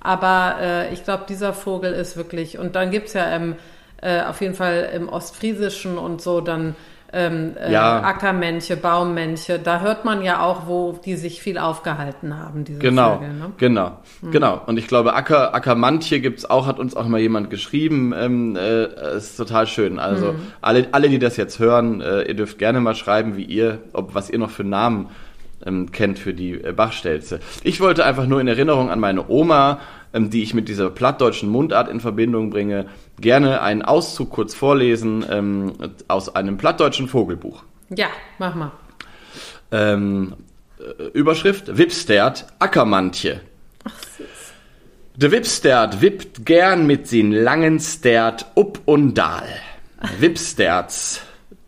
Aber 0.00 0.56
äh, 0.60 0.92
ich 0.92 1.02
glaube, 1.02 1.24
dieser 1.26 1.54
Vogel 1.54 1.94
ist 1.94 2.16
wirklich, 2.18 2.58
und 2.58 2.76
dann 2.76 2.90
gibt's 2.90 3.14
ja 3.14 3.24
im, 3.34 3.56
äh, 4.02 4.20
auf 4.22 4.42
jeden 4.42 4.54
Fall 4.54 4.90
im 4.94 5.08
Ostfriesischen 5.08 5.96
und 5.96 6.20
so 6.20 6.42
dann 6.42 6.76
ähm, 7.12 7.52
äh, 7.56 7.72
Ja. 7.72 8.02
Ackermänche, 8.02 8.76
Baummänche, 8.76 9.58
da 9.58 9.80
hört 9.80 10.04
man 10.04 10.22
ja 10.22 10.40
auch, 10.42 10.66
wo 10.66 10.98
die 11.04 11.16
sich 11.16 11.40
viel 11.40 11.58
aufgehalten 11.58 12.36
haben, 12.36 12.64
diese 12.64 12.78
Genau, 12.80 13.18
Vögel. 13.18 13.34
Ne? 13.34 13.52
genau, 13.58 13.98
genau. 14.30 14.60
Und 14.66 14.78
ich 14.78 14.88
glaube, 14.88 15.14
Acker, 15.14 15.54
Ackermantje 15.54 16.20
gibt's 16.20 16.44
auch, 16.44 16.66
hat 16.66 16.78
uns 16.78 16.96
auch 16.96 17.06
mal 17.06 17.20
jemand 17.20 17.50
geschrieben. 17.50 18.12
Ähm, 18.16 18.56
äh, 18.56 19.16
ist 19.16 19.36
total 19.36 19.66
schön. 19.66 19.98
Also 19.98 20.34
alle, 20.60 20.88
alle, 20.92 21.08
die 21.08 21.18
das 21.18 21.36
jetzt 21.36 21.58
hören, 21.58 22.00
äh, 22.00 22.22
ihr 22.22 22.34
dürft 22.34 22.58
gerne 22.58 22.80
mal 22.80 22.94
schreiben, 22.94 23.36
wie 23.36 23.44
ihr, 23.44 23.78
ob 23.92 24.14
was 24.14 24.30
ihr 24.30 24.38
noch 24.38 24.50
für 24.50 24.64
Namen 24.64 25.08
ähm, 25.64 25.92
kennt 25.92 26.18
für 26.18 26.34
die 26.34 26.52
äh, 26.52 26.72
Bachstelze. 26.72 27.40
Ich 27.62 27.80
wollte 27.80 28.04
einfach 28.04 28.26
nur 28.26 28.40
in 28.40 28.48
Erinnerung 28.48 28.90
an 28.90 29.00
meine 29.00 29.28
Oma, 29.28 29.78
ähm, 30.12 30.30
die 30.30 30.42
ich 30.42 30.54
mit 30.54 30.68
dieser 30.68 30.90
plattdeutschen 30.90 31.48
Mundart 31.48 31.88
in 31.88 32.00
Verbindung 32.00 32.50
bringe, 32.50 32.86
gerne 33.20 33.62
einen 33.62 33.82
Auszug 33.82 34.30
kurz 34.30 34.54
vorlesen 34.54 35.24
ähm, 35.30 35.72
aus 36.08 36.34
einem 36.34 36.56
plattdeutschen 36.56 37.08
Vogelbuch. 37.08 37.62
Ja, 37.90 38.08
mach 38.38 38.54
mal. 38.54 38.72
Ähm, 39.70 40.34
äh, 40.78 41.04
Überschrift 41.12 41.76
Wipstert 41.76 42.46
Ackermantje. 42.58 43.40
De 45.16 45.30
Wipstert 45.30 46.00
wippt 46.00 46.44
gern 46.44 46.86
mit 46.86 47.06
sin 47.06 47.30
langen 47.30 47.78
Stert 47.78 48.46
up 48.56 48.80
und 48.84 49.14
dal. 49.14 49.48
Wipsterts. 50.18 51.20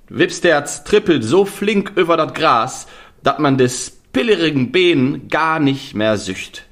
Wipsterts 0.08 0.84
trippelt 0.84 1.22
so 1.22 1.44
flink 1.44 1.92
über 1.96 2.16
dat 2.16 2.34
Gras, 2.34 2.86
dat 3.22 3.38
man 3.38 3.56
des 3.56 3.90
pillerigen 4.12 4.72
Beenen 4.72 5.28
gar 5.28 5.60
nicht 5.60 5.94
mehr 5.94 6.16
sücht. 6.16 6.64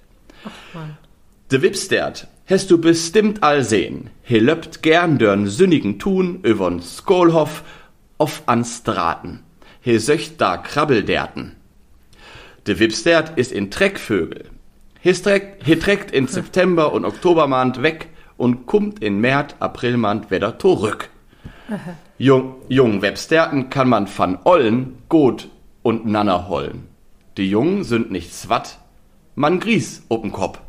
Mann. 0.72 0.96
De 1.50 1.62
Wipstert 1.62 2.26
hast 2.46 2.70
du 2.70 2.78
bestimmt 2.78 3.42
all 3.42 3.64
sehen. 3.64 4.10
He 4.22 4.38
löppt 4.38 4.82
gern 4.82 5.18
dörn 5.18 5.46
sünnigen 5.46 5.98
Tun 5.98 6.40
übern 6.42 6.80
Skolhof 6.80 7.62
auf 8.18 8.42
ans 8.46 8.82
Draten. 8.82 9.40
He 9.80 9.98
söcht 9.98 10.40
da 10.40 10.56
Krabbelderten. 10.56 11.56
De 12.66 12.78
Wipstert 12.78 13.36
ist 13.36 13.52
in 13.52 13.70
Treckvögel. 13.70 14.46
He 15.00 15.12
trägt 15.12 16.10
in 16.12 16.26
September 16.26 16.92
und 16.92 17.04
Oktobermand 17.04 17.82
weg 17.82 18.08
und 18.38 18.66
kummt 18.66 19.02
in 19.02 19.20
März, 19.20 19.54
Aprilmand 19.60 20.30
wieder 20.30 20.58
zurück. 20.58 21.10
Jung, 22.16 22.56
jungen 22.68 23.02
Websterten 23.02 23.68
kann 23.68 23.88
man 23.88 24.08
van 24.14 24.38
Ollen, 24.44 25.02
Gut 25.08 25.48
und 25.82 26.06
Nanner 26.06 26.48
hollen. 26.48 26.88
Die 27.36 27.48
Jungen 27.50 27.84
sind 27.84 28.10
nicht 28.10 28.32
swat, 28.32 28.78
man 29.34 29.60
Gries 29.60 30.02
open 30.08 30.32
Kopf. 30.32 30.60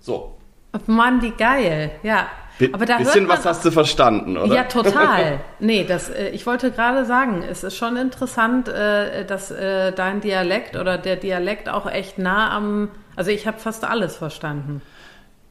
So. 0.00 0.39
Mann, 0.86 1.22
wie 1.22 1.30
geil. 1.32 1.90
Ja. 2.02 2.26
Aber 2.72 2.84
da 2.84 2.98
bisschen 2.98 3.26
man 3.26 3.38
was 3.38 3.46
hast 3.46 3.64
du 3.64 3.70
verstanden, 3.70 4.36
oder? 4.36 4.54
Ja, 4.54 4.64
total. 4.64 5.40
Nee, 5.60 5.84
das, 5.88 6.10
äh, 6.10 6.28
ich 6.28 6.46
wollte 6.46 6.70
gerade 6.70 7.06
sagen, 7.06 7.42
es 7.48 7.64
ist 7.64 7.76
schon 7.76 7.96
interessant, 7.96 8.68
äh, 8.68 9.24
dass 9.24 9.50
äh, 9.50 9.92
dein 9.92 10.20
Dialekt 10.20 10.76
oder 10.76 10.98
der 10.98 11.16
Dialekt 11.16 11.68
auch 11.70 11.90
echt 11.90 12.18
nah 12.18 12.54
am, 12.54 12.90
also 13.16 13.30
ich 13.30 13.46
habe 13.46 13.58
fast 13.58 13.84
alles 13.84 14.16
verstanden. 14.16 14.82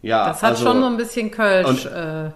Ja, 0.03 0.27
Das 0.27 0.43
hat 0.43 0.51
also, 0.51 0.67
schon 0.67 0.82
so 0.82 0.86
ein 0.88 0.97
bisschen 0.97 1.32
Kölsch. 1.32 1.67
und- 1.67 1.91
Äh, 1.91 2.29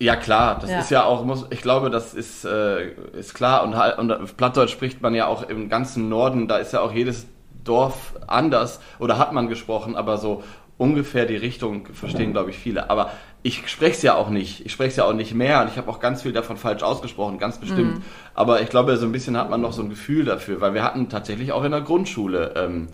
Ja, 0.00 0.14
klar, 0.16 0.58
das 0.60 0.70
Ja. 0.70 0.78
ist 0.80 0.90
ja 0.90 1.04
auch, 1.04 1.24
muss, 1.24 1.46
ich 1.50 1.60
glaube, 1.62 1.88
das 1.90 2.12
ist, 2.14 2.44
äh, 2.44 2.90
ist 3.18 3.34
klar. 3.34 3.62
Und, 3.64 3.76
halt- 3.76 3.98
und 3.98 4.36
Plattdeutsch 4.36 4.70
spricht 4.70 5.00
man 5.02 5.12
ja 5.14 5.26
auch 5.26 5.48
im 5.48 5.68
ganzen 5.68 6.08
Norden, 6.08 6.46
da 6.48 6.58
ist 6.58 6.72
ja 6.72 6.80
auch 6.80 6.92
jedes 6.92 7.26
Dorf 7.68 8.14
anders 8.26 8.80
oder 8.98 9.18
hat 9.18 9.32
man 9.32 9.48
gesprochen, 9.48 9.96
aber 9.96 10.18
so 10.18 10.42
ungefähr 10.78 11.26
die 11.26 11.36
Richtung 11.36 11.86
verstehen, 11.92 12.32
glaube 12.32 12.50
ich, 12.50 12.56
viele. 12.56 12.88
Aber 12.88 13.10
ich 13.42 13.68
spreche 13.68 13.92
es 13.92 14.02
ja 14.02 14.14
auch 14.14 14.30
nicht. 14.30 14.64
Ich 14.64 14.72
spreche 14.72 14.90
es 14.90 14.96
ja 14.96 15.04
auch 15.04 15.12
nicht 15.12 15.34
mehr 15.34 15.60
und 15.62 15.68
ich 15.68 15.76
habe 15.76 15.90
auch 15.90 16.00
ganz 16.00 16.22
viel 16.22 16.32
davon 16.32 16.56
falsch 16.56 16.82
ausgesprochen, 16.82 17.38
ganz 17.38 17.58
bestimmt. 17.58 18.02
Aber 18.34 18.62
ich 18.62 18.68
glaube, 18.68 18.96
so 18.96 19.04
ein 19.04 19.12
bisschen 19.12 19.36
hat 19.36 19.50
man 19.50 19.60
noch 19.60 19.72
so 19.72 19.82
ein 19.82 19.90
Gefühl 19.90 20.24
dafür, 20.24 20.60
weil 20.60 20.74
wir 20.74 20.84
hatten 20.84 21.08
tatsächlich 21.08 21.52
auch 21.52 21.64
in 21.64 21.72
der 21.72 21.80
Grundschule, 21.80 22.54
ähm, 22.56 22.88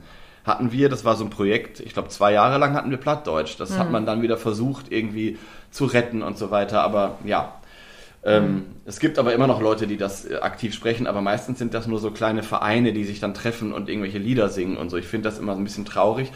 hatten 0.44 0.72
wir, 0.72 0.88
das 0.88 1.04
war 1.04 1.16
so 1.16 1.24
ein 1.24 1.30
Projekt, 1.30 1.80
ich 1.80 1.94
glaube 1.94 2.08
zwei 2.08 2.32
Jahre 2.32 2.58
lang 2.58 2.74
hatten 2.74 2.90
wir 2.90 2.98
Plattdeutsch. 2.98 3.56
Das 3.58 3.78
hat 3.78 3.90
man 3.90 4.04
dann 4.04 4.20
wieder 4.20 4.36
versucht 4.36 4.92
irgendwie 4.92 5.38
zu 5.70 5.86
retten 5.86 6.22
und 6.22 6.36
so 6.36 6.50
weiter. 6.50 6.82
Aber 6.82 7.18
ja, 7.24 7.54
ähm, 8.24 8.64
es 8.86 9.00
gibt 9.00 9.18
aber 9.18 9.34
immer 9.34 9.46
noch 9.46 9.60
Leute, 9.60 9.86
die 9.86 9.96
das 9.96 10.24
äh, 10.24 10.36
aktiv 10.36 10.74
sprechen, 10.74 11.06
aber 11.06 11.20
meistens 11.20 11.58
sind 11.58 11.74
das 11.74 11.86
nur 11.86 11.98
so 11.98 12.10
kleine 12.10 12.42
Vereine, 12.42 12.92
die 12.92 13.04
sich 13.04 13.20
dann 13.20 13.34
treffen 13.34 13.72
und 13.72 13.88
irgendwelche 13.88 14.18
Lieder 14.18 14.48
singen 14.48 14.76
und 14.76 14.90
so. 14.90 14.96
Ich 14.96 15.06
finde 15.06 15.28
das 15.28 15.38
immer 15.38 15.52
ein 15.52 15.64
bisschen 15.64 15.84
traurig, 15.84 16.32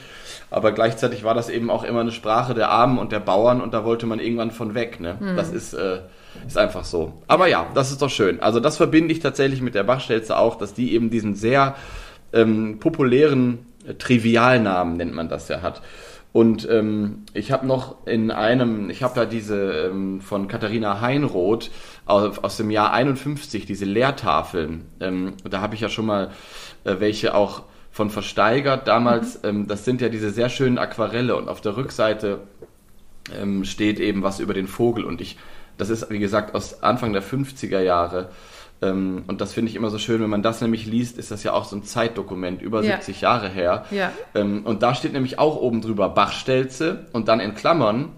aber 0.50 0.72
gleichzeitig 0.72 1.24
war 1.24 1.34
das 1.34 1.48
eben 1.48 1.70
auch 1.70 1.84
immer 1.84 2.00
eine 2.00 2.12
Sprache 2.12 2.54
der 2.54 2.70
Armen 2.70 2.98
und 2.98 3.12
der 3.12 3.20
Bauern 3.20 3.60
und 3.60 3.72
da 3.72 3.84
wollte 3.84 4.06
man 4.06 4.20
irgendwann 4.20 4.50
von 4.50 4.74
weg. 4.74 5.00
Ne? 5.00 5.16
Das 5.36 5.50
ist, 5.50 5.72
äh, 5.72 6.00
ist 6.46 6.58
einfach 6.58 6.84
so. 6.84 7.14
Aber 7.26 7.48
ja, 7.48 7.66
das 7.74 7.90
ist 7.90 8.02
doch 8.02 8.10
schön. 8.10 8.40
Also 8.40 8.60
das 8.60 8.76
verbinde 8.76 9.12
ich 9.12 9.20
tatsächlich 9.20 9.62
mit 9.62 9.74
der 9.74 9.84
Bachstelze 9.84 10.36
auch, 10.36 10.56
dass 10.56 10.74
die 10.74 10.92
eben 10.94 11.10
diesen 11.10 11.34
sehr 11.34 11.74
ähm, 12.32 12.78
populären 12.80 13.66
äh, 13.86 13.94
Trivialnamen, 13.94 14.96
nennt 14.96 15.14
man 15.14 15.28
das 15.28 15.48
ja, 15.48 15.62
hat. 15.62 15.80
Und 16.38 16.68
ähm, 16.70 17.24
ich 17.34 17.50
habe 17.50 17.66
noch 17.66 18.06
in 18.06 18.30
einem, 18.30 18.90
ich 18.90 19.02
habe 19.02 19.12
da 19.12 19.24
diese 19.24 19.88
ähm, 19.90 20.20
von 20.20 20.46
Katharina 20.46 21.00
Heinroth 21.00 21.72
aus, 22.06 22.38
aus 22.38 22.56
dem 22.58 22.70
Jahr 22.70 22.92
51, 22.92 23.66
diese 23.66 23.84
Lehrtafeln. 23.84 24.86
Ähm, 25.00 25.32
da 25.42 25.60
habe 25.60 25.74
ich 25.74 25.80
ja 25.80 25.88
schon 25.88 26.06
mal 26.06 26.30
äh, 26.84 26.94
welche 27.00 27.34
auch 27.34 27.64
von 27.90 28.08
versteigert 28.08 28.86
damals. 28.86 29.40
Ähm, 29.42 29.66
das 29.66 29.84
sind 29.84 30.00
ja 30.00 30.08
diese 30.08 30.30
sehr 30.30 30.48
schönen 30.48 30.78
Aquarelle 30.78 31.34
und 31.34 31.48
auf 31.48 31.60
der 31.60 31.76
Rückseite 31.76 32.38
ähm, 33.36 33.64
steht 33.64 33.98
eben 33.98 34.22
was 34.22 34.38
über 34.38 34.54
den 34.54 34.68
Vogel. 34.68 35.04
Und 35.06 35.20
ich, 35.20 35.38
das 35.76 35.90
ist 35.90 36.08
wie 36.08 36.20
gesagt 36.20 36.54
aus 36.54 36.84
Anfang 36.84 37.12
der 37.12 37.24
50er 37.24 37.80
Jahre. 37.80 38.30
Ähm, 38.80 39.24
und 39.26 39.40
das 39.40 39.52
finde 39.52 39.70
ich 39.70 39.76
immer 39.76 39.90
so 39.90 39.98
schön, 39.98 40.20
wenn 40.20 40.30
man 40.30 40.42
das 40.42 40.60
nämlich 40.60 40.86
liest, 40.86 41.18
ist 41.18 41.30
das 41.30 41.42
ja 41.42 41.52
auch 41.52 41.64
so 41.64 41.76
ein 41.76 41.82
Zeitdokument, 41.82 42.62
über 42.62 42.82
Ja. 42.82 42.96
70 42.96 43.20
Jahre 43.22 43.48
her. 43.48 43.84
Ja. 43.90 44.12
Ähm, 44.34 44.64
und 44.64 44.82
da 44.82 44.94
steht 44.94 45.12
nämlich 45.12 45.38
auch 45.38 45.56
oben 45.56 45.80
drüber 45.80 46.08
Bachstelze 46.10 47.06
und 47.12 47.28
dann 47.28 47.40
in 47.40 47.54
Klammern 47.54 48.10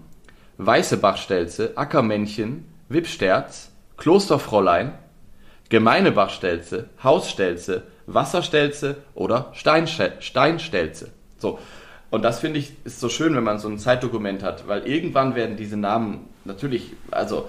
weiße 0.57 0.97
Bachstelze, 0.97 1.71
Ackermännchen, 1.75 2.65
Wippsterz, 2.89 3.71
Klosterfräulein, 3.97 4.93
gemeine 5.69 6.11
Bachstelze, 6.11 6.89
Hausstelze, 7.03 7.83
Wasserstelze 8.05 8.97
oder 9.15 9.51
Steinsche 9.53 10.13
Steinstelze. 10.19 11.11
So. 11.37 11.59
Und 12.11 12.23
das 12.23 12.39
finde 12.39 12.59
ich 12.59 12.73
ist 12.83 12.99
so 12.99 13.07
schön, 13.09 13.35
wenn 13.35 13.43
man 13.43 13.57
so 13.57 13.69
ein 13.69 13.79
Zeitdokument 13.79 14.43
hat, 14.43 14.67
weil 14.67 14.85
irgendwann 14.85 15.33
werden 15.33 15.55
diese 15.55 15.77
Namen 15.77 16.27
natürlich, 16.43 16.91
also 17.09 17.47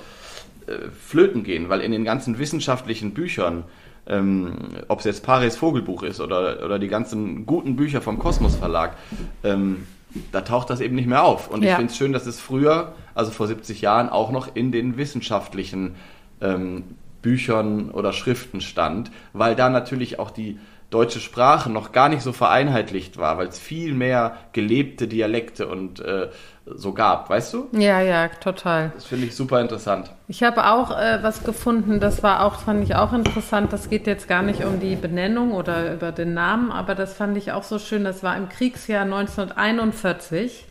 äh, 0.67 0.91
flöten 0.91 1.43
gehen, 1.43 1.69
weil 1.69 1.81
in 1.81 1.93
den 1.93 2.05
ganzen 2.05 2.39
wissenschaftlichen 2.39 3.13
Büchern, 3.15 3.65
ähm, 4.07 4.55
ob 4.89 4.99
es 5.01 5.05
jetzt 5.05 5.25
Paris 5.25 5.57
Vogelbuch 5.57 6.03
ist 6.03 6.21
oder, 6.21 6.65
oder 6.65 6.79
die 6.79 6.89
ganzen 6.89 7.47
guten 7.47 7.77
Bücher 7.77 8.01
vom 8.01 8.19
Kosmos 8.19 8.57
Verlag, 8.57 8.97
ähm, 9.45 9.87
da 10.31 10.43
taucht 10.43 10.69
das 10.71 10.81
eben 10.81 10.95
nicht 10.95 11.07
mehr 11.09 11.25
auf. 11.25 11.49
Und 11.49 11.63
ich 11.63 11.71
Ja. 11.71 11.77
finde 11.77 11.91
es 11.91 11.97
schön, 11.97 12.13
dass 12.13 12.27
es 12.27 12.41
früher, 12.41 12.95
also 13.15 13.31
vor 13.31 13.47
70 13.47 13.81
Jahren, 13.81 14.09
auch 14.09 14.31
noch 14.31 14.55
in 14.55 14.73
den 14.73 14.97
wissenschaftlichen 14.97 15.95
ähm, 16.41 16.85
Büchern 17.23 17.91
oder 17.91 18.13
Schriften 18.13 18.61
stand, 18.61 19.11
weil 19.33 19.55
da 19.55 19.71
natürlich 19.71 20.19
auch 20.19 20.31
die 20.31 20.59
deutsche 20.93 21.21
Sprache 21.21 21.71
noch 21.71 21.93
gar 21.93 22.09
nicht 22.09 22.23
so 22.23 22.33
vereinheitlicht 22.33 23.17
war, 23.17 23.39
weil 23.39 23.49
es 23.49 23.59
viel 23.59 23.95
mehr 23.95 24.37
gelebte 24.53 25.09
Dialekte 25.09 25.67
und 25.67 26.01
äh, 26.01 26.29
so 26.65 26.93
gab, 26.93 27.29
weißt 27.29 27.55
du? 27.55 27.69
ja, 27.73 28.01
ja, 28.01 28.29
total. 28.29 28.93
Das 28.95 29.07
finde 29.07 29.27
ich 29.27 29.35
super 29.35 29.61
interessant. 29.61 30.13
Ich 30.29 30.43
habe 30.43 30.71
auch 30.71 30.97
äh, 30.97 31.19
was 31.23 31.43
gefunden, 31.43 31.99
das 31.99 32.23
war 32.23 32.45
auch, 32.45 32.61
fand 32.61 32.85
ich 32.85 32.95
auch 32.95 33.13
interessant. 33.13 33.73
Das 33.73 33.91
geht 33.91 34.07
jetzt 34.07 34.29
gar 34.29 34.43
nicht 34.43 34.65
um 34.65 34.79
die 34.79 34.95
Benennung 34.95 35.53
oder 35.53 35.93
über 35.93 36.13
den 36.13 36.35
Namen, 36.35 36.71
aber 36.71 36.95
das 36.95 37.15
fand 37.15 37.37
ich 37.37 37.53
auch 37.53 37.65
so 37.65 37.79
schön. 37.79 38.05
Das 38.05 38.23
war 38.23 38.37
im 38.37 38.49
Kriegsjahr 38.49 39.03
1941. 39.03 40.67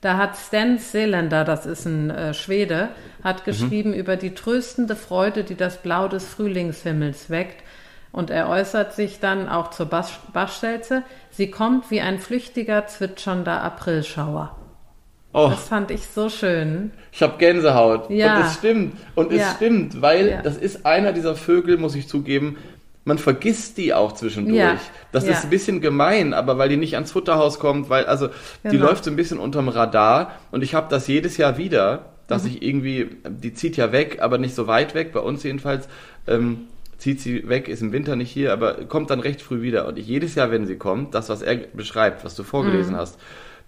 Da 0.00 0.16
hat 0.16 0.36
Stan 0.36 0.78
Seeländer, 0.78 1.44
das 1.44 1.66
ist 1.66 1.84
ein 1.84 2.10
äh, 2.10 2.32
Schwede, 2.32 2.88
hat 3.22 3.44
geschrieben 3.44 3.92
über 3.92 4.16
die 4.16 4.34
tröstende 4.34 4.96
Freude, 4.96 5.44
die 5.44 5.56
das 5.56 5.76
Blau 5.76 6.08
des 6.08 6.24
Frühlingshimmels 6.24 7.28
weckt. 7.28 7.62
Und 8.12 8.30
er 8.30 8.48
äußert 8.48 8.92
sich 8.94 9.20
dann 9.20 9.48
auch 9.48 9.70
zur 9.70 9.86
Bas- 9.86 10.18
Bachstelze. 10.32 11.02
Sie 11.30 11.50
kommt 11.50 11.90
wie 11.90 12.00
ein 12.00 12.18
flüchtiger, 12.18 12.86
zwitschernder 12.86 13.62
Aprilschauer. 13.62 14.56
Oh, 15.32 15.48
Das 15.50 15.68
fand 15.68 15.92
ich 15.92 16.06
so 16.08 16.28
schön. 16.28 16.90
ich 17.12 17.22
habe 17.22 17.38
Gänsehaut. 17.38 18.10
Ja. 18.10 18.36
Und 18.38 18.42
es 18.46 18.54
stimmt. 18.54 18.96
Und 19.14 19.32
es 19.32 19.38
Ja. 19.40 19.52
stimmt, 19.54 20.02
weil 20.02 20.28
Ja. 20.28 20.42
das 20.42 20.56
ist 20.56 20.84
einer 20.86 21.12
dieser 21.12 21.36
Vögel, 21.36 21.76
muss 21.78 21.94
ich 21.94 22.08
zugeben, 22.08 22.56
man 23.04 23.16
vergisst 23.16 23.78
die 23.78 23.94
auch 23.94 24.12
zwischendurch. 24.12 24.58
Ja. 24.58 24.76
Das 25.12 25.26
Ja. 25.26 25.32
ist 25.32 25.44
ein 25.44 25.50
bisschen 25.50 25.80
gemein, 25.80 26.34
aber 26.34 26.58
weil 26.58 26.68
die 26.68 26.76
nicht 26.76 26.94
ans 26.94 27.12
Futterhaus 27.12 27.60
kommt, 27.60 27.88
weil, 27.90 28.06
also, 28.06 28.28
die 28.64 28.70
Genau. 28.70 28.86
läuft 28.86 29.04
so 29.04 29.10
ein 29.10 29.16
bisschen 29.16 29.38
unterm 29.38 29.68
Radar 29.68 30.32
und 30.50 30.62
ich 30.62 30.74
habe 30.74 30.88
das 30.90 31.06
jedes 31.06 31.36
Jahr 31.36 31.56
wieder, 31.58 32.06
dass 32.26 32.42
Mhm. 32.42 32.48
ich 32.50 32.62
irgendwie, 32.62 33.10
die 33.28 33.54
zieht 33.54 33.76
ja 33.76 33.92
weg, 33.92 34.18
aber 34.20 34.36
nicht 34.38 34.54
so 34.56 34.66
weit 34.66 34.94
weg, 34.96 35.12
bei 35.12 35.20
uns 35.20 35.44
jedenfalls, 35.44 35.88
ähm, 36.26 36.62
zieht 37.00 37.20
sie 37.20 37.48
weg, 37.48 37.68
ist 37.68 37.82
im 37.82 37.92
Winter 37.92 38.14
nicht 38.16 38.30
hier, 38.30 38.52
aber 38.52 38.74
kommt 38.86 39.10
dann 39.10 39.20
recht 39.20 39.42
früh 39.42 39.62
wieder. 39.62 39.86
Und 39.88 39.98
ich 39.98 40.06
jedes 40.06 40.34
Jahr, 40.36 40.50
wenn 40.50 40.66
sie 40.66 40.76
kommt, 40.76 41.14
das, 41.14 41.28
was 41.28 41.42
er 41.42 41.56
beschreibt, 41.56 42.24
was 42.24 42.34
du 42.36 42.42
Mhm. 42.42 42.46
vorgelesen 42.46 42.96
hast, 42.96 43.18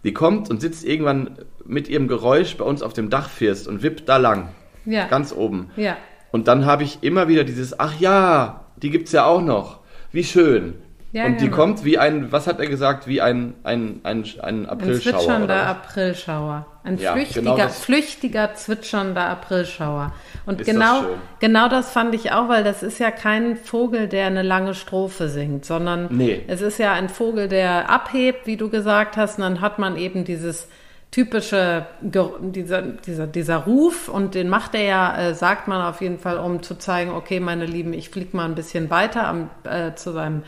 Die 0.04 0.12
kommt 0.12 0.50
und 0.50 0.60
sitzt 0.60 0.84
irgendwann 0.84 1.38
mit 1.64 1.86
ihrem 1.88 2.08
Geräusch 2.08 2.56
bei 2.56 2.64
uns 2.64 2.82
auf 2.82 2.92
dem 2.92 3.08
Dachfirst 3.08 3.68
und 3.68 3.84
wippt 3.84 4.08
da 4.08 4.16
lang. 4.16 4.48
Ja. 4.84 5.06
Ganz 5.06 5.32
oben. 5.32 5.70
Ja. 5.76 5.96
Und 6.32 6.48
dann 6.48 6.66
habe 6.66 6.82
ich 6.82 6.98
immer 7.02 7.28
wieder 7.28 7.44
dieses, 7.44 7.78
ach 7.78 8.00
ja, 8.00 8.64
die 8.82 8.90
gibt's 8.90 9.12
ja 9.12 9.26
auch 9.26 9.40
noch. 9.40 9.78
Wie 10.10 10.24
schön. 10.24 10.74
Ja, 11.12 11.26
und 11.26 11.40
die 11.40 11.44
genau. 11.44 11.56
kommt 11.56 11.84
wie 11.84 11.98
ein, 11.98 12.32
was 12.32 12.46
hat 12.46 12.58
er 12.58 12.66
gesagt, 12.68 13.06
wie 13.06 13.20
ein, 13.20 13.52
ein, 13.64 14.00
ein, 14.02 14.24
ein 14.24 14.40
Ein 14.40 14.66
Aprilschauer. 14.66 15.12
zwitschernder 15.20 15.44
oder 15.44 15.56
was? 15.56 15.66
Aprilschauer. 15.68 16.66
Ein 16.84 16.96
Ja, 16.96 17.12
flüchtiger, 17.12 17.54
genau 17.54 17.68
flüchtiger, 17.68 18.54
zwitschernder 18.54 19.28
Aprilschauer. 19.28 20.12
Und 20.46 20.60
Ist 20.62 20.68
das 20.68 20.74
genau, 20.74 21.04
genau 21.38 21.68
das 21.68 21.92
fand 21.92 22.14
ich 22.14 22.32
auch, 22.32 22.48
weil 22.48 22.64
das 22.64 22.82
ist 22.82 22.98
ja 22.98 23.10
kein 23.10 23.56
Vogel, 23.56 24.08
der 24.08 24.26
eine 24.26 24.42
lange 24.42 24.74
Strophe 24.74 25.28
singt, 25.28 25.66
sondern 25.66 26.08
Nee. 26.10 26.42
es 26.48 26.62
ist 26.62 26.78
ja 26.78 26.92
ein 26.94 27.10
Vogel, 27.10 27.46
der 27.46 27.90
abhebt, 27.90 28.46
wie 28.46 28.56
du 28.56 28.70
gesagt 28.70 29.16
hast, 29.18 29.36
und 29.36 29.42
dann 29.44 29.60
hat 29.60 29.78
man 29.78 29.96
eben 29.96 30.24
dieses 30.24 30.66
typische, 31.10 31.84
dieser, 32.00 32.80
dieser, 32.82 33.26
dieser 33.26 33.56
Ruf 33.58 34.08
und 34.08 34.34
den 34.34 34.48
macht 34.48 34.74
er 34.74 34.82
ja, 34.82 35.18
äh, 35.18 35.34
sagt 35.34 35.68
man 35.68 35.82
auf 35.82 36.00
jeden 36.00 36.18
Fall, 36.18 36.38
um 36.38 36.62
zu 36.62 36.74
zeigen, 36.76 37.10
okay, 37.12 37.38
meine 37.38 37.66
Lieben, 37.66 37.92
ich 37.92 38.08
fliege 38.08 38.34
mal 38.34 38.46
ein 38.46 38.54
bisschen 38.54 38.88
weiter 38.88 39.28
am, 39.28 39.50
äh, 39.64 39.94
zu 39.94 40.12
seinem 40.12 40.42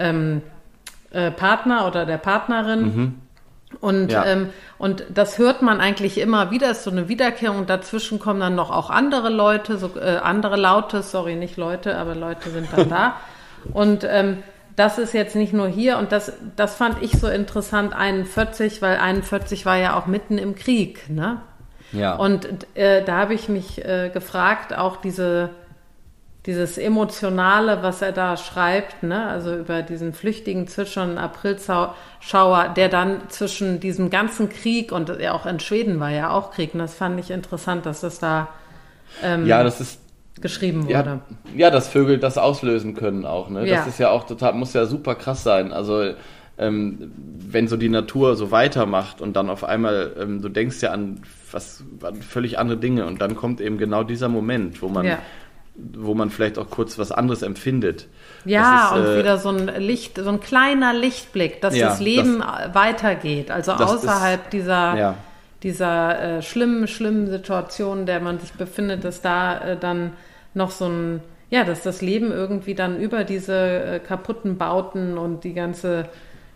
ähm, 0.00 0.42
äh, 1.12 1.30
Partner 1.30 1.86
oder 1.86 2.06
der 2.06 2.18
Partnerin. 2.18 3.20
Und, 3.80 4.10
Ja. 4.10 4.24
ähm, 4.24 4.48
und 4.78 5.04
das 5.14 5.38
hört 5.38 5.62
man 5.62 5.80
eigentlich 5.80 6.18
immer 6.18 6.50
wieder, 6.50 6.70
ist 6.72 6.82
so 6.82 6.90
eine 6.90 7.08
Wiederkehrung. 7.08 7.58
Und 7.58 7.70
dazwischen 7.70 8.18
kommen 8.18 8.40
dann 8.40 8.56
noch 8.56 8.70
auch 8.70 8.90
andere 8.90 9.28
Leute, 9.28 9.78
so, 9.78 9.92
äh, 9.96 10.16
andere 10.16 10.56
Laute, 10.56 11.02
sorry, 11.02 11.36
nicht 11.36 11.56
Leute, 11.56 11.96
aber 11.96 12.14
Leute 12.16 12.50
sind 12.50 12.68
dann 12.74 12.88
da. 12.88 13.14
Und 13.72 14.04
ähm, 14.08 14.42
das 14.76 14.98
ist 14.98 15.12
jetzt 15.12 15.36
nicht 15.36 15.52
nur 15.52 15.68
hier 15.68 15.98
und 15.98 16.10
das, 16.10 16.32
das 16.56 16.74
fand 16.76 17.02
ich 17.02 17.12
so 17.12 17.28
interessant, 17.28 17.94
41, 17.94 18.80
weil 18.80 18.96
41 18.96 19.66
war 19.66 19.76
ja 19.76 19.94
auch 19.98 20.06
mitten 20.06 20.38
im 20.38 20.54
Krieg, 20.54 21.10
ne? 21.10 21.42
Ja. 21.92 22.14
Und 22.14 22.48
äh, 22.74 23.04
da 23.04 23.18
habe 23.18 23.34
ich 23.34 23.50
mich 23.50 23.84
äh, 23.84 24.08
gefragt, 24.08 24.74
auch 24.74 24.96
diese, 24.96 25.50
dieses 26.46 26.78
Emotionale, 26.78 27.82
was 27.82 28.00
er 28.00 28.12
da 28.12 28.36
schreibt, 28.36 29.02
ne? 29.02 29.26
also 29.26 29.54
über 29.54 29.82
diesen 29.82 30.14
flüchtigen, 30.14 30.66
zwitschernden 30.66 31.18
Aprilschauer, 31.18 32.72
der 32.74 32.88
dann 32.88 33.28
zwischen 33.28 33.78
diesem 33.78 34.08
ganzen 34.08 34.48
Krieg 34.48 34.90
und 34.90 35.10
ja, 35.20 35.32
auch 35.32 35.44
in 35.44 35.60
Schweden 35.60 36.00
war 36.00 36.10
ja 36.10 36.30
auch 36.30 36.50
Krieg, 36.52 36.72
und 36.72 36.80
das 36.80 36.94
fand 36.94 37.20
ich 37.20 37.30
interessant, 37.30 37.84
dass 37.84 38.00
das 38.00 38.18
da 38.18 38.48
ähm, 39.22 39.46
ja, 39.46 39.62
das 39.62 39.80
ist 39.80 40.00
geschrieben 40.40 40.84
wurde. 40.84 40.92
Ja, 40.92 41.20
ja, 41.56 41.70
dass 41.70 41.88
Vögel 41.88 42.18
das 42.18 42.38
auslösen 42.38 42.94
können 42.94 43.26
auch. 43.26 43.50
Ne? 43.50 43.66
Ja. 43.68 43.76
Das 43.76 43.86
ist 43.86 43.98
ja 43.98 44.10
auch 44.10 44.24
total, 44.24 44.54
muss 44.54 44.72
ja 44.72 44.86
super 44.86 45.14
krass 45.14 45.42
sein. 45.42 45.72
Also 45.72 46.14
ähm, 46.56 47.12
wenn 47.14 47.68
so 47.68 47.76
die 47.76 47.88
Natur 47.88 48.36
so 48.36 48.50
weitermacht 48.50 49.20
und 49.20 49.34
dann 49.34 49.50
auf 49.50 49.64
einmal, 49.64 50.12
ähm, 50.18 50.40
du 50.40 50.48
denkst 50.48 50.80
ja 50.82 50.92
an 50.92 51.20
was 51.52 51.82
an 52.02 52.22
völlig 52.22 52.58
andere 52.58 52.78
Dinge 52.78 53.06
und 53.06 53.20
dann 53.20 53.34
kommt 53.34 53.60
eben 53.60 53.76
genau 53.76 54.04
dieser 54.04 54.28
Moment, 54.28 54.80
wo 54.82 54.88
man, 54.88 55.04
Ja. 55.04 55.18
Wo 55.94 56.14
man 56.14 56.30
vielleicht 56.30 56.58
auch 56.58 56.68
kurz 56.70 56.98
was 56.98 57.12
anderes 57.12 57.42
empfindet. 57.42 58.06
Ja, 58.44 58.90
Das 58.92 58.98
ist, 59.00 59.06
und 59.06 59.14
äh, 59.14 59.18
wieder 59.18 59.38
so 59.38 59.48
ein 59.50 59.66
Licht, 59.80 60.16
so 60.18 60.28
ein 60.28 60.40
kleiner 60.40 60.92
Lichtblick, 60.94 61.60
dass 61.60 61.76
Ja, 61.76 61.88
das 61.88 62.00
Leben 62.00 62.42
weitergeht, 62.72 63.50
also 63.50 63.72
Das 63.72 63.92
ist- 63.94 63.98
außerhalb 64.08 64.50
dieser, 64.50 64.96
Ja. 64.96 65.14
dieser 65.62 66.38
äh, 66.38 66.42
schlimmen, 66.42 66.86
schlimmen 66.88 67.28
Situation, 67.28 68.00
in 68.00 68.06
der 68.06 68.20
man 68.20 68.38
sich 68.38 68.52
befindet, 68.52 69.04
dass 69.04 69.20
da 69.22 69.58
äh, 69.60 69.76
dann 69.76 70.12
noch 70.54 70.70
so 70.70 70.86
ein, 70.86 71.20
ja, 71.50 71.64
dass 71.64 71.82
das 71.82 72.00
Leben 72.02 72.32
irgendwie 72.32 72.74
dann 72.74 72.98
über 73.00 73.24
diese 73.24 73.54
äh, 73.56 73.98
kaputten 74.00 74.56
Bauten 74.58 75.18
und 75.18 75.44
die 75.44 75.54
ganze 75.54 76.06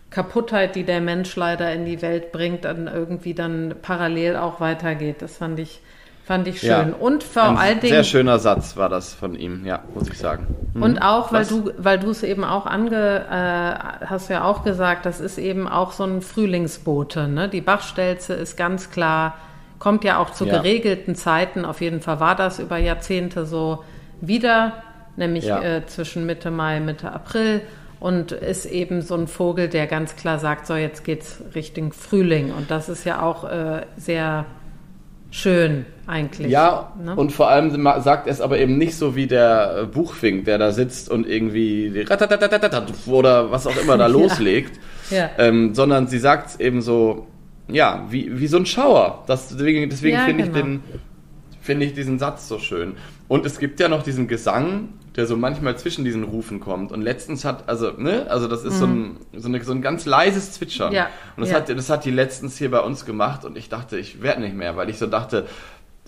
Kaputtheit, 0.09 0.75
die 0.75 0.83
der 0.83 1.01
Mensch 1.01 1.35
leider 1.35 1.71
in 1.73 1.85
die 1.85 2.01
Welt 2.01 2.31
bringt, 2.31 2.63
dann 2.65 2.87
irgendwie 2.87 3.33
dann 3.33 3.75
parallel 3.81 4.37
auch 4.37 4.59
weitergeht. 4.59 5.17
Das 5.19 5.37
fand 5.37 5.59
ich, 5.59 5.81
fand 6.25 6.47
ich 6.47 6.59
schön. 6.59 6.69
Ja. 6.69 6.95
Und 6.99 7.23
vor 7.23 7.43
Ein 7.43 7.57
allen 7.57 7.79
Dingen. 7.79 7.93
Sehr 7.93 8.03
schöner 8.03 8.39
Satz 8.39 8.75
war 8.75 8.89
das 8.89 9.13
von 9.13 9.35
ihm, 9.35 9.63
ja, 9.63 9.83
muss 9.93 10.09
ich 10.09 10.17
sagen. 10.17 10.47
Mhm. 10.73 10.81
Und 10.81 10.97
auch, 10.99 11.31
weil 11.31 11.41
Was? 11.41 11.49
du, 11.49 11.71
weil 11.77 11.99
du 11.99 12.09
es 12.09 12.23
eben 12.23 12.43
auch 12.43 12.65
ange, 12.65 13.25
äh, 13.29 14.05
hast 14.07 14.29
ja 14.31 14.43
auch 14.43 14.63
gesagt, 14.63 15.05
das 15.05 15.19
ist 15.19 15.37
eben 15.37 15.67
auch 15.67 15.91
so 15.91 16.03
ein 16.03 16.21
Frühlingsbote. 16.23 17.27
Ne? 17.27 17.47
Die 17.47 17.61
Bachstelze 17.61 18.33
ist 18.33 18.57
ganz 18.57 18.89
klar, 18.89 19.35
kommt 19.77 20.03
ja 20.03 20.17
auch 20.17 20.31
zu 20.31 20.45
Ja. 20.45 20.57
geregelten 20.57 21.13
Zeiten. 21.13 21.63
Auf 21.63 21.79
jeden 21.79 22.01
Fall 22.01 22.19
war 22.19 22.35
das 22.35 22.57
über 22.57 22.77
Jahrzehnte 22.77 23.45
so 23.45 23.83
wieder, 24.19 24.73
nämlich 25.17 25.45
Ja. 25.45 25.61
äh, 25.61 25.85
zwischen 25.85 26.25
Mitte 26.25 26.49
Mai, 26.49 26.79
Mitte 26.79 27.11
April. 27.11 27.61
Und 27.99 28.31
ist 28.31 28.65
eben 28.65 29.01
so 29.01 29.15
ein 29.15 29.27
Vogel, 29.27 29.69
der 29.69 29.85
ganz 29.87 30.15
klar 30.15 30.37
sagt, 30.39 30.65
so 30.67 30.75
jetzt 30.75 31.03
geht's 31.03 31.41
Richtung 31.53 31.93
Frühling. 31.93 32.51
Und 32.51 32.69
das 32.71 32.89
ist 32.89 33.03
ja 33.05 33.21
auch 33.21 33.43
äh, 33.45 33.83
sehr 33.95 34.45
schön 35.31 35.85
eigentlich. 36.07 36.51
Ja, 36.51 36.93
ne? 37.01 37.15
und 37.15 37.31
vor 37.31 37.49
allem 37.49 37.71
sagt 38.01 38.27
er 38.27 38.31
es 38.33 38.41
aber 38.41 38.59
eben 38.59 38.77
nicht 38.77 38.95
so 38.95 39.15
wie 39.15 39.27
der 39.27 39.77
äh, 39.81 39.85
Buchfink, 39.85 40.45
der 40.45 40.57
da 40.57 40.71
sitzt 40.71 41.09
und 41.09 41.27
irgendwie 41.27 42.05
oder 43.07 43.51
was 43.51 43.67
auch 43.67 43.77
immer 43.77 43.97
da 43.97 44.05
Ja. 44.07 44.13
loslegt, 44.13 44.79
Ja. 45.09 45.29
ähm, 45.37 45.73
sondern 45.73 46.07
sie 46.07 46.19
sagt 46.19 46.49
es 46.49 46.59
eben 46.59 46.81
so, 46.81 47.27
ja, 47.67 48.05
wie, 48.09 48.39
wie 48.39 48.47
so 48.47 48.57
ein 48.57 48.65
Schauer. 48.65 49.23
Das, 49.27 49.49
deswegen 49.49 49.89
deswegen 49.89 50.17
Ja, 50.17 50.25
finde 50.25 50.43
genau. 50.43 50.55
ich 50.57 50.63
den 50.63 50.81
finde 51.61 51.85
ich 51.87 51.93
diesen 51.93 52.19
Satz 52.19 52.47
so 52.47 52.59
schön. 52.59 52.93
Und 53.27 53.43
es 53.45 53.57
gibt 53.57 53.79
ja 53.79 53.87
noch 53.89 54.03
diesen 54.03 54.27
Gesang, 54.27 54.89
der 55.15 55.25
so 55.25 55.35
manchmal 55.35 55.75
zwischen 55.77 56.05
diesen 56.05 56.23
Rufen 56.23 56.59
kommt. 56.59 56.91
Und 56.91 57.01
letztens 57.01 57.43
hat, 57.43 57.67
also, 57.67 57.89
ne, 57.97 58.27
also 58.29 58.47
das 58.47 58.63
ist 58.63 58.77
so, 58.77 58.85
ein, 58.85 59.17
so, 59.35 59.47
eine, 59.47 59.63
so 59.63 59.71
ein 59.71 59.81
ganz 59.81 60.05
leises 60.05 60.51
Zwitschern. 60.51 60.89
Mhm. 60.89 60.95
Ja, 60.95 61.07
Und 61.35 61.41
das, 61.41 61.49
ja. 61.49 61.55
hat, 61.55 61.69
das 61.69 61.89
hat 61.89 62.05
die 62.05 62.11
letztens 62.11 62.55
hier 62.59 62.69
bei 62.69 62.81
uns 62.81 63.03
gemacht 63.05 63.45
und 63.45 63.57
ich 63.57 63.67
dachte, 63.67 63.97
ich 63.97 64.21
werde 64.21 64.41
nicht 64.41 64.55
mehr, 64.55 64.77
weil 64.77 64.91
ich 64.91 64.99
so 64.99 65.07
dachte, 65.07 65.47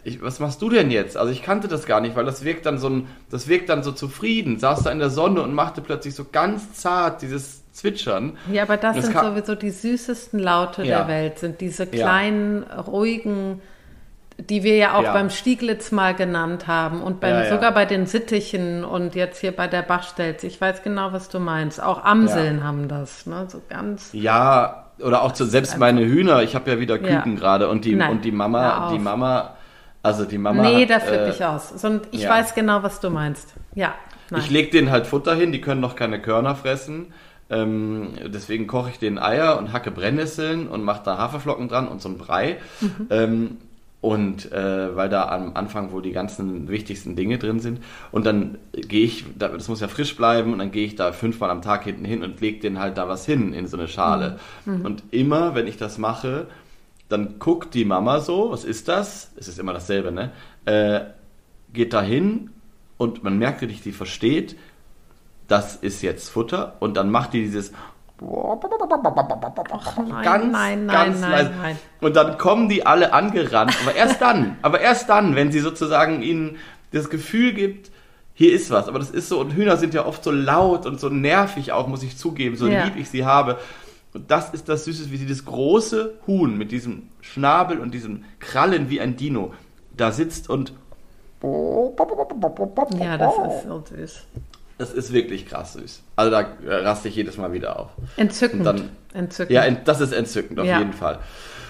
ich, 0.07 0.21
was 0.21 0.39
machst 0.39 0.61
du 0.61 0.69
denn 0.69 0.89
jetzt? 0.91 1.17
Also 1.17 1.31
ich 1.31 1.43
kannte 1.43 1.67
das 1.67 1.85
gar 1.85 1.99
nicht, 2.01 2.15
weil 2.15 2.25
das 2.25 2.43
wirkt 2.43 2.65
dann 2.65 2.77
so 2.77 2.89
ein, 2.89 3.07
das 3.29 3.47
wirkt 3.47 3.69
dann 3.69 3.83
so 3.83 3.91
zufrieden, 3.91 4.57
saß 4.59 4.83
da 4.83 4.91
in 4.91 4.99
der 4.99 5.09
Sonne 5.09 5.41
und 5.41 5.53
machte 5.53 5.81
plötzlich 5.81 6.15
so 6.15 6.25
ganz 6.31 6.73
zart 6.73 7.21
dieses 7.21 7.71
Zwitschern. 7.73 8.37
Ja, 8.51 8.63
aber 8.63 8.77
das 8.77 8.95
Das 8.95 9.05
sind 9.05 9.13
kann- 9.13 9.35
sowieso 9.35 9.55
die 9.55 9.69
süßesten 9.69 10.39
Laute 10.39 10.83
Ja. 10.83 10.99
der 10.99 11.07
Welt, 11.07 11.39
sind 11.39 11.61
diese 11.61 11.83
Ja. 11.83 11.89
kleinen, 11.89 12.63
ruhigen, 12.63 13.61
die 14.39 14.63
wir 14.63 14.77
ja 14.77 14.93
auch 14.95 15.03
Ja. 15.03 15.13
beim 15.13 15.29
Stieglitz 15.29 15.91
mal 15.91 16.13
genannt 16.13 16.67
haben 16.67 17.01
und 17.01 17.19
beim, 17.19 17.31
Ja, 17.35 17.43
ja. 17.45 17.49
sogar 17.49 17.71
bei 17.73 17.85
den 17.85 18.05
Sittichen 18.05 18.83
und 18.85 19.15
jetzt 19.15 19.39
hier 19.41 19.51
bei 19.51 19.67
der 19.67 19.81
Bachstelz. 19.81 20.43
Ich 20.43 20.61
weiß 20.61 20.83
genau, 20.83 21.11
was 21.11 21.29
du 21.29 21.39
meinst. 21.39 21.81
Auch 21.81 22.03
Amseln 22.03 22.63
haben 22.63 22.87
das, 22.87 23.25
ne? 23.25 23.45
So 23.49 23.61
ganz. 23.67 24.09
Ja, 24.13 24.85
oder 24.99 25.23
auch 25.23 25.31
zu, 25.31 25.45
selbst 25.45 25.77
meine 25.79 26.01
Hühner, 26.05 26.43
ich 26.43 26.53
habe 26.55 26.69
ja 26.71 26.79
wieder 26.79 27.01
Ja. 27.01 27.17
Küken 27.17 27.35
gerade 27.35 27.67
und 27.67 27.83
die, 27.85 27.95
Nein, 27.95 28.11
und 28.11 28.25
die 28.25 28.31
Mama, 28.31 28.89
die 28.93 28.99
Mama, 28.99 29.56
also 30.07 30.25
die 30.25 30.37
Mama. 30.37 30.63
nee, 30.63 30.85
da 30.85 30.99
flippe 30.99 31.25
äh, 31.25 31.29
ich 31.29 31.43
aus. 31.45 31.69
So, 31.69 31.99
ich 32.11 32.21
ja. 32.21 32.29
weiß 32.29 32.55
genau, 32.55 32.81
was 32.83 32.99
du 32.99 33.09
meinst. 33.09 33.53
Ja. 33.75 33.93
Nein. 34.29 34.41
Ich 34.41 34.49
lege 34.49 34.71
denen 34.71 34.91
halt 34.91 35.07
Futter 35.07 35.35
hin, 35.35 35.51
die 35.51 35.61
können 35.61 35.79
noch 35.81 35.95
keine 35.95 36.21
Körner 36.21 36.55
fressen. 36.55 37.13
Ähm, 37.49 38.09
deswegen 38.25 38.67
koche 38.67 38.89
ich 38.89 38.99
denen 38.99 39.17
Eier 39.19 39.57
und 39.57 39.71
hacke 39.71 39.89
Brennnesseln 39.91 40.67
und 40.67 40.83
mache 40.83 41.01
da 41.05 41.17
Haferflocken 41.17 41.69
dran 41.69 41.87
und 41.87 42.01
so 42.01 42.09
ein 42.09 42.17
Brei. 42.17 42.57
Mhm. 42.81 43.07
Ähm, 43.09 43.57
und 43.99 44.51
äh, 44.51 44.95
weil 44.95 45.09
da 45.09 45.27
am 45.29 45.55
Anfang 45.55 45.91
wohl 45.91 46.01
die 46.01 46.11
ganzen 46.11 46.67
wichtigsten 46.69 47.15
Dinge 47.15 47.37
drin 47.39 47.59
sind. 47.59 47.79
Und 48.11 48.25
dann 48.25 48.57
gehe 48.73 49.05
ich, 49.05 49.25
da- 49.37 49.47
das 49.47 49.69
muss 49.69 49.79
ja 49.81 49.87
frisch 49.87 50.15
bleiben, 50.15 50.53
und 50.53 50.59
dann 50.59 50.71
gehe 50.71 50.85
ich 50.85 50.95
da 50.95 51.11
fünfmal 51.13 51.49
am 51.49 51.61
Tag 51.61 51.83
hinten 51.85 52.05
hin 52.05 52.21
und 52.23 52.39
lege 52.39 52.59
denen 52.59 52.79
halt 52.79 52.97
da 52.97 53.07
was 53.07 53.25
hin 53.25 53.53
in 53.53 53.65
so 53.67 53.75
eine 53.77 53.87
Schale. 53.87 54.39
Mhm. 54.65 54.85
Und 54.85 55.03
immer, 55.11 55.55
wenn 55.55 55.67
ich 55.67 55.77
das 55.77 55.97
mache, 55.97 56.47
dann 57.09 57.39
guckt 57.39 57.73
die 57.73 57.85
Mama 57.85 58.19
so, 58.19 58.51
was 58.51 58.63
ist 58.63 58.87
das? 58.87 59.31
Es 59.37 59.47
ist 59.47 59.59
immer 59.59 59.73
dasselbe, 59.73 60.11
ne? 60.11 60.31
Äh, 60.65 61.01
geht 61.73 61.93
da 61.93 62.01
hin 62.01 62.49
und 62.97 63.23
man 63.23 63.37
merkt 63.37 63.61
wirklich, 63.61 63.81
die 63.81 63.91
versteht, 63.91 64.57
das 65.47 65.75
ist 65.75 66.01
jetzt 66.01 66.29
Futter 66.29 66.75
und 66.79 66.97
dann 66.97 67.09
macht 67.09 67.33
die 67.33 67.41
dieses 67.41 67.71
nein, 70.09 70.23
ganz, 70.23 70.51
nein, 70.51 70.85
nein, 70.87 70.87
ganz 70.87 71.21
leise. 71.21 71.51
Und 72.01 72.15
dann 72.15 72.37
kommen 72.37 72.67
die 72.67 72.85
alle 72.85 73.13
angerannt, 73.13 73.77
aber 73.81 73.95
erst 73.95 74.21
dann, 74.21 74.57
aber 74.63 74.81
erst 74.81 75.07
dann, 75.09 75.35
wenn 75.35 75.51
sie 75.51 75.59
sozusagen 75.59 76.21
ihnen 76.23 76.57
das 76.91 77.09
Gefühl 77.09 77.53
gibt, 77.53 77.91
hier 78.33 78.53
ist 78.53 78.71
was. 78.71 78.87
Aber 78.87 78.99
das 78.99 79.11
ist 79.11 79.29
so, 79.29 79.39
und 79.39 79.51
Hühner 79.53 79.77
sind 79.77 79.93
ja 79.93 80.05
oft 80.05 80.23
so 80.23 80.31
laut 80.31 80.85
und 80.85 80.99
so 80.99 81.09
nervig 81.09 81.71
auch, 81.71 81.87
muss 81.87 82.03
ich 82.03 82.17
zugeben, 82.17 82.55
so 82.55 82.67
Ja. 82.67 82.85
lieb 82.85 82.95
ich 82.95 83.09
sie 83.09 83.25
habe. 83.25 83.59
Und 84.17 84.31
das 84.31 84.49
ist 84.49 84.67
das 84.67 84.85
Süße, 84.85 85.11
wie 85.11 85.17
sie 85.17 85.27
das 85.27 85.45
große 85.45 86.15
Huhn 86.25 86.57
mit 86.57 86.71
diesem 86.71 87.03
Schnabel 87.21 87.77
und 87.79 87.93
diesem 87.93 88.23
Krallen 88.39 88.89
wie 88.89 88.99
ein 88.99 89.15
Dino 89.15 89.53
da 89.95 90.11
sitzt 90.11 90.49
und 90.49 90.73
Ja, 91.43 93.17
das 93.17 93.33
ist 93.37 93.67
so 93.67 93.83
süß. 93.95 94.23
das 94.79 94.91
ist 94.93 95.13
wirklich 95.13 95.45
krass 95.47 95.73
süß. 95.73 96.01
Also 96.15 96.31
da 96.31 96.47
raste 96.67 97.09
ich 97.09 97.15
jedes 97.15 97.37
Mal 97.37 97.53
wieder 97.53 97.79
auf. 97.79 97.89
Entzückend. 98.15 98.65
Dann- 98.65 98.89
Entzückend. 99.13 99.51
Ja, 99.51 99.69
das 99.69 100.01
ist 100.01 100.13
entzückend, 100.13 100.59
auf 100.59 100.65
Ja. 100.65 100.79
jeden 100.79 100.93
Fall. 100.93 101.19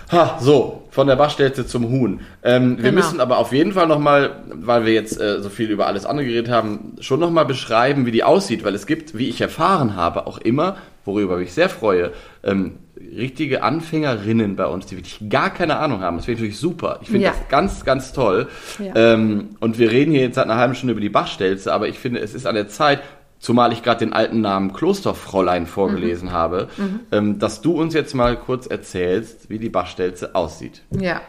Ha, 0.10 0.38
so, 0.40 0.84
von 0.90 1.08
der 1.08 1.18
Bachstelze 1.18 1.68
zum 1.68 1.90
Huhn. 1.90 2.22
Ähm, 2.44 2.78
Wir 2.78 2.92
Genau. 2.92 2.96
müssen 2.96 3.20
aber 3.20 3.40
auf 3.40 3.52
jeden 3.52 3.74
Fall 3.74 3.88
nochmal, 3.88 4.42
weil 4.54 4.86
wir 4.86 4.94
jetzt 4.94 5.20
äh, 5.20 5.42
so 5.42 5.50
viel 5.50 5.70
über 5.70 5.86
alles 5.88 6.06
andere 6.06 6.26
geredet 6.26 6.50
haben, 6.50 6.96
schon 7.02 7.20
nochmal 7.20 7.46
beschreiben, 7.46 8.06
wie 8.06 8.12
die 8.12 8.24
aussieht, 8.24 8.64
weil 8.64 8.74
es 8.74 8.88
gibt, 8.88 9.18
wie 9.18 9.28
ich 9.28 9.42
erfahren 9.42 9.98
habe, 9.98 10.26
auch 10.28 10.38
immer 10.38 10.78
worüber 11.08 11.36
ich 11.36 11.46
mich 11.46 11.54
sehr 11.54 11.70
freue, 11.70 12.12
ähm, 12.44 12.74
richtige 13.16 13.64
Anfängerinnen 13.64 14.56
bei 14.56 14.66
uns, 14.68 14.86
die 14.88 14.98
wirklich 14.98 15.30
gar 15.30 15.50
keine 15.50 15.78
Ahnung 15.78 16.02
haben. 16.02 16.18
Das 16.18 16.26
finde 16.26 16.36
ich 16.38 16.42
natürlich 16.42 16.60
super. 16.60 17.00
Ich 17.02 17.08
finde 17.10 17.26
Ja. 17.26 17.32
das 17.32 17.48
ganz, 17.50 17.86
ganz 17.86 18.14
toll. 18.14 18.48
Ja. 18.80 18.94
Ähm, 18.96 19.50
und 19.60 19.80
wir 19.80 19.90
reden 19.92 20.12
hier 20.12 20.22
jetzt 20.22 20.36
seit 20.36 20.46
einer 20.46 20.58
halben 20.58 20.76
Stunde 20.76 20.92
über 20.92 21.02
die 21.02 21.10
Bachstelze, 21.10 21.74
aber 21.74 21.88
ich 21.88 21.98
finde, 21.98 22.20
es 22.20 22.34
ist 22.36 22.46
an 22.46 22.56
der 22.56 22.68
Zeit, 22.68 23.02
zumal 23.40 23.72
ich 23.72 23.84
gerade 23.84 24.00
den 24.00 24.14
alten 24.14 24.42
Namen 24.42 24.74
Klosterfräulein 24.74 25.68
vorgelesen 25.68 26.32
habe, 26.32 26.68
ähm, 27.12 27.38
dass 27.40 27.62
du 27.62 27.74
uns 27.80 27.94
jetzt 27.94 28.14
mal 28.16 28.36
kurz 28.36 28.66
erzählst, 28.68 29.50
wie 29.50 29.60
die 29.60 29.70
Bachstelze 29.70 30.34
aussieht. 30.36 30.82
Ja. 30.92 31.22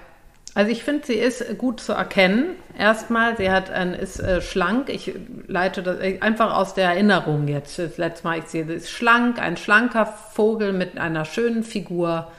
Also 0.55 0.73
ich 0.73 0.83
finde, 0.83 1.07
sie 1.07 1.15
ist 1.15 1.59
gut 1.59 1.81
zu 1.81 1.93
erkennen. 1.93 2.57
Erstmal, 2.77 3.37
sie 3.37 3.51
hat 3.51 3.71
ein, 3.71 3.95
ist 3.95 4.19
äh, 4.19 4.41
schlank. 4.41 4.89
Ich 4.89 5.13
leite 5.47 5.83
das 5.83 6.01
äh, 6.01 6.19
einfach 6.21 6.57
aus 6.57 6.75
der 6.75 6.87
Erinnerung 6.91 7.49
jetzt. 7.49 7.79
Das 7.79 7.97
letzte 7.99 8.27
Mal, 8.27 8.39
ich 8.39 8.47
sehe, 8.47 8.67
sie 8.67 8.75
ist 8.75 8.91
schlank, 8.91 9.41
ein 9.41 9.57
schlanker 9.57 10.07
Vogel 10.07 10.73
mit 10.73 10.99
einer 10.99 11.25
schönen 11.25 11.63
Figur, 11.63 12.33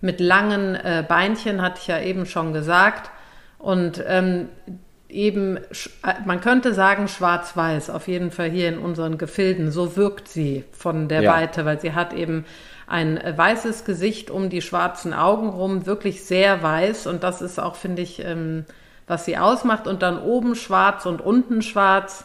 mit 0.00 0.20
langen 0.20 0.74
äh, 0.74 1.04
Beinchen, 1.06 1.62
hatte 1.62 1.78
ich 1.80 1.86
ja 1.86 2.00
eben 2.00 2.26
schon 2.26 2.52
gesagt. 2.52 3.10
Und 3.58 4.02
ähm, 4.06 4.48
eben, 5.08 5.58
äh, 5.58 5.60
man 6.24 6.40
könnte 6.40 6.74
sagen 6.74 7.08
schwarz-weiß, 7.08 7.90
auf 7.90 8.08
jeden 8.08 8.30
Fall 8.30 8.50
hier 8.50 8.68
in 8.68 8.78
unseren 8.78 9.18
Gefilden. 9.18 9.70
So 9.70 9.96
wirkt 9.96 10.28
sie 10.28 10.64
von 10.72 11.08
der 11.08 11.22
Ja. 11.22 11.34
Weite, 11.34 11.64
weil 11.64 11.80
sie 11.80 11.92
hat 11.92 12.14
eben 12.14 12.46
ein 12.90 13.20
weißes 13.36 13.84
Gesicht 13.84 14.32
um 14.32 14.50
die 14.50 14.60
schwarzen 14.60 15.14
Augen 15.14 15.48
rum, 15.50 15.86
wirklich 15.86 16.24
sehr 16.24 16.60
weiß. 16.60 17.06
Und 17.06 17.22
das 17.22 17.40
ist 17.40 17.60
auch, 17.60 17.76
finde 17.76 18.02
ich, 18.02 18.18
ähm, 18.24 18.64
was 19.06 19.24
sie 19.24 19.38
ausmacht. 19.38 19.86
Und 19.86 20.02
dann 20.02 20.20
oben 20.20 20.56
schwarz 20.56 21.06
und 21.06 21.20
unten 21.20 21.62
schwarz. 21.62 22.24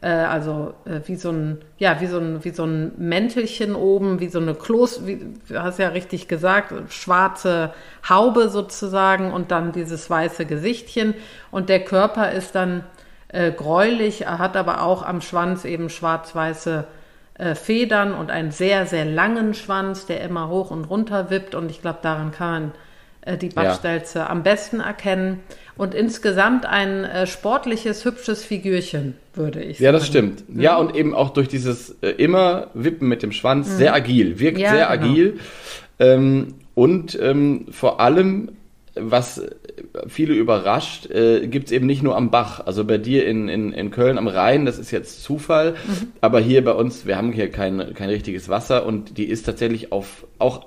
Äh, 0.00 0.08
also 0.08 0.72
äh, 0.86 1.00
wie 1.04 1.16
so 1.16 1.30
ein, 1.30 1.58
ja, 1.76 2.00
wie 2.00 2.06
so 2.06 2.16
ein, 2.16 2.42
wie 2.42 2.52
so 2.52 2.64
ein 2.64 2.92
Mäntelchen 2.96 3.74
oben, 3.74 4.18
wie 4.18 4.28
so 4.28 4.38
eine 4.38 4.54
Klos, 4.54 5.06
wie, 5.06 5.26
du 5.46 5.62
hast 5.62 5.78
ja 5.78 5.88
richtig 5.88 6.26
gesagt, 6.26 6.72
schwarze 6.90 7.74
Haube 8.08 8.48
sozusagen 8.48 9.30
und 9.30 9.50
dann 9.50 9.72
dieses 9.72 10.08
weiße 10.08 10.46
Gesichtchen. 10.46 11.12
Und 11.50 11.68
der 11.68 11.84
Körper 11.84 12.32
ist 12.32 12.54
dann 12.54 12.82
äh, 13.28 13.52
gräulich, 13.52 14.22
er 14.22 14.38
hat 14.38 14.56
aber 14.56 14.82
auch 14.82 15.02
am 15.02 15.20
Schwanz 15.20 15.66
eben 15.66 15.90
schwarz-weiße 15.90 16.86
äh, 17.38 17.54
Federn 17.54 18.12
und 18.14 18.30
einen 18.30 18.50
sehr, 18.50 18.86
sehr 18.86 19.04
langen 19.04 19.54
Schwanz, 19.54 20.06
der 20.06 20.20
immer 20.22 20.48
hoch 20.48 20.70
und 20.70 20.84
runter 20.84 21.30
wippt. 21.30 21.54
Und 21.54 21.70
ich 21.70 21.80
glaube, 21.80 22.00
daran 22.02 22.32
kann 22.32 22.50
man 22.50 22.72
äh, 23.22 23.38
die 23.38 23.48
Bachstelze 23.48 24.28
am 24.28 24.42
besten 24.42 24.80
erkennen. 24.80 25.40
Und 25.76 25.94
insgesamt 25.94 26.66
ein 26.66 27.04
äh, 27.04 27.26
sportliches, 27.28 28.04
hübsches 28.04 28.44
Figürchen, 28.44 29.14
würde 29.34 29.62
ich 29.62 29.78
sagen. 29.78 29.84
Ja, 29.84 29.92
das 29.92 30.06
stimmt. 30.06 30.42
Ja, 30.56 30.76
und 30.76 30.96
eben 30.96 31.14
auch 31.14 31.30
durch 31.30 31.46
dieses 31.46 31.90
äh, 32.02 32.10
immer 32.10 32.68
Wippen 32.74 33.08
mit 33.08 33.22
dem 33.22 33.30
Schwanz 33.30 33.76
sehr 33.76 33.94
agil, 33.94 34.40
wirkt 34.40 34.58
Mhm. 34.58 34.64
Ja, 34.64 34.70
sehr 34.70 34.96
genau. 34.96 35.10
agil. 35.12 35.40
Ähm, 36.00 36.54
und 36.74 37.18
ähm, 37.20 37.66
vor 37.70 38.00
allem, 38.00 38.50
was 38.94 39.42
viele 40.06 40.34
überrascht, 40.34 41.10
äh, 41.10 41.46
gibt's 41.46 41.72
eben 41.72 41.86
nicht 41.86 42.02
nur 42.02 42.16
am 42.16 42.30
Bach. 42.30 42.66
Also 42.66 42.84
bei 42.84 42.98
dir 42.98 43.26
in, 43.26 43.48
in, 43.48 43.72
in 43.72 43.90
Köln 43.90 44.18
am 44.18 44.28
Rhein, 44.28 44.66
das 44.66 44.78
ist 44.78 44.90
jetzt 44.90 45.22
Zufall, 45.22 45.72
Mhm. 45.86 46.08
aber 46.20 46.40
hier 46.40 46.64
bei 46.64 46.72
uns, 46.72 47.06
wir 47.06 47.16
haben 47.16 47.32
hier 47.32 47.50
kein, 47.50 47.94
kein 47.94 48.08
richtiges 48.08 48.48
Wasser 48.48 48.86
und 48.86 49.18
die 49.18 49.24
ist 49.24 49.44
tatsächlich 49.44 49.92
auf 49.92 50.26
auch 50.38 50.66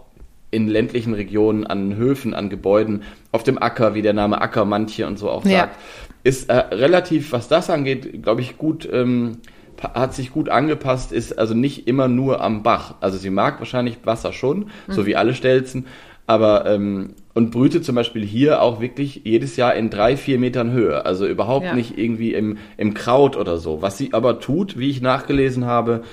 in 0.51 0.67
ländlichen 0.67 1.13
Regionen, 1.13 1.65
an 1.65 1.95
Höfen, 1.95 2.33
an 2.33 2.49
Gebäuden, 2.49 3.03
auf 3.31 3.43
dem 3.43 3.61
Acker, 3.61 3.93
wie 3.95 4.01
der 4.01 4.13
Name 4.13 4.41
Ackermantje 4.41 5.07
und 5.07 5.17
so 5.17 5.29
auch 5.29 5.45
Ja. 5.45 5.59
sagt, 5.59 5.79
ist 6.23 6.49
äh, 6.49 6.53
relativ, 6.55 7.31
was 7.31 7.47
das 7.47 7.69
angeht, 7.69 8.21
glaube 8.21 8.41
ich, 8.41 8.57
gut, 8.57 8.87
ähm, 8.91 9.37
hat 9.81 10.13
sich 10.13 10.31
gut 10.31 10.49
angepasst, 10.49 11.11
ist 11.11 11.39
also 11.39 11.55
nicht 11.55 11.87
immer 11.87 12.07
nur 12.07 12.41
am 12.41 12.61
Bach. 12.61 12.95
Also 12.99 13.17
sie 13.17 13.31
mag 13.31 13.57
wahrscheinlich 13.59 13.97
Wasser 14.03 14.31
schon, 14.31 14.69
so 14.87 15.07
wie 15.07 15.15
alle 15.15 15.33
Stelzen, 15.33 15.87
aber 16.31 16.65
ähm, 16.65 17.13
und 17.33 17.51
brütet 17.51 17.83
zum 17.85 17.95
Beispiel 17.95 18.25
hier 18.25 18.61
auch 18.61 18.79
wirklich 18.81 19.21
jedes 19.25 19.55
Jahr 19.57 19.75
in 19.75 19.89
drei, 19.89 20.15
vier 20.17 20.39
Metern 20.39 20.71
Höhe. 20.71 21.05
Also 21.05 21.27
überhaupt 21.27 21.65
Ja. 21.65 21.73
nicht 21.75 21.97
irgendwie 21.97 22.33
im, 22.33 22.57
im 22.77 22.93
Kraut 22.93 23.35
oder 23.37 23.57
so. 23.57 23.81
Was 23.81 23.97
sie 23.97 24.13
aber 24.13 24.39
tut, 24.39 24.77
wie 24.79 24.89
ich 24.89 25.01
nachgelesen 25.01 25.65
habe, 25.65 26.03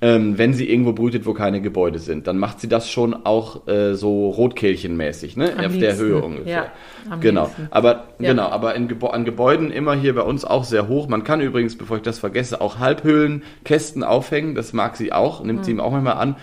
ähm, 0.00 0.38
wenn 0.38 0.54
sie 0.54 0.70
irgendwo 0.70 0.92
brütet, 0.92 1.26
wo 1.26 1.32
keine 1.34 1.60
Gebäude 1.60 1.98
sind, 1.98 2.26
dann 2.28 2.38
macht 2.38 2.60
sie 2.60 2.68
das 2.68 2.88
schon 2.90 3.14
auch 3.26 3.66
äh, 3.66 3.94
so 3.94 4.28
Rotkehlchenmäßig, 4.30 5.36
ne? 5.36 5.52
Am 5.58 5.64
Auf 5.64 5.72
der 5.76 5.88
liebsten, 5.90 5.98
Höhe 5.98 6.22
ungefähr. 6.22 6.70
ja, 7.10 7.16
genau. 7.20 7.44
liebsten. 7.46 7.68
Aber 7.70 8.04
Ja. 8.20 8.30
genau, 8.30 8.48
aber 8.48 8.74
in 8.76 8.88
an 9.02 9.24
Gebäuden 9.24 9.70
immer 9.72 9.94
hier 9.94 10.14
bei 10.14 10.22
uns 10.22 10.44
auch 10.44 10.64
sehr 10.64 10.86
hoch. 10.86 11.08
Man 11.08 11.24
kann 11.24 11.40
übrigens, 11.40 11.76
bevor 11.76 11.96
ich 11.96 12.02
das 12.04 12.18
vergesse, 12.20 12.60
auch 12.60 12.78
Halbhöhlenkästen 12.78 14.04
aufhängen. 14.04 14.54
Das 14.54 14.72
mag 14.72 14.96
sie 14.96 15.12
auch, 15.12 15.42
nimmt 15.42 15.60
Hm. 15.60 15.64
sie 15.64 15.70
ihm 15.72 15.80
auch 15.80 15.90
manchmal 15.90 16.14
an. 16.14 16.36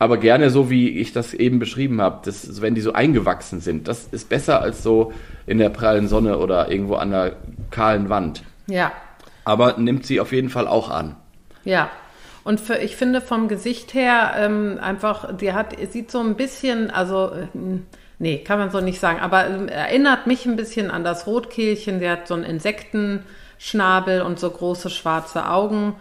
Aber 0.00 0.16
gerne 0.16 0.48
so, 0.48 0.70
wie 0.70 0.88
ich 0.98 1.12
das 1.12 1.34
eben 1.34 1.58
beschrieben 1.58 2.00
habe, 2.00 2.22
das, 2.24 2.62
wenn 2.62 2.74
die 2.74 2.80
so 2.80 2.94
eingewachsen 2.94 3.60
sind. 3.60 3.86
Das 3.86 4.06
ist 4.10 4.30
besser 4.30 4.62
als 4.62 4.82
so 4.82 5.12
in 5.46 5.58
der 5.58 5.68
prallen 5.68 6.08
Sonne 6.08 6.38
oder 6.38 6.70
irgendwo 6.70 6.94
an 6.94 7.10
der 7.10 7.36
kahlen 7.70 8.08
Wand. 8.08 8.42
Ja, 8.66 8.92
Aber 9.44 9.76
nimmt 9.76 10.06
sie 10.06 10.18
auf 10.18 10.32
jeden 10.32 10.48
Fall 10.48 10.66
auch 10.66 10.88
an. 10.88 11.16
Ja, 11.64 11.90
und 12.44 12.60
für, 12.60 12.78
ich 12.78 12.96
finde 12.96 13.20
vom 13.20 13.48
Gesicht 13.48 13.92
her 13.92 14.32
ähm, 14.38 14.78
einfach, 14.80 15.36
die 15.36 15.52
hat, 15.52 15.76
sieht 15.90 16.10
so 16.10 16.20
ein 16.20 16.34
bisschen, 16.34 16.90
also, 16.90 17.32
ähm, 17.54 17.84
nee, 18.18 18.38
kann 18.38 18.58
man 18.58 18.70
so 18.70 18.80
nicht 18.80 19.00
sagen, 19.00 19.20
aber 19.20 19.48
ähm, 19.48 19.68
erinnert 19.68 20.26
mich 20.26 20.46
ein 20.46 20.56
bisschen 20.56 20.90
an 20.90 21.04
das 21.04 21.26
Rotkehlchen. 21.26 22.00
Sie 22.00 22.08
hat 22.08 22.26
so 22.26 22.32
einen 22.32 22.44
Insektenschnabel 22.44 24.22
und 24.22 24.40
so 24.40 24.48
große 24.48 24.88
schwarze 24.88 25.46
Augen. 25.46 25.94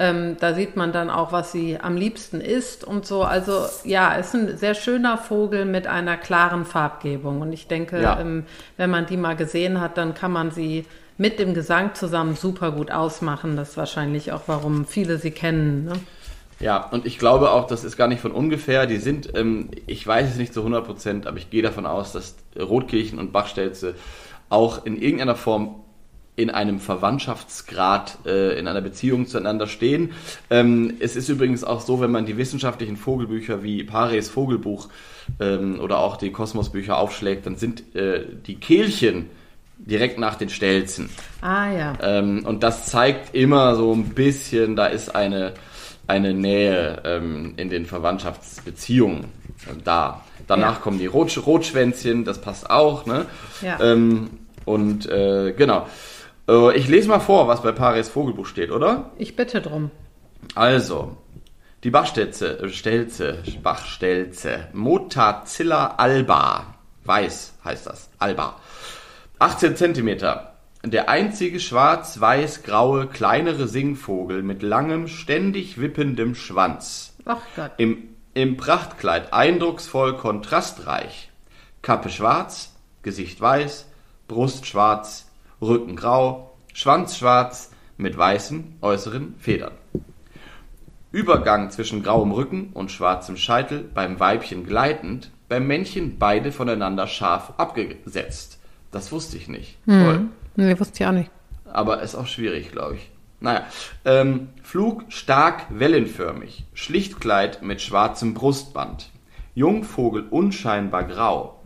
Ähm, 0.00 0.36
da 0.38 0.54
sieht 0.54 0.76
man 0.76 0.92
dann 0.92 1.10
auch, 1.10 1.32
was 1.32 1.50
sie 1.50 1.78
am 1.80 1.96
liebsten 1.96 2.40
isst 2.40 2.84
und 2.84 3.04
so. 3.04 3.24
Also 3.24 3.64
ja, 3.84 4.14
ist 4.14 4.32
ein 4.34 4.56
sehr 4.56 4.74
schöner 4.74 5.18
Vogel 5.18 5.64
mit 5.64 5.88
einer 5.88 6.16
klaren 6.16 6.64
Farbgebung. 6.64 7.40
Und 7.40 7.52
ich 7.52 7.66
denke, 7.66 8.00
Ja. 8.00 8.20
ähm, 8.20 8.44
wenn 8.76 8.90
man 8.90 9.06
die 9.06 9.16
mal 9.16 9.34
gesehen 9.34 9.80
hat, 9.80 9.98
dann 9.98 10.14
kann 10.14 10.30
man 10.30 10.52
sie 10.52 10.86
mit 11.16 11.40
dem 11.40 11.52
Gesang 11.52 11.94
zusammen 11.94 12.36
super 12.36 12.70
gut 12.70 12.92
ausmachen. 12.92 13.56
Das 13.56 13.70
ist 13.70 13.76
wahrscheinlich 13.76 14.30
auch, 14.30 14.42
warum 14.46 14.84
viele 14.86 15.18
sie 15.18 15.32
kennen. 15.32 15.86
Ne? 15.86 15.92
Ja, 16.60 16.88
und 16.90 17.04
ich 17.04 17.18
glaube 17.18 17.50
auch, 17.50 17.66
das 17.66 17.82
ist 17.82 17.96
gar 17.96 18.06
nicht 18.06 18.20
von 18.20 18.30
ungefähr. 18.30 18.86
Die 18.86 18.98
sind, 18.98 19.36
ähm, 19.36 19.70
ich 19.88 20.06
weiß 20.06 20.30
es 20.30 20.36
nicht 20.36 20.54
zu 20.54 20.60
100 20.60 20.84
Prozent, 20.86 21.26
aber 21.26 21.38
ich 21.38 21.50
gehe 21.50 21.62
davon 21.62 21.86
aus, 21.86 22.12
dass 22.12 22.36
Rotkirchen 22.56 23.18
und 23.18 23.32
Bachstelze 23.32 23.94
auch 24.48 24.84
in 24.86 24.96
irgendeiner 24.96 25.34
Form 25.36 25.82
in 26.38 26.50
einem 26.50 26.78
Verwandtschaftsgrad, 26.78 28.18
äh, 28.24 28.56
in 28.60 28.68
einer 28.68 28.80
Beziehung 28.80 29.26
zueinander 29.26 29.66
stehen. 29.66 30.12
Ähm, 30.50 30.94
es 31.00 31.16
ist 31.16 31.28
übrigens 31.28 31.64
auch 31.64 31.80
so, 31.80 32.00
wenn 32.00 32.12
man 32.12 32.26
die 32.26 32.36
wissenschaftlichen 32.36 32.96
Vogelbücher 32.96 33.64
wie 33.64 33.82
Pares 33.82 34.28
Vogelbuch 34.28 34.88
ähm, 35.40 35.80
oder 35.80 35.98
auch 35.98 36.16
die 36.16 36.30
Kosmosbücher 36.30 36.96
aufschlägt, 36.96 37.44
dann 37.44 37.56
sind 37.56 37.96
äh, 37.96 38.24
die 38.46 38.54
Kehlchen 38.54 39.26
direkt 39.78 40.20
nach 40.20 40.36
den 40.36 40.48
Stelzen. 40.48 41.10
Ah 41.40 41.72
ja. 41.72 41.92
Ähm, 42.02 42.44
und 42.46 42.62
das 42.62 42.86
zeigt 42.86 43.34
immer 43.34 43.74
so 43.74 43.92
ein 43.92 44.10
bisschen, 44.10 44.76
da 44.76 44.86
ist 44.86 45.16
eine, 45.16 45.54
eine 46.06 46.34
Nähe 46.34 47.02
ähm, 47.04 47.54
in 47.56 47.68
den 47.68 47.84
Verwandtschaftsbeziehungen 47.84 49.24
äh, 49.24 49.74
da. 49.82 50.22
Danach 50.46 50.74
Ja. 50.74 50.80
kommen 50.80 51.00
die 51.00 51.06
Rot 51.06 51.36
Rotschwänzchen, 51.44 52.24
das 52.24 52.40
passt 52.40 52.70
auch. 52.70 53.06
Ne? 53.06 53.26
Ja. 53.60 53.80
Ähm, 53.80 54.30
und 54.64 55.06
äh, 55.10 55.52
genau. 55.56 55.86
Äh, 56.48 56.76
ich 56.76 56.88
lese 56.88 57.08
mal 57.08 57.20
vor, 57.20 57.46
was 57.46 57.62
bei 57.62 57.72
Paris 57.72 58.08
Vogelbuch 58.08 58.46
steht, 58.46 58.70
oder? 58.70 59.10
Ich 59.18 59.36
bitte 59.36 59.60
drum. 59.60 59.90
Also, 60.54 61.16
die 61.84 61.90
Bachstelze, 61.90 62.58
äh, 62.60 62.68
Stelze, 62.70 63.42
Bachstelze, 63.62 64.68
Motacilla 64.72 65.94
alba, 65.96 66.74
weiß 67.04 67.54
heißt 67.64 67.86
das, 67.86 68.10
alba, 68.18 68.56
18 69.38 69.76
Zentimeter. 69.76 70.54
Der 70.84 71.08
einzige 71.08 71.58
schwarz-weiß-graue 71.58 73.08
kleinere 73.08 73.66
Singvogel 73.66 74.42
mit 74.42 74.62
langem, 74.62 75.08
ständig 75.08 75.80
wippendem 75.80 76.34
Schwanz. 76.34 77.16
Ach 77.24 77.40
Gott. 77.56 77.72
Im, 77.78 78.14
Im 78.32 78.56
Prachtkleid 78.56 79.32
eindrucksvoll 79.32 80.16
kontrastreich. 80.16 81.30
Kappe 81.82 82.10
schwarz, 82.10 82.74
Gesicht 83.02 83.40
weiß, 83.40 83.86
Brust 84.28 84.66
schwarz, 84.66 85.27
Rücken 85.60 85.96
grau, 85.96 86.56
Schwanz 86.72 87.16
schwarz 87.16 87.72
mit 87.96 88.16
weißen 88.16 88.76
äußeren 88.80 89.34
Federn. 89.38 89.72
Übergang 91.10 91.70
zwischen 91.70 92.02
grauem 92.02 92.32
Rücken 92.32 92.70
und 92.74 92.90
schwarzem 92.90 93.36
Scheitel 93.36 93.80
beim 93.82 94.20
Weibchen 94.20 94.64
gleitend, 94.66 95.30
beim 95.48 95.66
Männchen 95.66 96.18
beide 96.18 96.52
voneinander 96.52 97.06
scharf 97.06 97.54
abgesetzt. 97.56 98.58
Das 98.90 99.10
wusste 99.10 99.36
ich 99.36 99.48
nicht. 99.48 99.78
Toll. 99.86 100.26
Nee, 100.56 100.78
wusste 100.78 101.02
ich 101.02 101.08
auch 101.08 101.12
nicht. 101.12 101.30
Aber 101.64 102.02
ist 102.02 102.14
auch 102.14 102.26
schwierig, 102.26 102.72
glaube 102.72 102.96
ich. 102.96 103.10
Naja, 103.40 103.66
ähm, 104.04 104.48
Flug 104.62 105.04
stark 105.08 105.66
wellenförmig, 105.70 106.64
Schlichtkleid 106.74 107.62
mit 107.62 107.80
schwarzem 107.80 108.34
Brustband, 108.34 109.10
Jungvogel 109.54 110.26
unscheinbar 110.28 111.04
grau, 111.04 111.60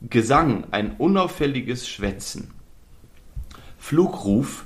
Gesang 0.00 0.64
ein 0.70 0.96
unauffälliges 0.96 1.88
Schwätzen, 1.88 2.50
Flugruf 3.86 4.64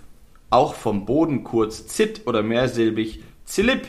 auch 0.48 0.72
vom 0.72 1.04
Boden 1.04 1.44
kurz 1.44 1.86
zitt 1.86 2.26
oder 2.26 2.42
mehrsilbig 2.42 3.22
zillip, 3.44 3.86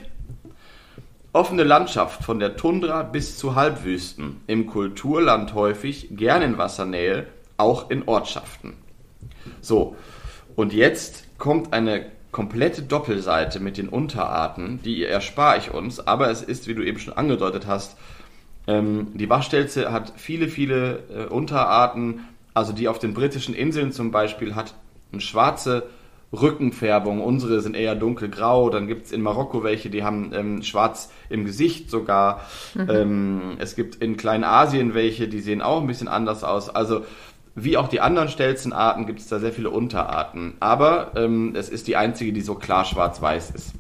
Offene 1.32 1.63
Landschaft 1.63 2.25
von 2.25 2.38
der 2.39 2.57
Tundra 2.57 3.03
bis 3.03 3.38
zu 3.38 3.55
Halbwüsten, 3.55 4.41
im 4.47 4.67
Kulturland 4.67 5.53
häufig, 5.53 6.09
gern 6.11 6.41
in 6.41 6.57
Wassernähe, 6.57 7.27
auch 7.55 7.89
in 7.89 8.09
Ortschaften. 8.09 8.73
So, 9.61 9.95
und 10.57 10.73
jetzt 10.73 11.23
kommt 11.38 11.71
eine 11.71 12.07
komplette 12.34 12.82
Doppelseite 12.82 13.61
mit 13.61 13.77
den 13.77 13.88
Unterarten, 13.88 14.82
die 14.84 15.05
erspare 15.05 15.59
ich 15.59 15.73
uns, 15.73 16.05
aber 16.05 16.29
es 16.29 16.41
ist, 16.41 16.67
wie 16.67 16.75
du 16.75 16.84
eben 16.84 16.99
schon 16.99 17.13
angedeutet 17.13 17.67
hast, 17.67 17.95
ähm, 18.67 19.13
die 19.13 19.27
Bachstelze 19.27 19.93
hat 19.93 20.11
viele, 20.17 20.49
viele 20.49 21.03
äh, 21.09 21.25
Unterarten, 21.27 22.27
also 22.53 22.73
die 22.73 22.89
auf 22.89 22.99
den 22.99 23.13
britischen 23.13 23.55
Inseln 23.55 23.93
zum 23.93 24.11
Beispiel 24.11 24.55
hat 24.55 24.73
eine 25.12 25.22
schwarze 25.22 25.84
Rückenfärbung. 26.34 27.22
Unsere 27.22 27.62
sind 27.62 27.76
eher 27.76 27.95
dunkelgrau. 27.95 28.70
Dann 28.70 28.88
gibt 28.88 29.05
es 29.05 29.12
in 29.12 29.22
Marokko 29.22 29.64
welche, 29.64 29.89
die 29.89 30.03
haben 30.03 30.32
ähm, 30.34 30.64
schwarz 30.64 31.12
im 31.30 31.45
Gesicht 31.45 31.89
sogar. 31.89 32.41
Mhm. 32.74 32.89
Ähm, 32.89 33.41
es 33.59 33.76
gibt 33.76 33.95
in 33.95 34.18
Kleinasien 34.18 34.93
welche, 34.93 35.28
die 35.28 35.41
sehen 35.41 35.62
auch 35.62 35.82
ein 35.82 35.88
bisschen 35.88 36.07
anders 36.07 36.43
aus. 36.43 36.70
Also 36.70 37.03
wie 37.53 37.76
auch 37.76 37.89
die 37.89 37.99
anderen 37.99 38.30
Stelzenarten 38.30 39.05
gibt 39.05 39.20
es 39.20 39.28
da 39.28 39.39
sehr 39.39 39.51
viele 39.51 39.70
Unterarten. 39.70 40.53
Aber 40.62 41.12
ähm, 41.16 41.53
es 41.55 41.68
ist 41.68 41.88
die 41.88 41.97
einzige, 41.97 42.32
die 42.32 42.41
so 42.41 42.55
klar 42.55 42.86
schwarz-weiß 42.86 43.51
ist. 43.51 43.74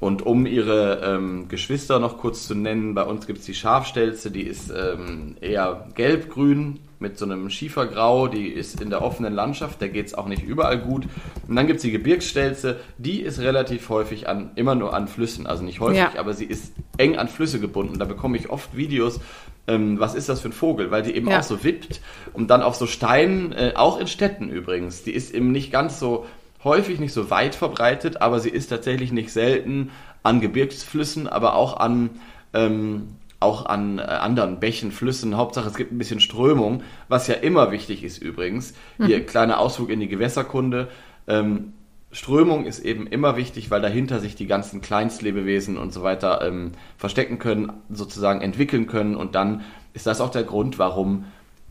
Und 0.00 0.26
um 0.26 0.44
ihre 0.44 1.00
ähm, 1.04 1.48
Geschwister 1.48 1.98
noch 2.00 2.18
kurz 2.18 2.46
zu 2.46 2.54
nennen, 2.54 2.94
bei 2.94 3.02
uns 3.02 3.26
gibt 3.26 3.38
es 3.40 3.46
die 3.46 3.54
Schafstelze, 3.54 4.30
die 4.30 4.42
ist 4.42 4.70
ähm, 4.70 5.36
eher 5.40 5.88
gelb-grün 5.94 6.80
mit 6.98 7.18
so 7.18 7.24
einem 7.24 7.50
Schiefergrau, 7.50 8.28
die 8.28 8.48
ist 8.48 8.80
in 8.80 8.90
der 8.90 9.02
offenen 9.02 9.34
Landschaft, 9.34 9.82
da 9.82 9.88
geht 9.88 10.06
es 10.06 10.14
auch 10.14 10.26
nicht 10.26 10.42
überall 10.42 10.78
gut. 10.78 11.06
Und 11.46 11.56
dann 11.56 11.66
gibt 11.66 11.78
es 11.78 11.82
die 11.82 11.90
Gebirgsstelze, 11.90 12.80
die 12.98 13.20
ist 13.20 13.38
relativ 13.38 13.88
häufig 13.88 14.28
an, 14.28 14.50
immer 14.56 14.74
nur 14.74 14.94
an 14.94 15.08
Flüssen, 15.08 15.46
also 15.46 15.62
nicht 15.62 15.80
häufig, 15.80 15.98
ja. 15.98 16.12
aber 16.18 16.32
sie 16.32 16.46
ist 16.46 16.72
eng 16.96 17.16
an 17.16 17.28
Flüsse 17.28 17.60
gebunden. 17.60 17.98
Da 17.98 18.04
bekomme 18.04 18.36
ich 18.36 18.48
oft 18.48 18.76
Videos, 18.76 19.20
ähm, 19.66 20.00
was 20.00 20.14
ist 20.14 20.28
das 20.28 20.40
für 20.40 20.48
ein 20.48 20.52
Vogel, 20.52 20.90
weil 20.90 21.02
die 21.02 21.14
eben 21.14 21.28
ja. 21.28 21.40
auch 21.40 21.42
so 21.42 21.64
wippt 21.64 22.00
und 22.32 22.48
dann 22.48 22.62
auf 22.62 22.76
so 22.76 22.86
Steinen, 22.86 23.52
äh, 23.52 23.72
auch 23.74 23.98
in 23.98 24.06
Städten 24.06 24.48
übrigens, 24.48 25.02
die 25.02 25.12
ist 25.12 25.34
eben 25.34 25.52
nicht 25.52 25.72
ganz 25.72 25.98
so 26.00 26.26
häufig 26.64 26.98
nicht 26.98 27.12
so 27.12 27.30
weit 27.30 27.54
verbreitet, 27.54 28.20
aber 28.22 28.40
sie 28.40 28.50
ist 28.50 28.68
tatsächlich 28.68 29.12
nicht 29.12 29.32
selten 29.32 29.90
an 30.22 30.40
Gebirgsflüssen, 30.40 31.28
aber 31.28 31.54
auch 31.54 31.78
an 31.78 32.10
ähm, 32.52 33.08
auch 33.40 33.66
an 33.66 33.98
äh, 33.98 34.02
anderen 34.02 34.60
Bächen, 34.60 34.92
Flüssen. 34.92 35.36
Hauptsache, 35.36 35.68
es 35.68 35.74
gibt 35.74 35.92
ein 35.92 35.98
bisschen 35.98 36.20
Strömung, 36.20 36.82
was 37.08 37.26
ja 37.26 37.34
immer 37.34 37.70
wichtig 37.70 38.02
ist 38.02 38.18
übrigens. 38.18 38.74
Hier 39.04 39.18
mhm. 39.18 39.26
kleiner 39.26 39.58
Ausflug 39.58 39.90
in 39.90 40.00
die 40.00 40.08
Gewässerkunde. 40.08 40.88
Ähm, 41.26 41.72
Strömung 42.12 42.64
ist 42.64 42.78
eben 42.78 43.06
immer 43.06 43.36
wichtig, 43.36 43.70
weil 43.70 43.82
dahinter 43.82 44.20
sich 44.20 44.36
die 44.36 44.46
ganzen 44.46 44.80
Kleinstlebewesen 44.80 45.76
und 45.76 45.92
so 45.92 46.02
weiter 46.02 46.40
ähm, 46.42 46.72
verstecken 46.96 47.38
können, 47.38 47.72
sozusagen 47.90 48.40
entwickeln 48.40 48.86
können. 48.86 49.16
Und 49.16 49.34
dann 49.34 49.62
ist 49.92 50.06
das 50.06 50.20
auch 50.20 50.30
der 50.30 50.44
Grund, 50.44 50.78
warum 50.78 51.26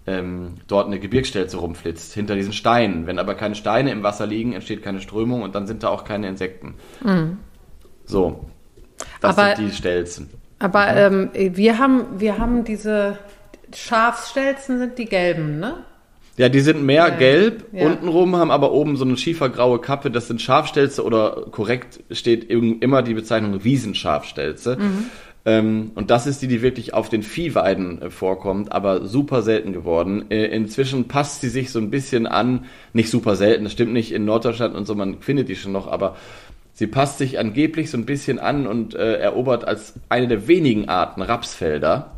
ähm, 0.06 0.56
dort 0.68 0.86
eine 0.86 1.00
Gebirgsstelze 1.00 1.58
rumflitzt, 1.58 2.14
hinter 2.14 2.36
diesen 2.36 2.54
Steinen. 2.54 3.08
Wenn 3.08 3.18
aber 3.18 3.34
keine 3.34 3.56
Steine 3.56 3.92
im 3.92 4.04
Wasser 4.04 4.28
liegen, 4.28 4.54
entsteht 4.54 4.84
keine 4.84 5.02
Strömung 5.02 5.42
und 5.42 5.56
dann 5.56 5.66
sind 5.66 5.84
da 5.84 5.90
auch 5.90 6.04
keine 6.04 6.28
Insekten. 6.28 6.76
Mhm. 7.04 7.38
So, 8.06 8.46
das 9.22 9.38
aber, 9.38 9.56
sind 9.56 9.68
die 9.68 9.76
Stelzen. 9.76 10.30
Aber 10.66 10.96
ähm, 10.96 11.30
wir, 11.36 11.78
haben, 11.78 12.06
wir 12.18 12.40
haben 12.40 12.64
diese 12.64 13.20
Schafstelzen, 13.72 14.80
sind 14.80 14.98
die 14.98 15.06
gelben, 15.06 15.60
ne? 15.60 15.76
Ja, 16.38 16.50
die 16.50 16.60
sind 16.60 16.84
mehr 16.84 17.08
ja. 17.08 17.10
gelb 17.10 17.66
ja. 17.72 17.86
untenrum, 17.86 18.36
haben 18.36 18.50
aber 18.50 18.72
oben 18.72 18.98
so 18.98 19.06
eine 19.06 19.16
schiefergraue 19.16 19.78
Kappe. 19.80 20.10
Das 20.10 20.28
sind 20.28 20.42
Schafstelze 20.42 21.04
oder 21.04 21.46
korrekt 21.52 22.00
steht 22.10 22.50
immer 22.50 23.04
die 23.04 23.14
Bezeichnung 23.14 23.64
Wiesenschafstelze. 23.64 24.78
Mhm. 24.78 25.06
Ähm, 25.48 25.92
und 25.94 26.10
das 26.10 26.26
ist 26.26 26.42
die, 26.42 26.48
die 26.48 26.64
wirklich 26.64 26.96
auf 26.96 27.10
den 27.10 27.22
Viehweiden 27.22 28.02
äh, 28.02 28.10
vorkommt, 28.10 28.72
aber 28.72 29.06
super 29.06 29.44
selten 29.44 29.72
geworden. 29.72 30.26
Äh, 30.32 30.46
inzwischen 30.46 31.08
passt 31.08 31.42
sie 31.42 31.50
sich 31.50 31.72
so 31.72 31.78
ein 31.78 31.92
bisschen 31.92 32.26
an, 32.26 32.66
nicht 32.94 33.12
super 33.12 33.36
selten, 33.36 33.66
das 33.66 33.74
stimmt 33.74 33.94
nicht 33.94 34.12
in 34.12 34.26
Norddeutschland 34.26 34.74
und 34.74 34.88
so, 34.88 34.96
man 34.96 35.22
findet 35.22 35.48
die 35.48 35.56
schon 35.56 35.72
noch, 35.72 35.86
aber 35.86 36.16
sie 36.76 36.88
passt 36.88 37.18
sich 37.18 37.40
angeblich 37.40 37.90
so 37.90 37.98
ein 37.98 38.06
bisschen 38.06 38.38
an 38.38 38.68
und 38.68 38.94
äh, 38.94 39.16
erobert 39.16 39.66
als 39.66 39.94
eine 40.10 40.28
der 40.28 40.48
wenigen 40.48 40.88
Arten 40.88 41.24
Rapsfelder. 41.24 42.12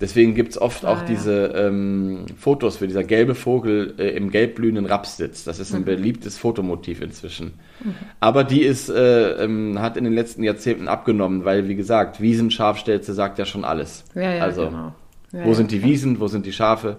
Deswegen 0.00 0.34
gibt 0.34 0.52
es 0.52 0.60
oft 0.60 0.84
ah, 0.84 0.92
auch 0.92 0.98
ja. 1.00 1.04
diese 1.06 1.46
ähm, 1.56 2.26
Fotos, 2.38 2.80
wo 2.80 2.86
dieser 2.86 3.04
gelbe 3.04 3.34
Vogel 3.34 3.94
äh, 3.98 4.10
im 4.10 4.30
gelbblühenden 4.30 4.86
Raps 4.86 5.16
sitzt. 5.16 5.46
Das 5.46 5.58
ist 5.58 5.74
ein 5.74 5.80
mhm. 5.80 5.86
beliebtes 5.86 6.38
Fotomotiv 6.38 7.02
inzwischen. 7.02 7.54
Mhm. 7.84 7.94
Aber 8.20 8.44
die 8.44 8.62
ist, 8.62 8.88
äh, 8.88 9.44
ähm, 9.44 9.80
hat 9.80 9.96
in 9.96 10.04
den 10.04 10.12
letzten 10.12 10.44
Jahrzehnten 10.44 10.88
abgenommen, 10.88 11.44
weil, 11.44 11.68
wie 11.68 11.74
gesagt, 11.74 12.20
Wiesenschafstelze 12.20 13.12
sagt 13.12 13.38
ja 13.38 13.44
schon 13.44 13.64
alles. 13.64 14.04
Ja, 14.14 14.34
ja, 14.34 14.42
also, 14.42 14.66
genau. 14.66 14.94
Ja, 15.32 15.44
wo 15.44 15.52
sind 15.52 15.72
die 15.72 15.82
Wiesen, 15.82 16.20
wo 16.20 16.28
sind 16.28 16.46
die 16.46 16.52
Schafe? 16.52 16.96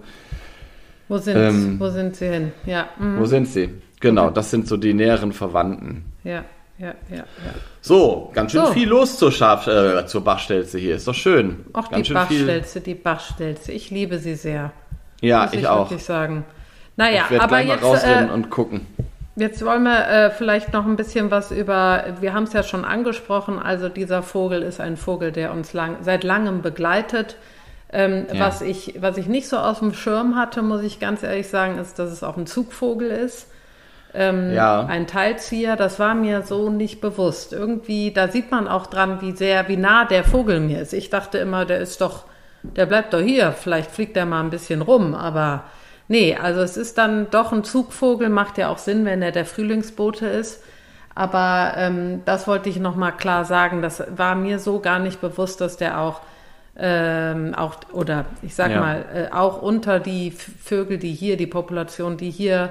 Wo 1.08 1.16
sind, 1.16 1.36
ähm, 1.36 1.80
wo 1.80 1.88
sind 1.88 2.14
sie 2.14 2.28
hin? 2.28 2.52
Ja. 2.66 2.90
Mhm. 2.98 3.18
Wo 3.18 3.24
sind 3.24 3.48
sie? 3.48 3.70
Genau, 3.98 4.26
okay. 4.26 4.34
das 4.34 4.50
sind 4.50 4.68
so 4.68 4.76
die 4.76 4.94
näheren 4.94 5.32
Verwandten. 5.32 6.04
Ja 6.22 6.44
ja, 6.80 6.94
ja, 7.10 7.16
ja. 7.16 7.24
So, 7.82 8.30
ganz 8.32 8.52
schön 8.52 8.64
so. 8.64 8.72
viel 8.72 8.88
los 8.88 9.18
zur, 9.18 9.30
Schaf, 9.30 9.66
äh, 9.66 10.06
zur 10.06 10.24
Bachstelze 10.24 10.78
hier. 10.78 10.96
Ist 10.96 11.06
doch 11.06 11.14
schön. 11.14 11.66
Auch 11.74 11.90
ganz 11.90 12.06
die 12.06 12.14
Bachstelze, 12.14 12.80
die 12.80 12.94
Bachstelze. 12.94 13.72
Ich 13.72 13.90
liebe 13.90 14.18
sie 14.18 14.34
sehr. 14.34 14.72
Ja, 15.20 15.48
ich, 15.52 15.60
ich 15.60 15.66
auch. 15.66 15.90
Wirklich 15.90 16.04
sagen. 16.04 16.44
Naja, 16.96 17.24
ich 17.28 17.38
aber 17.38 17.48
gleich 17.48 17.68
jetzt. 17.68 17.82
Mal 17.82 17.86
rausrennen 17.86 18.30
äh, 18.30 18.32
und 18.32 18.50
gucken. 18.50 18.86
Jetzt 19.36 19.64
wollen 19.64 19.82
wir 19.82 20.08
äh, 20.08 20.30
vielleicht 20.30 20.72
noch 20.72 20.86
ein 20.86 20.96
bisschen 20.96 21.30
was 21.30 21.50
über, 21.50 22.04
wir 22.20 22.32
haben 22.32 22.44
es 22.44 22.52
ja 22.52 22.62
schon 22.62 22.84
angesprochen, 22.84 23.58
also 23.58 23.88
dieser 23.88 24.22
Vogel 24.22 24.62
ist 24.62 24.80
ein 24.80 24.96
Vogel, 24.96 25.32
der 25.32 25.52
uns 25.52 25.72
lang, 25.72 25.98
seit 26.00 26.24
langem 26.24 26.62
begleitet. 26.62 27.36
Ähm, 27.92 28.26
ja. 28.32 28.40
was, 28.40 28.62
ich, 28.62 28.94
was 29.00 29.16
ich 29.16 29.26
nicht 29.26 29.48
so 29.48 29.58
aus 29.58 29.80
dem 29.80 29.94
Schirm 29.94 30.36
hatte, 30.36 30.62
muss 30.62 30.82
ich 30.82 31.00
ganz 31.00 31.22
ehrlich 31.22 31.48
sagen, 31.48 31.78
ist, 31.78 31.98
dass 31.98 32.10
es 32.10 32.22
auch 32.22 32.36
ein 32.36 32.46
Zugvogel 32.46 33.10
ist 33.10 33.49
ähm, 34.14 34.52
ja. 34.52 34.84
ein 34.86 35.06
Teilzieher. 35.06 35.76
Das 35.76 35.98
war 35.98 36.14
mir 36.14 36.42
so 36.42 36.70
nicht 36.70 37.00
bewusst. 37.00 37.52
Irgendwie, 37.52 38.12
da 38.12 38.28
sieht 38.28 38.50
man 38.50 38.68
auch 38.68 38.86
dran, 38.86 39.20
wie 39.20 39.32
sehr, 39.32 39.68
wie 39.68 39.76
nah 39.76 40.04
der 40.04 40.24
Vogel 40.24 40.60
mir 40.60 40.80
ist. 40.80 40.92
Ich 40.92 41.10
dachte 41.10 41.38
immer, 41.38 41.64
der 41.64 41.78
ist 41.78 42.00
doch, 42.00 42.24
der 42.62 42.86
bleibt 42.86 43.12
doch 43.12 43.20
hier. 43.20 43.52
Vielleicht 43.52 43.90
fliegt 43.90 44.16
er 44.16 44.26
mal 44.26 44.40
ein 44.40 44.50
bisschen 44.50 44.82
rum, 44.82 45.14
aber 45.14 45.64
nee, 46.08 46.36
also 46.36 46.60
es 46.60 46.76
ist 46.76 46.98
dann 46.98 47.28
doch 47.30 47.52
ein 47.52 47.64
Zugvogel, 47.64 48.28
macht 48.28 48.58
ja 48.58 48.68
auch 48.68 48.78
Sinn, 48.78 49.04
wenn 49.04 49.22
er 49.22 49.32
der 49.32 49.46
Frühlingsbote 49.46 50.26
ist. 50.26 50.62
Aber 51.14 51.74
ähm, 51.76 52.22
das 52.24 52.46
wollte 52.46 52.68
ich 52.68 52.78
nochmal 52.78 53.12
klar 53.16 53.44
sagen. 53.44 53.82
Das 53.82 54.02
war 54.16 54.34
mir 54.34 54.58
so 54.58 54.80
gar 54.80 54.98
nicht 54.98 55.20
bewusst, 55.20 55.60
dass 55.60 55.76
der 55.76 56.00
auch 56.00 56.20
ähm, 56.76 57.54
auch 57.54 57.74
oder 57.92 58.24
ich 58.42 58.54
sag 58.54 58.70
ja. 58.70 58.80
mal 58.80 59.04
äh, 59.12 59.34
auch 59.34 59.60
unter 59.60 60.00
die 60.00 60.30
Vögel, 60.30 60.98
die 60.98 61.12
hier, 61.12 61.36
die 61.36 61.46
Population, 61.46 62.16
die 62.16 62.30
hier 62.30 62.70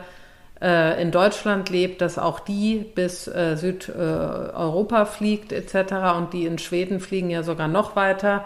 äh, 0.61 1.01
in 1.01 1.11
Deutschland 1.11 1.69
lebt, 1.69 2.01
dass 2.01 2.17
auch 2.17 2.39
die 2.39 2.85
bis 2.95 3.27
äh, 3.27 3.55
Südeuropa 3.55 5.05
fliegt 5.05 5.51
etc. 5.51 6.17
und 6.17 6.33
die 6.33 6.45
in 6.45 6.57
Schweden 6.57 6.99
fliegen 6.99 7.29
ja 7.29 7.43
sogar 7.43 7.67
noch 7.67 7.95
weiter. 7.95 8.45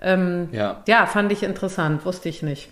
Ähm, 0.00 0.48
ja. 0.52 0.82
ja, 0.86 1.06
fand 1.06 1.32
ich 1.32 1.42
interessant, 1.42 2.04
wusste 2.04 2.28
ich 2.28 2.42
nicht. 2.42 2.68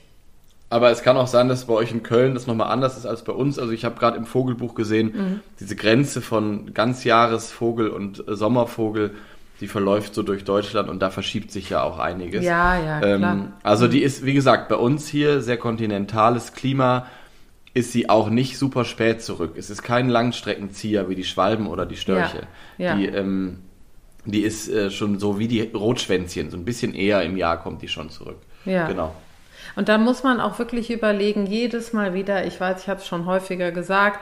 Aber 0.70 0.91
es 0.91 1.03
kann 1.03 1.16
auch 1.16 1.26
sein, 1.26 1.49
dass 1.49 1.66
bei 1.66 1.74
euch 1.74 1.93
in 1.93 2.03
Köln 2.03 2.35
das 2.35 2.47
nochmal 2.47 2.70
anders 2.70 2.97
ist 2.97 3.07
als 3.07 3.22
bei 3.22 3.32
uns. 3.32 3.59
Also 3.59 3.72
ich 3.72 3.85
habe 3.85 3.99
gerade 3.99 4.16
im 4.16 4.26
Vogelbuch 4.26 4.74
gesehen, 4.74 5.12
mhm. 5.14 5.41
diese 5.61 5.76
Grenze 5.76 6.20
von 6.20 6.74
Ganzjahresvogel 6.74 7.89
und 7.89 8.26
äh, 8.26 8.35
Sommervogel, 8.35 9.12
die 9.61 9.68
verläuft 9.68 10.14
so 10.14 10.22
durch 10.22 10.45
Deutschland 10.45 10.89
und 10.89 11.01
da 11.01 11.11
verschiebt 11.11 11.53
sich 11.53 11.70
ja 11.70 11.82
auch 11.82 11.99
einiges. 11.99 12.45
Ja, 12.45 12.78
ja, 12.78 13.03
ähm, 13.03 13.18
klar. 13.18 13.39
Also 13.62 13.87
die 13.89 14.03
ist, 14.03 14.24
wie 14.24 14.35
gesagt, 14.35 14.68
bei 14.68 14.74
uns 14.74 15.07
hier 15.07 15.41
sehr 15.41 15.57
kontinentales 15.57 16.53
Klima 16.53 17.07
ist 17.75 17.91
sie 17.91 18.09
auch 18.09 18.31
nicht 18.31 18.57
super 18.57 18.85
spät 18.85 19.20
zurück. 19.20 19.57
Es 19.59 19.68
ist 19.68 19.83
kein 19.83 20.09
Langstreckenzieher 20.09 21.09
wie 21.09 21.16
die 21.16 21.25
Schwalben 21.25 21.66
oder 21.66 21.85
die 21.85 21.97
Störche. 21.97 22.47
Ja, 22.79 22.91
ja. 22.91 22.97
Die, 22.97 23.07
ähm, 23.07 23.59
die 24.25 24.43
ist 24.43 24.68
äh, 24.68 24.91
schon 24.91 25.18
so 25.18 25.39
wie 25.39 25.49
die 25.49 25.61
Rotschwänzchen, 25.61 26.51
so 26.51 26.57
ein 26.57 26.64
bisschen 26.64 26.95
eher 26.95 27.22
im 27.22 27.37
Jahr 27.37 27.61
kommt 27.61 27.83
die 27.83 27.89
schon 27.89 28.11
zurück. 28.11 28.39
Ja. 28.64 28.87
Genau. 28.87 29.14
Und 29.77 29.89
dann 29.89 30.05
muss 30.05 30.22
man 30.22 30.41
auch 30.41 30.59
wirklich 30.59 30.91
überlegen, 30.91 31.47
jedes 31.47 31.93
Mal 31.93 32.14
wieder, 32.14 32.47
ich 32.47 32.61
weiß, 32.61 32.83
ich 32.83 32.89
habe 32.89 33.01
es 33.01 33.07
schon 33.09 33.27
häufiger 33.27 33.72
gesagt, 33.72 34.20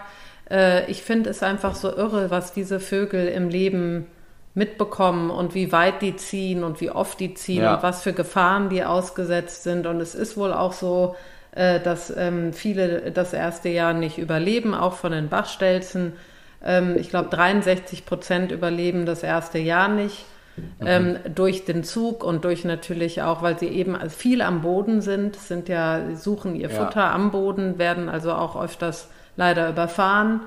äh, 0.50 0.90
ich 0.90 1.03
finde 1.03 1.28
es 1.30 1.42
einfach 1.42 1.74
so 1.74 1.94
irre, 1.94 2.30
was 2.30 2.55
diese 2.55 2.80
Vögel 2.80 3.28
im 3.28 3.50
Leben 3.50 4.07
mitbekommen 4.55 5.30
und 5.30 5.55
wie 5.55 5.72
weit 5.72 6.03
die 6.03 6.16
ziehen 6.16 6.64
und 6.64 6.80
wie 6.80 6.90
oft 6.90 7.20
die 7.20 7.34
ziehen 7.34 7.62
ja. 7.62 7.76
und 7.76 7.82
was 7.82 8.03
für 8.03 8.12
Gefahren 8.12 8.70
die 8.70 8.84
ausgesetzt 8.84 9.62
sind. 9.62 9.86
Und 9.86 10.00
es 10.00 10.14
ist 10.14 10.36
wohl 10.36 10.53
auch 10.53 10.72
so, 10.72 11.16
äh, 11.53 11.80
dass 11.80 12.14
ähm, 12.16 12.53
viele 12.53 13.12
das 13.12 13.32
erste 13.32 13.68
Jahr 13.68 13.92
nicht 13.92 14.18
überleben, 14.18 14.74
auch 14.74 14.94
von 14.94 15.12
den 15.12 15.28
Bachstelzen. 15.28 16.14
Ähm, 16.64 16.96
ich 16.96 17.11
glaube, 17.11 17.28
63 17.30 18.07
Prozent 18.07 18.53
überleben 18.53 19.07
das 19.07 19.22
erste 19.22 19.59
Jahr 19.59 19.88
nicht. 19.88 20.24
Ähm, 20.84 21.16
durch 21.34 21.64
den 21.64 21.82
Zug 21.82 22.24
und 22.24 22.44
durch 22.44 22.64
natürlich 22.64 23.22
auch, 23.22 23.40
weil 23.40 23.59
sie 23.59 23.68
eben 23.68 23.96
viel 24.11 24.42
am 24.42 24.61
Boden 24.61 25.00
sind, 25.00 25.36
sind 25.36 25.70
ja, 25.70 26.14
suchen 26.14 26.55
ihr 26.55 26.68
ja. 26.68 26.84
Futter 26.84 27.11
am 27.11 27.30
Boden, 27.30 27.78
werden 27.78 28.11
also 28.11 28.32
auch 28.32 28.62
öfters 28.62 29.09
leider 29.36 29.70
überfahren. 29.70 30.40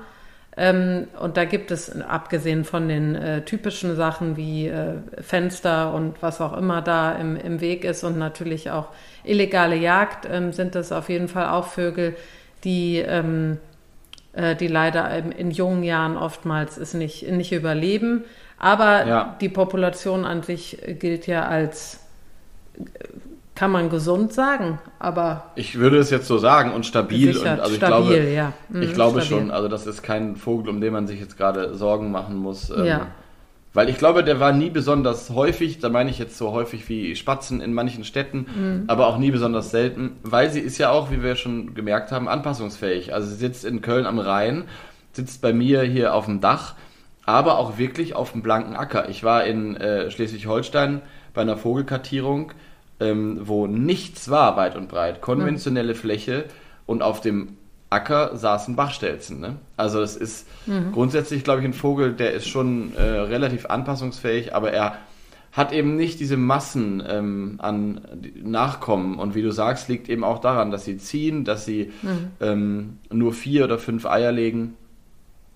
Ähm, 0.58 1.08
und 1.20 1.36
da 1.36 1.44
gibt 1.44 1.70
es, 1.70 2.00
abgesehen 2.00 2.64
von 2.64 2.88
den 2.88 3.14
äh, 3.14 3.42
typischen 3.42 3.94
Sachen 3.94 4.36
wie 4.36 4.68
äh, 4.68 4.94
Fenster 5.20 5.92
und 5.92 6.22
was 6.22 6.40
auch 6.40 6.56
immer 6.56 6.80
da 6.80 7.12
im, 7.12 7.36
im 7.36 7.60
Weg 7.60 7.84
ist 7.84 8.04
und 8.04 8.16
natürlich 8.16 8.70
auch 8.70 8.88
illegale 9.22 9.76
Jagd, 9.76 10.26
ähm, 10.30 10.52
sind 10.52 10.74
das 10.74 10.92
auf 10.92 11.10
jeden 11.10 11.28
Fall 11.28 11.48
auch 11.48 11.66
Vögel, 11.66 12.16
die, 12.64 12.98
ähm, 12.98 13.58
äh, 14.32 14.56
die 14.56 14.68
leider 14.68 15.10
in 15.36 15.50
jungen 15.50 15.82
Jahren 15.82 16.16
oftmals 16.16 16.78
es 16.78 16.94
nicht, 16.94 17.28
nicht 17.30 17.52
überleben. 17.52 18.24
Aber 18.58 19.06
ja. 19.06 19.36
die 19.42 19.50
Population 19.50 20.24
an 20.24 20.42
sich 20.42 20.78
gilt 20.98 21.26
ja 21.26 21.46
als 21.46 22.00
kann 23.56 23.72
man 23.72 23.90
gesund 23.90 24.32
sagen, 24.32 24.78
aber. 24.98 25.50
Ich 25.56 25.78
würde 25.78 25.98
es 25.98 26.10
jetzt 26.10 26.28
so 26.28 26.38
sagen 26.38 26.72
und 26.72 26.86
stabil. 26.86 27.36
Und 27.36 27.46
also 27.46 27.70
ich 27.70 27.76
stabil, 27.76 28.06
glaube, 28.06 28.30
ja. 28.30 28.52
Mhm, 28.68 28.82
ich 28.82 28.92
glaube 28.92 29.22
stabil. 29.22 29.44
schon, 29.44 29.50
also 29.50 29.66
das 29.66 29.86
ist 29.86 30.02
kein 30.02 30.36
Vogel, 30.36 30.68
um 30.68 30.80
den 30.80 30.92
man 30.92 31.06
sich 31.06 31.18
jetzt 31.18 31.36
gerade 31.36 31.74
Sorgen 31.74 32.12
machen 32.12 32.36
muss. 32.36 32.70
Ähm, 32.70 32.84
ja. 32.84 33.06
Weil 33.72 33.88
ich 33.88 33.98
glaube, 33.98 34.24
der 34.24 34.40
war 34.40 34.52
nie 34.52 34.70
besonders 34.70 35.30
häufig, 35.30 35.80
da 35.80 35.88
meine 35.88 36.08
ich 36.08 36.18
jetzt 36.18 36.38
so 36.38 36.52
häufig 36.52 36.88
wie 36.88 37.14
Spatzen 37.16 37.60
in 37.60 37.74
manchen 37.74 38.04
Städten, 38.04 38.46
mhm. 38.54 38.84
aber 38.86 39.06
auch 39.06 39.18
nie 39.18 39.30
besonders 39.30 39.70
selten, 39.70 40.12
weil 40.22 40.50
sie 40.50 40.60
ist 40.60 40.78
ja 40.78 40.90
auch, 40.90 41.10
wie 41.10 41.22
wir 41.22 41.36
schon 41.36 41.74
gemerkt 41.74 42.12
haben, 42.12 42.28
anpassungsfähig. 42.28 43.12
Also 43.12 43.28
sie 43.28 43.36
sitzt 43.36 43.64
in 43.64 43.82
Köln 43.82 44.06
am 44.06 44.18
Rhein, 44.18 44.64
sitzt 45.12 45.42
bei 45.42 45.52
mir 45.52 45.82
hier 45.82 46.14
auf 46.14 46.26
dem 46.26 46.40
Dach, 46.40 46.74
aber 47.26 47.58
auch 47.58 47.76
wirklich 47.76 48.14
auf 48.14 48.32
dem 48.32 48.42
blanken 48.42 48.76
Acker. 48.76 49.08
Ich 49.08 49.24
war 49.24 49.44
in 49.44 49.76
äh, 49.76 50.10
Schleswig-Holstein 50.10 51.02
bei 51.34 51.42
einer 51.42 51.58
Vogelkartierung 51.58 52.52
ähm, 53.00 53.40
wo 53.42 53.66
nichts 53.66 54.30
war 54.30 54.56
weit 54.56 54.76
und 54.76 54.88
breit. 54.88 55.20
Konventionelle 55.20 55.94
mhm. 55.94 55.98
Fläche 55.98 56.44
und 56.86 57.02
auf 57.02 57.20
dem 57.20 57.56
Acker 57.90 58.36
saßen 58.36 58.74
Bachstelzen. 58.76 59.40
Ne? 59.40 59.56
Also 59.76 60.00
es 60.00 60.16
ist 60.16 60.46
mhm. 60.66 60.92
grundsätzlich, 60.92 61.44
glaube 61.44 61.60
ich, 61.60 61.66
ein 61.66 61.72
Vogel, 61.72 62.12
der 62.12 62.32
ist 62.32 62.48
schon 62.48 62.94
äh, 62.96 63.02
relativ 63.02 63.66
anpassungsfähig, 63.66 64.54
aber 64.54 64.72
er 64.72 64.98
hat 65.52 65.72
eben 65.72 65.96
nicht 65.96 66.20
diese 66.20 66.36
Massen 66.36 67.02
ähm, 67.08 67.54
an 67.58 68.02
Nachkommen. 68.42 69.18
Und 69.18 69.34
wie 69.34 69.42
du 69.42 69.52
sagst, 69.52 69.88
liegt 69.88 70.08
eben 70.08 70.22
auch 70.22 70.40
daran, 70.40 70.70
dass 70.70 70.84
sie 70.84 70.98
ziehen, 70.98 71.44
dass 71.44 71.64
sie 71.64 71.92
mhm. 72.02 72.30
ähm, 72.40 72.98
nur 73.10 73.32
vier 73.32 73.64
oder 73.64 73.78
fünf 73.78 74.04
Eier 74.04 74.32
legen. 74.32 74.74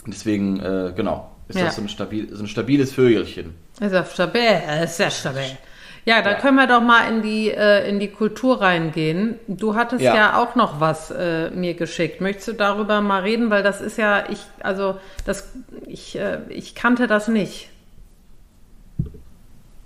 Deswegen, 0.06 0.58
äh, 0.60 0.92
genau, 0.96 1.30
ist 1.48 1.58
ja. 1.58 1.66
das 1.66 1.76
so 1.76 1.82
ein, 1.82 1.90
stabil, 1.90 2.34
so 2.34 2.42
ein 2.42 2.48
stabiles 2.48 2.92
Vögelchen. 2.92 3.54
Ist 3.78 3.92
ja 3.92 4.04
stabil, 4.04 4.62
ist 4.84 4.96
sehr 4.96 5.10
stabil. 5.10 5.58
Ja, 6.04 6.22
da 6.22 6.32
ja. 6.32 6.38
können 6.38 6.56
wir 6.56 6.66
doch 6.66 6.80
mal 6.80 7.08
in 7.08 7.22
die, 7.22 7.50
äh, 7.50 7.88
in 7.88 8.00
die 8.00 8.08
Kultur 8.08 8.60
reingehen. 8.60 9.38
Du 9.46 9.74
hattest 9.74 10.02
ja, 10.02 10.14
ja 10.14 10.38
auch 10.38 10.54
noch 10.54 10.80
was 10.80 11.10
äh, 11.10 11.50
mir 11.50 11.74
geschickt. 11.74 12.20
Möchtest 12.20 12.48
du 12.48 12.52
darüber 12.54 13.00
mal 13.00 13.22
reden? 13.22 13.50
Weil 13.50 13.62
das 13.62 13.80
ist 13.80 13.98
ja, 13.98 14.24
ich, 14.30 14.40
also 14.60 14.98
das, 15.26 15.52
ich, 15.86 16.18
äh, 16.18 16.40
ich 16.48 16.74
kannte 16.74 17.06
das 17.06 17.28
nicht. 17.28 17.68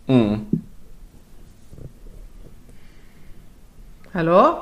Mhm. 0.06 0.46
Hallo? 4.12 4.58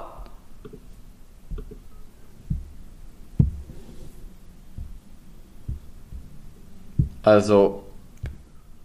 Also. 7.22 7.84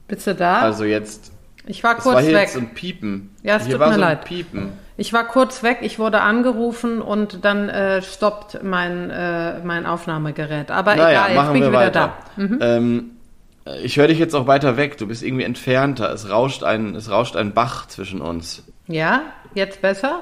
Bist 0.07 0.27
du 0.27 0.35
da? 0.35 0.59
Also 0.59 0.83
jetzt 0.83 1.31
ich 1.67 1.83
war 1.83 1.95
kurz 1.95 2.15
war 2.15 2.21
hier 2.21 2.33
weg. 2.33 2.43
Jetzt 2.43 2.57
ein 2.57 2.73
Piepen. 2.73 3.35
Ja, 3.43 3.57
es 3.57 3.63
hier 3.63 3.73
tut 3.73 3.79
war 3.81 3.89
mir 3.89 3.95
so 3.95 4.01
leid. 4.01 4.25
Piepen. 4.25 4.73
Ich 4.97 5.13
war 5.13 5.25
kurz 5.25 5.61
weg, 5.61 5.79
ich 5.81 5.99
wurde 5.99 6.21
angerufen 6.21 7.01
und 7.01 7.45
dann 7.45 7.69
äh, 7.69 8.01
stoppt 8.01 8.63
mein, 8.63 9.11
äh, 9.11 9.59
mein 9.59 9.85
Aufnahmegerät. 9.85 10.71
Aber 10.71 10.95
naja, 10.95 11.27
egal, 11.29 11.35
jetzt 11.35 11.53
bin 11.53 11.61
ich 11.61 11.69
wieder 11.69 11.79
weiter. 11.79 12.13
da. 12.35 12.41
Mhm. 12.41 12.59
Ähm, 12.61 13.11
ich 13.83 13.97
höre 13.97 14.07
dich 14.07 14.17
jetzt 14.17 14.33
auch 14.33 14.47
weiter 14.47 14.75
weg. 14.77 14.97
Du 14.97 15.07
bist 15.07 15.21
irgendwie 15.21 15.43
entfernter. 15.43 16.11
Es 16.11 16.29
rauscht 16.29 16.63
ein, 16.63 16.95
es 16.95 17.11
rauscht 17.11 17.35
ein 17.35 17.53
Bach 17.53 17.87
zwischen 17.87 18.21
uns. 18.21 18.63
Ja, 18.87 19.21
jetzt 19.53 19.81
besser? 19.81 20.21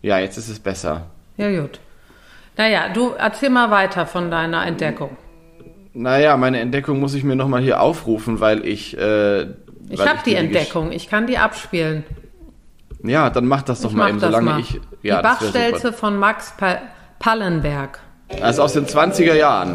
Ja, 0.00 0.18
jetzt 0.18 0.38
ist 0.38 0.48
es 0.48 0.60
besser. 0.60 1.06
Ja, 1.36 1.50
gut. 1.60 1.80
Naja, 2.56 2.88
du 2.88 3.10
erzähl 3.10 3.50
mal 3.50 3.70
weiter 3.70 4.06
von 4.06 4.30
deiner 4.30 4.66
Entdeckung. 4.66 5.16
Naja, 5.92 6.36
meine 6.36 6.60
Entdeckung 6.60 7.00
muss 7.00 7.14
ich 7.14 7.24
mir 7.24 7.36
nochmal 7.36 7.60
hier 7.60 7.80
aufrufen, 7.80 8.40
weil 8.40 8.64
ich 8.64 8.96
äh, 8.96 9.46
ich 9.90 10.00
habe 10.00 10.18
die 10.24 10.34
Entdeckung, 10.34 10.92
ich 10.92 11.08
kann 11.08 11.26
die 11.26 11.38
abspielen. 11.38 12.04
Ja, 13.02 13.30
dann 13.30 13.46
mach 13.46 13.62
das 13.62 13.80
doch 13.80 13.90
ich 13.90 13.96
mal 13.96 14.08
eben, 14.10 14.20
solange 14.20 14.44
mal. 14.44 14.60
ich. 14.60 14.80
Ja, 15.02 15.18
die 15.18 15.22
Bachstelze 15.22 15.92
von 15.92 16.16
Max 16.16 16.52
pa 16.56 16.78
Pallenberg. 17.18 18.00
Also 18.40 18.62
aus 18.62 18.72
den 18.74 18.86
20er 18.86 19.34
Jahren. 19.34 19.74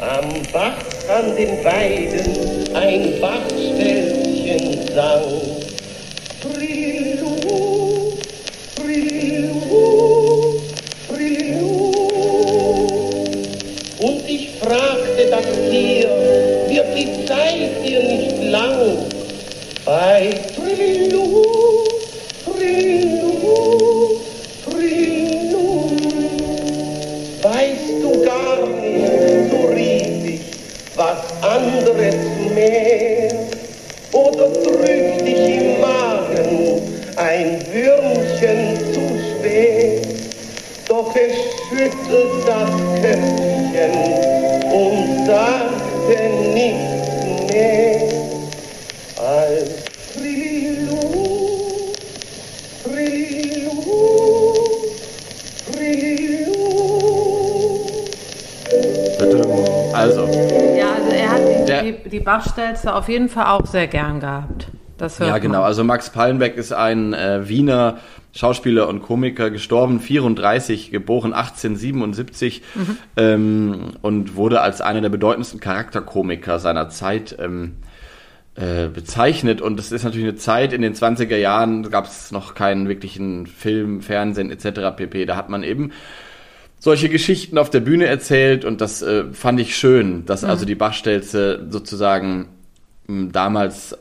Am 0.00 0.28
Bach 0.52 0.72
an 1.08 1.36
den 1.36 1.64
Weiden 1.64 2.74
ein 2.74 3.20
Bachstelchen 3.20 4.94
sang. 4.94 5.49
Fragte 15.40 15.48
das 15.48 15.70
Tier, 15.70 16.08
wird 16.68 16.96
die 16.96 17.26
Zeit 17.26 17.70
hier 17.82 18.02
nicht 18.02 18.42
lang? 18.44 18.98
Bei 19.84 20.30
Trillu, 20.54 21.44
Trillu, 22.44 24.20
Trillu. 24.64 25.90
Weißt 27.42 28.02
du 28.02 28.24
gar 28.24 28.66
nicht, 28.66 29.50
so 29.50 29.66
rief 29.68 30.34
ich, 30.34 30.40
was 30.96 31.18
anderes 31.42 32.14
mehr? 32.54 33.30
Oder 34.12 34.48
drückt 34.48 35.26
dich 35.26 35.56
im 35.56 35.80
Magen 35.80 36.82
ein 37.16 37.60
Würmchen 37.72 38.76
zu 38.92 39.00
spät? 39.38 40.06
Doch 40.88 41.14
es 41.14 41.32
schüttelt 41.68 42.46
das 42.46 42.70
Köpfchen 43.00 44.39
sagte 45.30 46.28
nichts 46.52 47.52
mehr 47.52 48.00
als 49.16 49.84
Trillu, 50.12 50.98
Trillu. 52.82 53.80
Bitte. 59.18 59.94
Also. 59.94 60.26
Ja, 60.76 60.94
also 60.94 61.10
er 61.10 61.30
hat 61.30 61.42
die, 61.68 61.92
die, 61.92 62.08
die 62.08 62.20
Bachstelze 62.20 62.92
auf 62.92 63.08
jeden 63.08 63.28
Fall 63.28 63.46
auch 63.46 63.66
sehr 63.66 63.86
gern 63.86 64.18
gehabt. 64.18 64.66
Das 64.98 65.20
hört 65.20 65.30
ja, 65.30 65.38
genau. 65.38 65.62
Also 65.62 65.84
Max 65.84 66.10
Pallenbeck 66.10 66.56
ist 66.56 66.72
ein 66.72 67.14
äh, 67.14 67.48
Wiener 67.48 67.98
Schauspieler 68.32 68.88
und 68.88 69.02
Komiker, 69.02 69.50
gestorben 69.50 70.00
34, 70.00 70.90
geboren 70.90 71.32
1877 71.32 72.62
mhm. 72.74 72.96
ähm, 73.16 73.90
und 74.02 74.36
wurde 74.36 74.60
als 74.60 74.80
einer 74.80 75.00
der 75.00 75.08
bedeutendsten 75.08 75.58
Charakterkomiker 75.58 76.58
seiner 76.58 76.88
Zeit 76.90 77.36
ähm, 77.40 77.76
äh, 78.54 78.88
bezeichnet. 78.88 79.60
Und 79.60 79.78
das 79.78 79.90
ist 79.90 80.04
natürlich 80.04 80.28
eine 80.28 80.36
Zeit, 80.36 80.72
in 80.72 80.82
den 80.82 80.94
20er 80.94 81.36
Jahren 81.36 81.90
gab 81.90 82.06
es 82.06 82.30
noch 82.30 82.54
keinen 82.54 82.88
wirklichen 82.88 83.46
Film, 83.46 84.00
Fernsehen 84.00 84.50
etc. 84.50 84.96
pp. 84.96 85.26
Da 85.26 85.36
hat 85.36 85.48
man 85.48 85.62
eben 85.62 85.90
solche 86.78 87.08
Geschichten 87.08 87.58
auf 87.58 87.68
der 87.68 87.80
Bühne 87.80 88.06
erzählt 88.06 88.64
und 88.64 88.80
das 88.80 89.02
äh, 89.02 89.24
fand 89.32 89.60
ich 89.60 89.76
schön, 89.76 90.24
dass 90.24 90.42
mhm. 90.42 90.50
also 90.50 90.64
die 90.64 90.74
Bachstelze 90.76 91.66
sozusagen 91.68 92.48
damals 93.08 93.96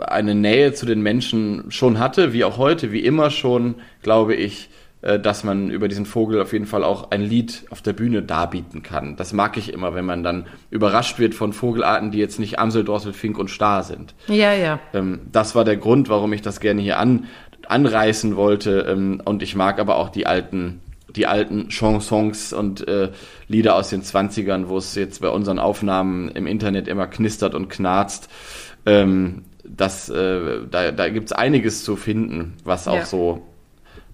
eine 0.00 0.34
Nähe 0.34 0.74
zu 0.74 0.86
den 0.86 1.02
Menschen 1.02 1.70
schon 1.70 1.98
hatte, 1.98 2.32
wie 2.32 2.44
auch 2.44 2.58
heute, 2.58 2.92
wie 2.92 3.00
immer 3.00 3.30
schon, 3.30 3.76
glaube 4.02 4.34
ich, 4.34 4.68
äh, 5.02 5.18
dass 5.18 5.44
man 5.44 5.70
über 5.70 5.88
diesen 5.88 6.06
Vogel 6.06 6.40
auf 6.40 6.52
jeden 6.52 6.66
Fall 6.66 6.84
auch 6.84 7.10
ein 7.10 7.22
Lied 7.22 7.64
auf 7.70 7.82
der 7.82 7.92
Bühne 7.92 8.22
darbieten 8.22 8.82
kann. 8.82 9.16
Das 9.16 9.32
mag 9.32 9.56
ich 9.56 9.72
immer, 9.72 9.94
wenn 9.94 10.04
man 10.04 10.22
dann 10.22 10.46
überrascht 10.70 11.18
wird 11.18 11.34
von 11.34 11.52
Vogelarten, 11.52 12.10
die 12.12 12.18
jetzt 12.18 12.38
nicht 12.38 12.58
Amsel, 12.58 12.84
Drossel, 12.84 13.12
Fink 13.12 13.38
und 13.38 13.50
Star 13.50 13.82
sind. 13.82 14.14
Ja, 14.28 14.52
ja. 14.52 14.78
Ähm, 14.94 15.20
das 15.32 15.54
war 15.54 15.64
der 15.64 15.76
Grund, 15.76 16.08
warum 16.08 16.32
ich 16.32 16.42
das 16.42 16.60
gerne 16.60 16.80
hier 16.82 16.98
an, 16.98 17.26
anreißen 17.66 18.36
wollte. 18.36 18.86
Ähm, 18.88 19.20
und 19.24 19.42
ich 19.42 19.56
mag 19.56 19.80
aber 19.80 19.96
auch 19.96 20.08
die 20.08 20.26
alten 20.26 20.80
die 21.16 21.26
alten 21.26 21.68
Chansons 21.68 22.54
und 22.54 22.88
äh, 22.88 23.10
Lieder 23.46 23.76
aus 23.76 23.90
den 23.90 24.02
20ern, 24.02 24.68
wo 24.68 24.78
es 24.78 24.94
jetzt 24.94 25.20
bei 25.20 25.28
unseren 25.28 25.58
Aufnahmen 25.58 26.30
im 26.30 26.46
Internet 26.46 26.88
immer 26.88 27.06
knistert 27.06 27.54
und 27.54 27.68
knarzt. 27.68 28.30
Ähm, 28.86 29.42
das, 29.64 30.08
äh, 30.08 30.60
da, 30.70 30.92
da 30.92 31.08
gibt 31.08 31.26
es 31.26 31.32
einiges 31.32 31.84
zu 31.84 31.96
finden, 31.96 32.54
was 32.64 32.88
auch 32.88 32.96
ja. 32.96 33.06
so, 33.06 33.42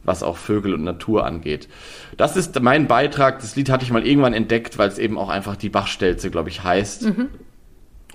was 0.05 0.23
auch 0.23 0.37
Vögel 0.37 0.75
und 0.75 0.85
Natur 0.85 1.27
angeht. 1.27 1.69
Das 2.17 2.37
ist 2.37 2.61
mein 2.61 2.87
Beitrag. 2.87 3.41
Das 3.41 3.57
Lied 3.57 3.71
hatte 3.71 3.85
ich 3.85 3.91
mal 3.91 4.07
irgendwann 4.07 4.35
entdeckt, 4.35 4.79
weil 4.79 4.89
es 4.89 4.99
eben 4.99 5.19
auch 5.19 5.29
einfach 5.29 5.57
die 5.57 5.69
Bachstelze, 5.69 6.31
glaube 6.31 6.49
ich, 6.49 6.65
heißt. 6.65 7.05
Mhm. 7.05 7.29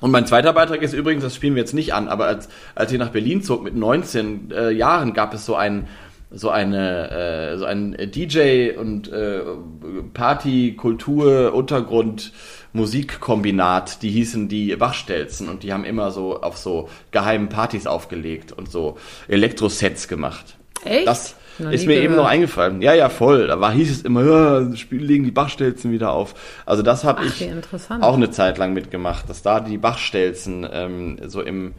Und 0.02 0.12
mein 0.12 0.26
zweiter 0.26 0.54
Beitrag 0.54 0.82
ist 0.82 0.94
übrigens, 0.94 1.24
das 1.24 1.36
spielen 1.36 1.56
wir 1.56 1.62
jetzt 1.62 1.74
nicht 1.74 1.94
an, 1.94 2.10
aber 2.10 2.26
als, 2.26 2.50
als 2.76 2.92
ich 2.92 3.00
nach 3.00 3.10
Berlin 3.10 3.42
zog 3.42 3.64
mit 3.64 3.76
19 3.76 4.52
äh, 4.52 4.70
Jahren, 4.72 5.14
gab 5.14 5.34
es 5.34 5.46
so 5.46 5.56
ein, 5.56 5.88
so 6.30 6.50
eine 6.50 7.12
äh, 7.12 7.58
so 7.58 7.66
ein 7.66 7.96
DJ 8.14 8.72
und 8.78 9.12
äh, 9.12 9.42
Party 10.14 10.74
Kultur 10.76 11.54
Untergrund 11.54 12.34
Musikkombinat, 12.74 14.02
die 14.02 14.10
hießen 14.10 14.48
die 14.50 14.80
Wachstelzen 14.80 15.50
und 15.50 15.64
die 15.64 15.74
haben 15.74 15.86
immer 15.86 16.12
so 16.12 16.42
auf 16.42 16.58
so 16.58 16.90
geheimen 17.12 17.50
Partys 17.50 17.88
aufgelegt 17.88 18.52
und 18.52 18.70
so 18.72 18.98
Elektrosets 19.28 20.08
gemacht. 20.08 20.58
Echt? 20.84 21.08
Das 21.08 21.36
Noch 21.60 21.72
ist 21.72 21.86
mir 21.86 21.94
eben 21.96 22.04
gehört. 22.10 22.18
noch 22.24 22.28
eingefallen. 22.30 22.82
Ja, 22.82 22.94
ja, 22.94 23.10
voll. 23.10 23.48
Da 23.48 23.60
war, 23.60 23.72
hieß 23.72 23.92
es 23.92 24.02
immer, 24.02 24.26
ja, 24.26 24.76
spiel- 24.76 25.04
legen 25.04 25.24
die 25.24 25.32
Bachstelzen 25.32 25.92
wieder 25.92 26.12
auf. 26.12 26.34
Also 26.66 26.82
das 26.84 27.04
habe 27.04 27.26
ich 27.26 27.48
auch 28.02 28.16
eine 28.16 28.32
Zeit 28.32 28.58
lang 28.58 28.74
mitgemacht, 28.74 29.30
dass 29.30 29.42
da 29.44 29.60
die 29.60 29.78
Bachstelzen 29.78 30.68
ähm, 30.72 31.18
so 31.28 31.42
im 31.42 31.74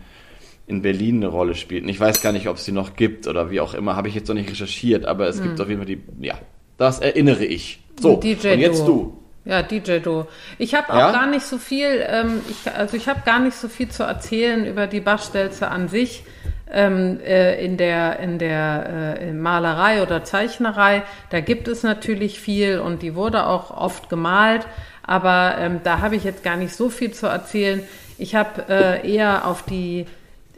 in 0.67 0.81
Berlin 0.81 1.17
eine 1.17 1.27
Rolle 1.27 1.55
spielten. 1.57 1.91
Ich 1.91 2.01
weiß 2.01 2.23
gar 2.23 2.33
nicht, 2.33 2.49
ob 2.49 2.57
es 2.57 2.65
die 2.65 2.73
noch 2.73 2.97
gibt 2.97 3.27
oder 3.27 3.51
wie 3.51 3.61
auch 3.61 3.75
immer, 3.75 3.97
habe 3.97 4.09
ich 4.09 4.15
jetzt 4.15 4.29
noch 4.29 4.35
nicht 4.35 4.49
recherchiert, 4.51 5.05
aber 5.05 5.29
es 5.29 5.43
gibt 5.43 5.61
auf 5.61 5.69
jeden 5.69 5.81
Fall 5.81 5.87
die, 5.87 6.01
ja, 6.23 6.37
das 6.79 7.01
erinnere 7.01 7.45
ich. 7.45 7.81
So, 8.01 8.17
DJ 8.17 8.55
und 8.55 8.61
jetzt 8.61 8.87
du. 8.87 9.19
Ja, 9.45 9.63
DJ 9.63 9.99
Duo. 9.99 10.27
Ich 10.59 10.75
habe 10.75 10.93
auch 10.93 10.99
Ja? 10.99 11.13
gar 11.13 11.27
nicht 11.27 11.45
so 11.47 11.59
viel, 11.59 12.05
ähm, 12.09 12.41
ich, 12.49 12.73
also 12.73 12.97
ich 12.97 13.09
habe 13.09 13.21
gar 13.27 13.41
nicht 13.41 13.57
so 13.57 13.69
viel 13.69 13.89
zu 13.89 14.03
erzählen 14.03 14.65
über 14.65 14.87
die 14.87 15.01
Bachstelze 15.01 15.69
an 15.69 15.89
sich 15.89 16.25
ähm, 16.71 17.21
äh, 17.21 17.63
in 17.65 17.77
der 17.77 18.19
in 18.21 18.39
der 18.39 19.19
äh, 19.21 19.33
Malerei 19.33 20.03
oder 20.03 20.25
Zeichnerei. 20.25 21.03
Da 21.31 21.41
gibt 21.41 21.69
es 21.69 21.83
natürlich 21.83 22.41
viel 22.41 22.79
und 22.79 23.03
die 23.03 23.15
wurde 23.15 23.47
auch 23.47 23.71
oft 23.71 24.09
gemalt, 24.09 24.67
aber 25.03 25.57
ähm, 25.59 25.81
da 25.85 26.01
habe 26.01 26.17
ich 26.17 26.25
jetzt 26.25 26.43
gar 26.43 26.57
nicht 26.57 26.75
so 26.75 26.89
viel 26.89 27.13
zu 27.13 27.27
erzählen. 27.27 27.83
Ich 28.17 28.35
habe 28.35 28.65
äh, 28.69 29.13
eher 29.15 29.47
auf 29.47 29.63
die 29.63 30.07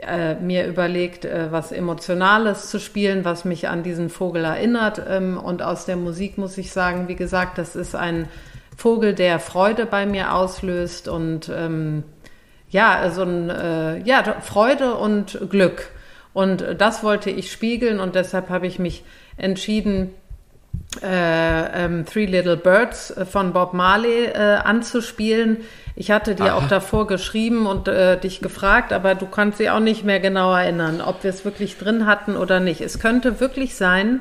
äh, 0.01 0.35
mir 0.35 0.67
überlegt, 0.67 1.25
äh, 1.25 1.51
was 1.51 1.73
Emotionales 1.73 2.71
zu 2.71 2.79
spielen, 2.79 3.25
was 3.25 3.45
mich 3.45 3.69
an 3.69 3.83
diesen 3.83 4.11
Vogel 4.11 4.45
erinnert. 4.45 5.03
Ähm, 5.09 5.39
und 5.39 5.63
aus 5.63 5.87
der 5.87 5.97
Musik 5.97 6.39
muss 6.39 6.57
ich 6.59 6.71
sagen, 6.71 7.09
wie 7.09 7.17
gesagt, 7.17 7.59
das 7.59 7.75
ist 7.75 7.95
ein 7.95 8.29
Vogel, 8.77 9.15
der 9.15 9.41
Freude 9.41 9.87
bei 9.87 10.07
mir 10.07 10.35
auslöst 10.35 11.09
und 11.09 11.49
ähm, 11.49 12.05
ja, 12.69 13.11
so 13.11 13.23
ein 13.23 13.51
äh, 13.51 13.99
ja 14.03 14.23
Freude 14.41 14.95
und 14.95 15.39
Glück. 15.51 15.91
Und 16.33 16.65
das 16.79 17.03
wollte 17.03 17.31
ich 17.31 17.51
spiegeln 17.51 17.99
und 17.99 18.15
deshalb 18.15 18.51
habe 18.51 18.67
ich 18.67 18.79
mich 18.79 19.05
entschieden, 19.39 20.11
äh, 21.03 21.85
ähm, 21.85 22.05
Three 22.07 22.27
Little 22.27 22.57
Birds 22.57 23.11
äh, 23.11 23.25
von 23.25 23.53
Bob 23.53 23.73
Marley 23.73 24.27
äh, 24.27 24.57
anzuspielen. 24.63 25.59
Ich 25.95 26.11
hatte 26.11 26.35
dir 26.35 26.53
Aha. 26.53 26.55
auch 26.55 26.69
davor 26.69 27.07
geschrieben 27.07 27.67
und 27.67 27.89
äh, 27.89 28.19
dich 28.19 28.41
gefragt, 28.41 28.93
aber 28.93 29.15
du 29.15 29.27
kannst 29.27 29.59
dich 29.59 29.71
auch 29.71 29.81
nicht 29.81 30.05
mehr 30.05 30.21
genau 30.21 30.55
erinnern, 30.55 31.01
ob 31.01 31.23
wir 31.23 31.31
es 31.31 31.45
wirklich 31.45 31.79
drin 31.79 32.07
hatten 32.07 32.37
oder 32.37 32.61
nicht. 32.61 32.81
Es 32.81 32.99
könnte 32.99 33.41
wirklich 33.41 33.77
sein, 33.77 34.21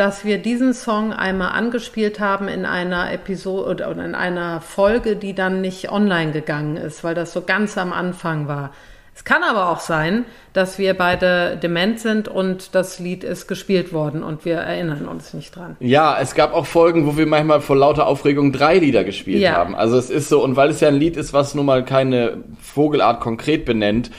dass 0.00 0.24
wir 0.24 0.38
diesen 0.38 0.72
Song 0.72 1.12
einmal 1.12 1.52
angespielt 1.52 2.20
haben 2.20 2.48
in 2.48 2.64
einer 2.64 3.12
Episode 3.12 3.86
oder 3.86 4.02
in 4.02 4.14
einer 4.14 4.62
Folge, 4.62 5.14
die 5.14 5.34
dann 5.34 5.60
nicht 5.60 5.92
online 5.92 6.32
gegangen 6.32 6.78
ist, 6.78 7.04
weil 7.04 7.14
das 7.14 7.34
so 7.34 7.42
ganz 7.42 7.76
am 7.76 7.92
Anfang 7.92 8.48
war. 8.48 8.70
Es 9.14 9.24
kann 9.24 9.42
aber 9.42 9.68
auch 9.68 9.80
sein, 9.80 10.24
dass 10.54 10.78
wir 10.78 10.94
beide 10.94 11.58
dement 11.62 12.00
sind 12.00 12.28
und 12.28 12.74
das 12.74 12.98
Lied 12.98 13.24
ist 13.24 13.46
gespielt 13.46 13.92
worden 13.92 14.22
und 14.22 14.46
wir 14.46 14.54
erinnern 14.56 15.06
uns 15.06 15.34
nicht 15.34 15.54
dran. 15.54 15.76
Ja, 15.80 16.16
es 16.18 16.34
gab 16.34 16.54
auch 16.54 16.64
Folgen, 16.64 17.06
wo 17.06 17.18
wir 17.18 17.26
manchmal 17.26 17.60
vor 17.60 17.76
lauter 17.76 18.06
Aufregung 18.06 18.50
drei 18.52 18.78
Lieder 18.78 19.04
gespielt 19.04 19.42
Ja. 19.42 19.52
haben. 19.52 19.74
Also 19.74 19.98
es 19.98 20.08
ist 20.08 20.30
so, 20.30 20.42
und 20.42 20.56
weil 20.56 20.70
es 20.70 20.80
ja 20.80 20.88
ein 20.88 20.94
Lied 20.94 21.18
ist, 21.18 21.34
was 21.34 21.54
nun 21.54 21.66
mal 21.66 21.84
keine 21.84 22.38
Vogelart 22.62 23.20
konkret 23.20 23.66
benennt, 23.66 24.10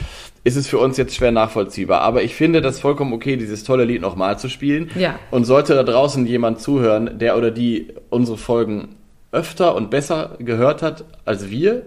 ist 0.43 0.55
es 0.55 0.67
für 0.67 0.79
uns 0.79 0.97
jetzt 0.97 1.15
schwer 1.15 1.31
nachvollziehbar. 1.31 2.01
Aber 2.01 2.23
ich 2.23 2.33
finde 2.35 2.61
das 2.61 2.79
vollkommen 2.79 3.13
okay, 3.13 3.35
dieses 3.37 3.63
tolle 3.63 3.83
Lied 3.85 4.01
nochmal 4.01 4.39
zu 4.39 4.49
spielen. 4.49 4.89
Ja. 4.95 5.19
Und 5.29 5.45
sollte 5.45 5.75
da 5.75 5.83
draußen 5.83 6.25
jemand 6.25 6.59
zuhören, 6.59 7.19
der 7.19 7.37
oder 7.37 7.51
die 7.51 7.93
unsere 8.09 8.37
Folgen 8.37 8.95
öfter 9.31 9.75
und 9.75 9.89
besser 9.91 10.35
gehört 10.39 10.81
hat 10.81 11.05
als 11.25 11.49
wir, 11.49 11.83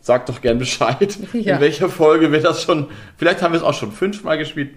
sagt 0.00 0.28
doch 0.28 0.40
gern 0.40 0.58
Bescheid, 0.58 1.16
Ja. 1.32 1.54
in 1.56 1.60
welcher 1.60 1.88
Folge 1.88 2.32
wir 2.32 2.40
das 2.40 2.62
schon, 2.62 2.88
vielleicht 3.16 3.42
haben 3.42 3.52
wir 3.52 3.58
es 3.58 3.64
auch 3.64 3.74
schon 3.74 3.92
fünfmal 3.92 4.38
gespielt. 4.38 4.70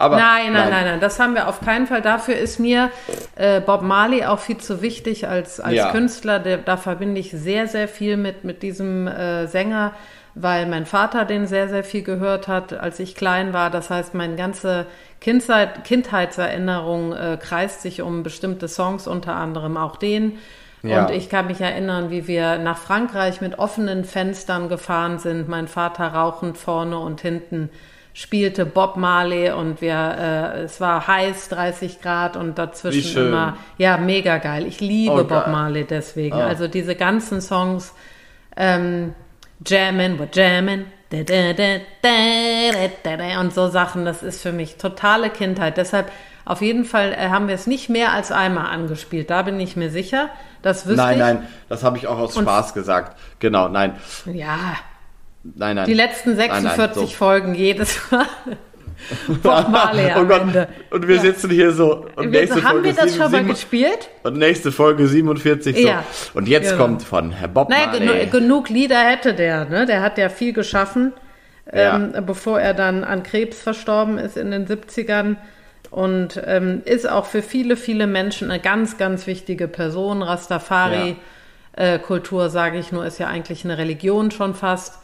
Aber 0.00 0.16
Nein, 0.16 0.52
nein, 0.52 0.70
nein, 0.70 0.84
nein, 0.84 1.00
das 1.00 1.18
haben 1.18 1.34
wir 1.34 1.48
auf 1.48 1.60
keinen 1.60 1.88
Fall. 1.88 2.02
Dafür 2.02 2.36
ist 2.36 2.60
mir 2.60 2.90
äh, 3.34 3.60
Bob 3.60 3.82
Marley 3.82 4.24
auch 4.24 4.38
viel 4.38 4.58
zu 4.58 4.80
wichtig 4.80 5.26
als, 5.26 5.58
als 5.58 5.74
Ja. 5.74 5.90
Künstler. 5.90 6.38
Der, 6.38 6.58
da 6.58 6.76
verbinde 6.76 7.20
ich 7.20 7.32
sehr, 7.32 7.66
sehr 7.66 7.88
viel 7.88 8.16
mit, 8.16 8.44
mit 8.44 8.62
diesem 8.62 9.08
äh, 9.08 9.48
Sänger, 9.48 9.92
weil 10.40 10.66
mein 10.66 10.86
Vater 10.86 11.24
den 11.24 11.46
sehr, 11.46 11.68
sehr 11.68 11.84
viel 11.84 12.02
gehört 12.02 12.48
hat, 12.48 12.72
als 12.72 13.00
ich 13.00 13.14
klein 13.14 13.52
war. 13.52 13.70
Das 13.70 13.90
heißt, 13.90 14.14
meine 14.14 14.36
ganze 14.36 14.86
Kindheit, 15.20 15.84
Kindheitserinnerung 15.84 17.12
äh, 17.12 17.38
kreist 17.40 17.82
sich 17.82 18.02
um 18.02 18.22
bestimmte 18.22 18.68
Songs, 18.68 19.06
unter 19.06 19.34
anderem 19.34 19.76
auch 19.76 19.96
den. 19.96 20.38
Ja. 20.82 21.04
Und 21.06 21.10
ich 21.12 21.28
kann 21.28 21.48
mich 21.48 21.60
erinnern, 21.60 22.10
wie 22.10 22.28
wir 22.28 22.58
nach 22.58 22.78
Frankreich 22.78 23.40
mit 23.40 23.58
offenen 23.58 24.04
Fenstern 24.04 24.68
gefahren 24.68 25.18
sind, 25.18 25.48
mein 25.48 25.66
Vater 25.66 26.06
rauchend 26.06 26.56
vorne 26.56 26.98
und 26.98 27.20
hinten 27.20 27.68
spielte 28.14 28.64
Bob 28.64 28.96
Marley 28.96 29.50
und 29.50 29.80
wir, 29.80 29.94
äh, 29.94 30.60
es 30.62 30.80
war 30.80 31.06
heiß, 31.06 31.48
30 31.50 32.00
Grad 32.00 32.36
und 32.36 32.58
dazwischen 32.58 33.28
immer, 33.28 33.56
ja, 33.76 33.96
mega 33.96 34.38
geil. 34.38 34.66
Ich 34.66 34.80
liebe 34.80 35.20
Oh, 35.20 35.24
Bob. 35.24 35.48
Marley 35.48 35.84
deswegen. 35.84 36.36
Ah. 36.36 36.46
Also 36.46 36.68
diese 36.68 36.94
ganzen 36.94 37.40
Songs, 37.40 37.94
ähm, 38.56 39.14
Jammin', 39.66 40.18
we're 40.18 40.28
jammin', 40.32 40.86
da, 41.10 41.18
und 43.40 43.52
so 43.54 43.68
Sachen, 43.68 44.04
das 44.04 44.22
ist 44.22 44.42
für 44.42 44.52
mich 44.52 44.76
totale 44.76 45.30
Kindheit. 45.30 45.76
Deshalb 45.76 46.10
auf 46.44 46.60
jeden 46.62 46.84
Fall 46.84 47.12
äh, 47.12 47.28
haben 47.30 47.48
wir 47.48 47.54
es 47.54 47.66
nicht 47.66 47.88
mehr 47.88 48.12
als 48.12 48.32
einmal 48.32 48.66
angespielt. 48.66 49.30
Da 49.30 49.42
bin 49.42 49.58
ich 49.60 49.76
mir 49.76 49.90
sicher. 49.90 50.28
Das 50.62 50.86
wüsste 50.86 51.02
Nein, 51.02 51.14
ich. 51.14 51.18
nein, 51.20 51.46
das 51.68 51.84
habe 51.84 51.98
ich 51.98 52.06
auch 52.06 52.18
aus 52.18 52.36
Und- 52.36 52.44
Spaß 52.44 52.74
gesagt. 52.74 53.16
Genau, 53.38 53.68
nein. 53.68 53.96
Ja, 54.26 54.76
Nein, 55.42 55.76
nein. 55.76 55.86
die 55.86 55.94
letzten 55.94 56.36
Nein, 56.36 56.48
nein, 56.48 56.62
46 56.62 57.10
so. 57.10 57.16
Folgen 57.16 57.54
jedes 57.54 58.10
Mal. 58.10 58.26
Bob 59.42 59.68
Marley 59.68 60.10
Gott, 60.26 60.40
Ende. 60.42 60.68
und 60.90 61.06
wir 61.08 61.16
Ja. 61.16 61.22
sitzen 61.22 61.50
hier 61.50 61.72
so. 61.72 62.06
Und 62.16 62.32
Wir, 62.32 62.40
nächste 62.40 62.62
haben 62.62 62.70
Folge 62.72 62.84
wir 62.84 62.92
das 62.94 63.04
sieben- 63.12 63.22
schon 63.22 63.32
mal 63.32 63.38
sieben- 63.38 63.48
gespielt? 63.50 64.08
Und 64.24 64.36
nächste 64.38 64.72
Folge 64.72 65.06
47 65.06 65.76
so. 65.76 65.86
Ja. 65.88 66.04
Und 66.34 66.48
jetzt 66.48 66.70
Genau. 66.72 66.82
kommt 66.84 67.02
von 67.02 67.30
Herr 67.32 67.48
Bob 67.48 67.70
Naja, 67.70 67.86
Marley. 67.86 68.26
genu 68.26 68.30
genug 68.30 68.68
Lieder 68.68 68.98
hätte 69.00 69.32
der, 69.34 69.64
ne? 69.66 69.86
Der 69.86 70.02
hat 70.02 70.18
ja 70.18 70.28
viel 70.28 70.52
geschaffen, 70.52 71.12
Ja. 71.72 71.96
ähm, 71.96 72.12
bevor 72.26 72.60
er 72.60 72.74
dann 72.74 73.04
an 73.04 73.22
Krebs 73.22 73.62
verstorben 73.62 74.18
ist 74.18 74.36
in 74.36 74.50
den 74.50 74.66
70ern. 74.66 75.36
Und 75.90 76.38
ähm, 76.44 76.82
ist 76.84 77.08
auch 77.08 77.24
für 77.24 77.40
viele, 77.40 77.74
viele 77.76 78.06
Menschen 78.06 78.50
eine 78.50 78.60
ganz, 78.60 78.98
ganz 78.98 79.26
wichtige 79.26 79.68
Person. 79.68 80.22
Rastafari-Kultur, 80.22 82.50
sage 82.50 82.78
ich 82.78 82.92
nur, 82.92 83.06
ist 83.06 83.18
ja 83.18 83.28
eigentlich 83.28 83.64
eine 83.64 83.78
Religion 83.78 84.30
schon 84.30 84.54
fast. 84.54 84.98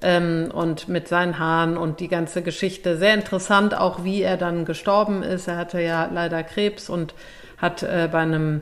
Ähm, 0.00 0.50
und 0.52 0.88
mit 0.88 1.08
seinen 1.08 1.38
Haaren 1.38 1.76
und 1.76 2.00
die 2.00 2.08
ganze 2.08 2.42
Geschichte. 2.42 2.96
Sehr 2.96 3.14
interessant, 3.14 3.76
auch 3.76 4.04
wie 4.04 4.22
er 4.22 4.36
dann 4.36 4.64
gestorben 4.64 5.22
ist. 5.22 5.48
Er 5.48 5.56
hatte 5.56 5.80
ja 5.80 6.08
leider 6.12 6.42
Krebs 6.44 6.88
und 6.88 7.14
hat 7.56 7.82
äh, 7.82 8.08
bei 8.10 8.20
einem 8.20 8.60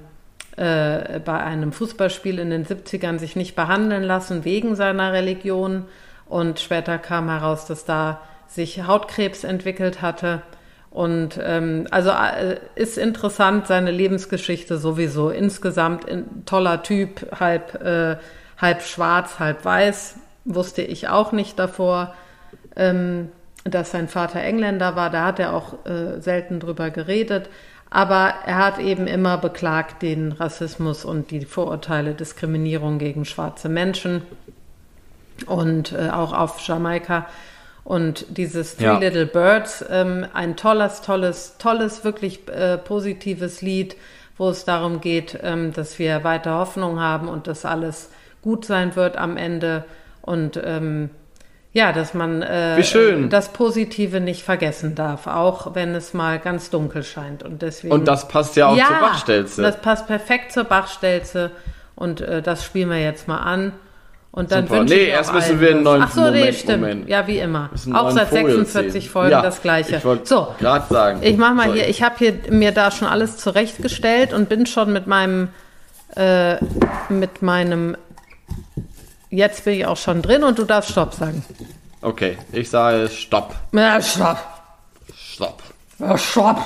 äh, 0.57 1.21
bei 1.21 1.39
einem 1.39 1.71
Fußballspiel 1.73 2.39
in 2.39 2.49
den 2.49 2.65
70ern 2.65 3.19
sich 3.19 3.37
nicht 3.37 3.55
behandeln 3.55 4.03
lassen 4.03 4.45
wegen 4.45 4.75
seiner 4.75 5.13
Religion. 5.13 5.85
Und 6.27 6.59
später 6.61 6.99
kam 6.99 7.29
heraus, 7.29 7.67
dass 7.67 7.85
da 7.85 8.21
sich 8.49 8.87
Hautkrebs 8.87 9.45
entwickelt 9.45 10.01
hatte. 10.01 10.43
Und 10.91 11.39
ähm, 11.43 11.87
also 11.91 12.11
äh, 12.11 12.59
ist 12.75 12.97
interessant, 12.97 13.67
seine 13.67 13.91
Lebensgeschichte 13.91 14.79
sowieso. 14.79 15.29
Insgesamt 15.29 16.09
ein 16.09 16.45
toller 16.47 16.83
Typ, 16.83 17.39
halb, 17.39 17.75
äh, 17.83 18.17
halb 18.57 18.81
schwarz, 18.81 19.39
halb 19.39 19.63
weiß. 19.63 20.17
Wusste 20.47 20.83
ich 20.83 21.09
auch 21.09 21.33
nicht 21.33 21.59
davor, 21.59 22.15
ähm, 22.77 23.29
dass 23.65 23.91
sein 23.91 24.09
Vater 24.09 24.41
Engländer 24.41 24.97
war. 24.97 25.11
Da 25.11 25.25
hat 25.27 25.39
er 25.39 25.53
auch 25.53 25.85
äh, 25.85 26.21
selten 26.21 26.61
drüber 26.61 26.91
geredet. 26.91 27.51
Aber 27.91 28.35
er 28.45 28.57
hat 28.57 28.79
eben 28.79 29.07
immer 29.07 29.39
beklagt 29.39 30.03
den 30.03 30.33
Rassismus 30.33 31.05
und 31.05 31.31
die 31.31 31.45
Vorurteile, 31.45 32.15
Diskriminierung 32.15 32.99
gegen 32.99 33.25
schwarze 33.25 33.69
Menschen 33.69 34.23
und 35.47 35.93
äh, 35.93 36.11
auch 36.11 36.33
auf 36.33 36.61
Jamaika. 36.67 37.27
Und 37.85 38.27
dieses 38.37 38.77
Three 38.77 38.85
Ja. 38.85 38.99
Little 38.99 39.27
Birds, 39.27 39.85
ähm, 39.89 40.27
ein 40.33 40.57
tolles, 40.57 41.03
tolles, 41.03 41.55
tolles, 41.59 42.03
wirklich 42.03 42.49
äh, 42.49 42.79
positives 42.79 43.63
Lied, 43.63 43.97
wo 44.37 44.49
es 44.49 44.65
darum 44.65 45.01
geht, 45.01 45.39
ähm, 45.43 45.73
dass 45.73 45.99
wir 46.01 46.25
weiter 46.25 46.59
Hoffnung 46.59 46.99
haben 46.99 47.29
und 47.29 47.47
dass 47.47 47.65
alles 47.65 48.11
gut 48.43 48.65
sein 48.65 48.97
wird 48.97 49.17
am 49.17 49.37
Ende. 49.37 49.85
Und 50.27 50.61
ähm, 50.63 51.09
ja, 51.73 51.93
dass 51.93 52.13
man 52.13 52.43
äh, 52.43 52.81
das 53.29 53.53
Positive 53.53 54.21
nicht 54.21 54.43
vergessen 54.43 54.95
darf, 54.95 55.27
auch 55.27 55.75
wenn 55.75 55.95
es 55.95 56.13
mal 56.13 56.39
ganz 56.39 56.69
dunkel 56.71 57.03
scheint. 57.03 57.43
Und 57.43 57.63
deswegen. 57.63 57.95
Und 57.95 58.07
das 58.07 58.29
passt 58.29 58.57
ja 58.57 58.67
auch 58.67 58.77
zur 58.77 58.97
Bachstelze. 59.01 59.63
Das 59.63 59.81
passt 59.81 60.07
perfekt 60.07 60.53
zur 60.53 60.65
Bachstelze. 60.65 61.51
Und 61.95 62.21
äh, 62.21 62.43
das 62.43 62.65
spielen 62.65 62.91
wir 62.91 63.01
jetzt 63.01 63.27
mal 63.27 63.39
an. 63.39 63.73
Und 64.37 64.53
dann 64.53 64.67
Super. 64.67 64.85
Nee, 64.85 65.07
erst 65.07 65.33
müssen 65.33 65.61
wir 65.61 65.71
einen 65.71 65.83
neuen 65.83 66.03
Ach 66.03 66.13
so, 66.13 66.21
nee, 66.31 66.41
Moment- 66.41 66.55
stimmt. 66.57 66.81
Moment. 66.83 67.09
Ja, 67.09 67.27
wie 67.27 67.39
immer. 67.39 67.71
Auch 67.95 68.11
seit 68.11 68.29
Vogel 68.29 68.57
46 68.57 68.93
sehen. 68.93 69.11
Folgen 69.11 69.31
Ja, 69.31 69.41
das 69.41 69.63
Gleiche. 69.63 69.97
Ich 69.97 70.29
so, 70.29 70.49
gerade 70.59 70.87
sagen. 70.93 71.21
ich 71.23 71.39
mach 71.39 71.55
mal 71.55 71.69
So, 71.69 71.75
hier, 71.75 71.89
ich 71.89 72.03
habe 72.03 72.17
hier 72.19 72.35
mir 72.51 72.73
da 72.73 72.91
schon 72.91 73.09
alles 73.09 73.39
zurechtgestellt 73.39 74.35
und 74.35 74.51
bin 74.51 74.67
schon 74.67 74.93
mit 74.93 75.07
meinem, 75.07 75.49
äh, 76.17 76.57
mit 77.09 77.41
meinem, 77.41 77.97
jetzt 79.31 79.65
bin 79.65 79.75
ich 79.75 79.87
auch 79.87 79.97
schon 79.97 80.23
drin 80.23 80.45
und 80.45 80.59
du 80.59 80.65
darfst 80.65 80.91
Stopp 80.91 81.15
sagen. 81.15 81.45
Okay, 82.03 82.39
ich 82.53 82.71
sage 82.71 83.09
Stopp. 83.09 83.55
Ja, 83.73 84.01
Stopp. 84.01 84.39
Stopp. 85.17 85.63
Ja, 85.99 86.17
Stopp. 86.17 86.65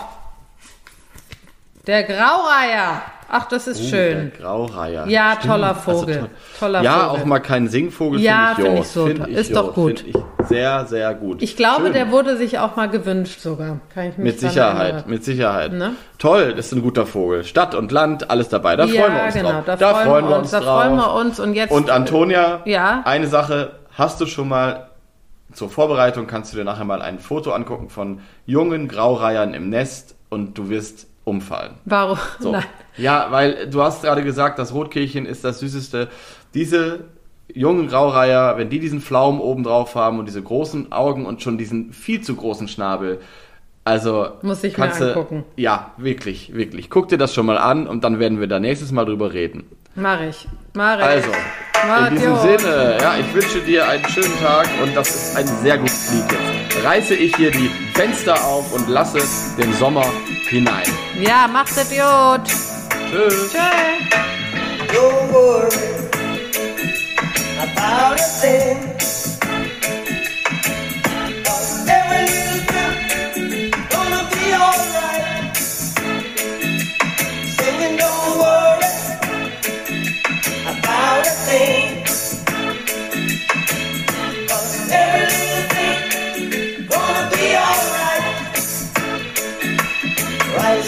Der 1.87 2.03
Graureiher. 2.05 3.03
Ach, 3.33 3.47
das 3.47 3.67
ist 3.69 3.89
schön. 3.89 4.33
Der 4.33 4.41
Graureiher. 4.41 5.07
Ja, 5.07 5.37
toller 5.37 5.69
Also 5.69 5.81
Vogel. 6.01 6.19
toll. 6.19 6.29
Toller 6.59 6.83
ja, 6.83 6.99
Vogel. 7.09 7.21
auch 7.23 7.25
mal 7.27 7.39
kein 7.41 7.69
Singvogel 7.69 8.21
Ja, 8.21 8.53
finde 8.57 8.71
ich, 8.81 8.87
find 8.87 8.87
ich 8.87 8.89
so. 8.89 9.07
Find 9.07 9.27
Ist 9.29 9.51
jo. 9.51 9.55
doch 9.57 9.75
gut. 9.75 10.05
Ich 10.07 10.15
sehr, 10.49 10.85
sehr 10.87 11.15
gut. 11.15 11.43
Ich 11.43 11.57
glaube, 11.57 11.85
Schön. 11.85 11.93
der 11.93 12.11
wurde 12.11 12.37
sich 12.37 12.59
auch 12.59 12.75
mal 12.75 12.89
gewünscht 12.89 13.41
sogar. 13.41 13.79
Kann 13.95 14.09
ich 14.09 14.17
mich 14.19 14.25
Mit 14.33 14.41
Sicherheit, 14.41 14.83
erinnern. 14.95 15.05
mit 15.07 15.25
Sicherheit. 15.25 15.73
Ne? 15.73 15.93
Toll, 16.19 16.55
das 16.55 16.67
ist 16.67 16.73
ein 16.73 16.83
guter 16.83 17.07
Vogel. 17.07 17.45
Stadt 17.45 17.75
und 17.77 17.93
Land, 17.93 18.31
alles 18.31 18.49
dabei. 18.49 18.75
Da 18.75 18.85
ja, 18.87 19.03
freuen 19.05 19.15
wir 19.17 19.25
uns 19.25 19.35
genau, 19.35 19.51
drauf. 19.63 19.79
da, 19.79 19.95
freuen 19.95 20.29
wir 20.29 20.37
uns, 20.39 20.51
da 20.51 20.61
drauf. 20.61 20.83
freuen 20.83 20.97
wir 20.97 21.15
uns 21.15 21.39
und 21.41 21.55
jetzt 21.55 21.71
Und 21.71 21.91
Antonia, 21.91 22.63
Ja? 22.65 23.03
eine 23.05 23.29
Sache, 23.29 23.73
hast 23.97 24.21
du 24.21 24.27
schon 24.27 24.49
mal 24.49 24.89
zur 25.53 25.69
Vorbereitung, 25.71 26.27
kannst 26.27 26.53
du 26.53 26.57
dir 26.57 26.65
nachher 26.65 26.85
mal 26.85 27.03
ein 27.03 27.19
Foto 27.21 27.53
angucken 27.53 27.89
von 27.91 28.21
jungen 28.47 28.89
Graureihern 28.89 29.55
im 29.55 29.69
Nest 29.69 30.17
und 30.31 30.57
du 30.59 30.69
wirst 30.69 31.07
umfallen. 31.31 31.73
warum? 31.87 32.19
So. 32.39 32.55
Ja, 32.97 33.29
weil 33.31 33.69
du 33.71 33.83
hast 33.83 34.03
gerade 34.03 34.23
gesagt, 34.23 34.59
das 34.59 34.75
Rotkehlchen 34.75 35.25
ist 35.25 35.45
das 35.45 35.61
süßeste. 35.61 36.09
Diese 36.55 37.05
jungen 37.53 37.89
Graureiher, 37.89 38.59
wenn 38.59 38.69
die 38.69 38.79
diesen 38.81 39.01
Pflaumen 39.01 39.41
oben 39.41 39.63
drauf 39.65 39.95
haben 39.95 40.19
und 40.19 40.27
diese 40.27 40.43
großen 40.43 40.93
Augen 40.93 41.25
und 41.27 41.43
schon 41.43 41.57
diesen 41.59 41.93
viel 41.93 42.21
zu 42.21 42.37
großen 42.37 42.69
Schnabel, 42.69 43.21
also 43.85 44.29
Muss 44.43 44.63
ich 44.63 44.77
mir 44.77 44.85
kannst 44.85 45.01
du- 45.01 45.07
angucken. 45.09 45.45
Ja, 45.57 45.93
wirklich, 45.97 46.55
wirklich. 46.55 46.91
Guck 46.91 47.09
dir 47.09 47.17
das 47.19 47.33
schon 47.35 47.47
mal 47.47 47.59
an 47.59 47.87
und 47.87 48.05
dann 48.05 48.19
werden 48.19 48.39
wir 48.41 48.47
da 48.47 48.61
nächstes 48.61 48.93
Mal 48.93 49.05
drüber 49.07 49.33
reden. 49.33 49.65
Mach 49.95 50.21
ich. 50.21 50.47
Mach 50.75 50.99
ich. 50.99 51.05
Also, 51.05 51.31
Mach 51.89 52.09
in 52.09 52.15
diesem. 52.17 52.37
Sinne, 52.37 52.99
ja, 53.01 53.15
ich 53.19 53.35
wünsche 53.35 53.61
dir 53.61 53.89
einen 53.89 54.05
schönen 54.09 54.39
Tag 54.41 54.69
und 54.83 54.95
das 54.95 55.09
ist 55.09 55.37
ein 55.37 55.47
sehr 55.47 55.79
gutes 55.79 56.13
Lied 56.13 56.25
jetzt. 56.31 56.85
Reiße 56.85 57.15
ich 57.15 57.35
hier 57.37 57.51
die 57.51 57.71
Fenster 57.95 58.35
auf 58.45 58.73
und 58.75 58.89
lasse 58.89 59.19
den 59.61 59.73
Sommer 59.73 60.05
hinein. 60.49 60.85
Ja, 61.19 61.49
macht 61.49 61.77
es 61.77 61.89
gut. 61.89 62.47
Tschüss. 63.11 63.53
Tschüss. 63.53 64.11
Don't 64.93 65.33
worry 65.33 65.69
about 67.59 68.19
a 68.19 68.41
thing. 68.41 69.20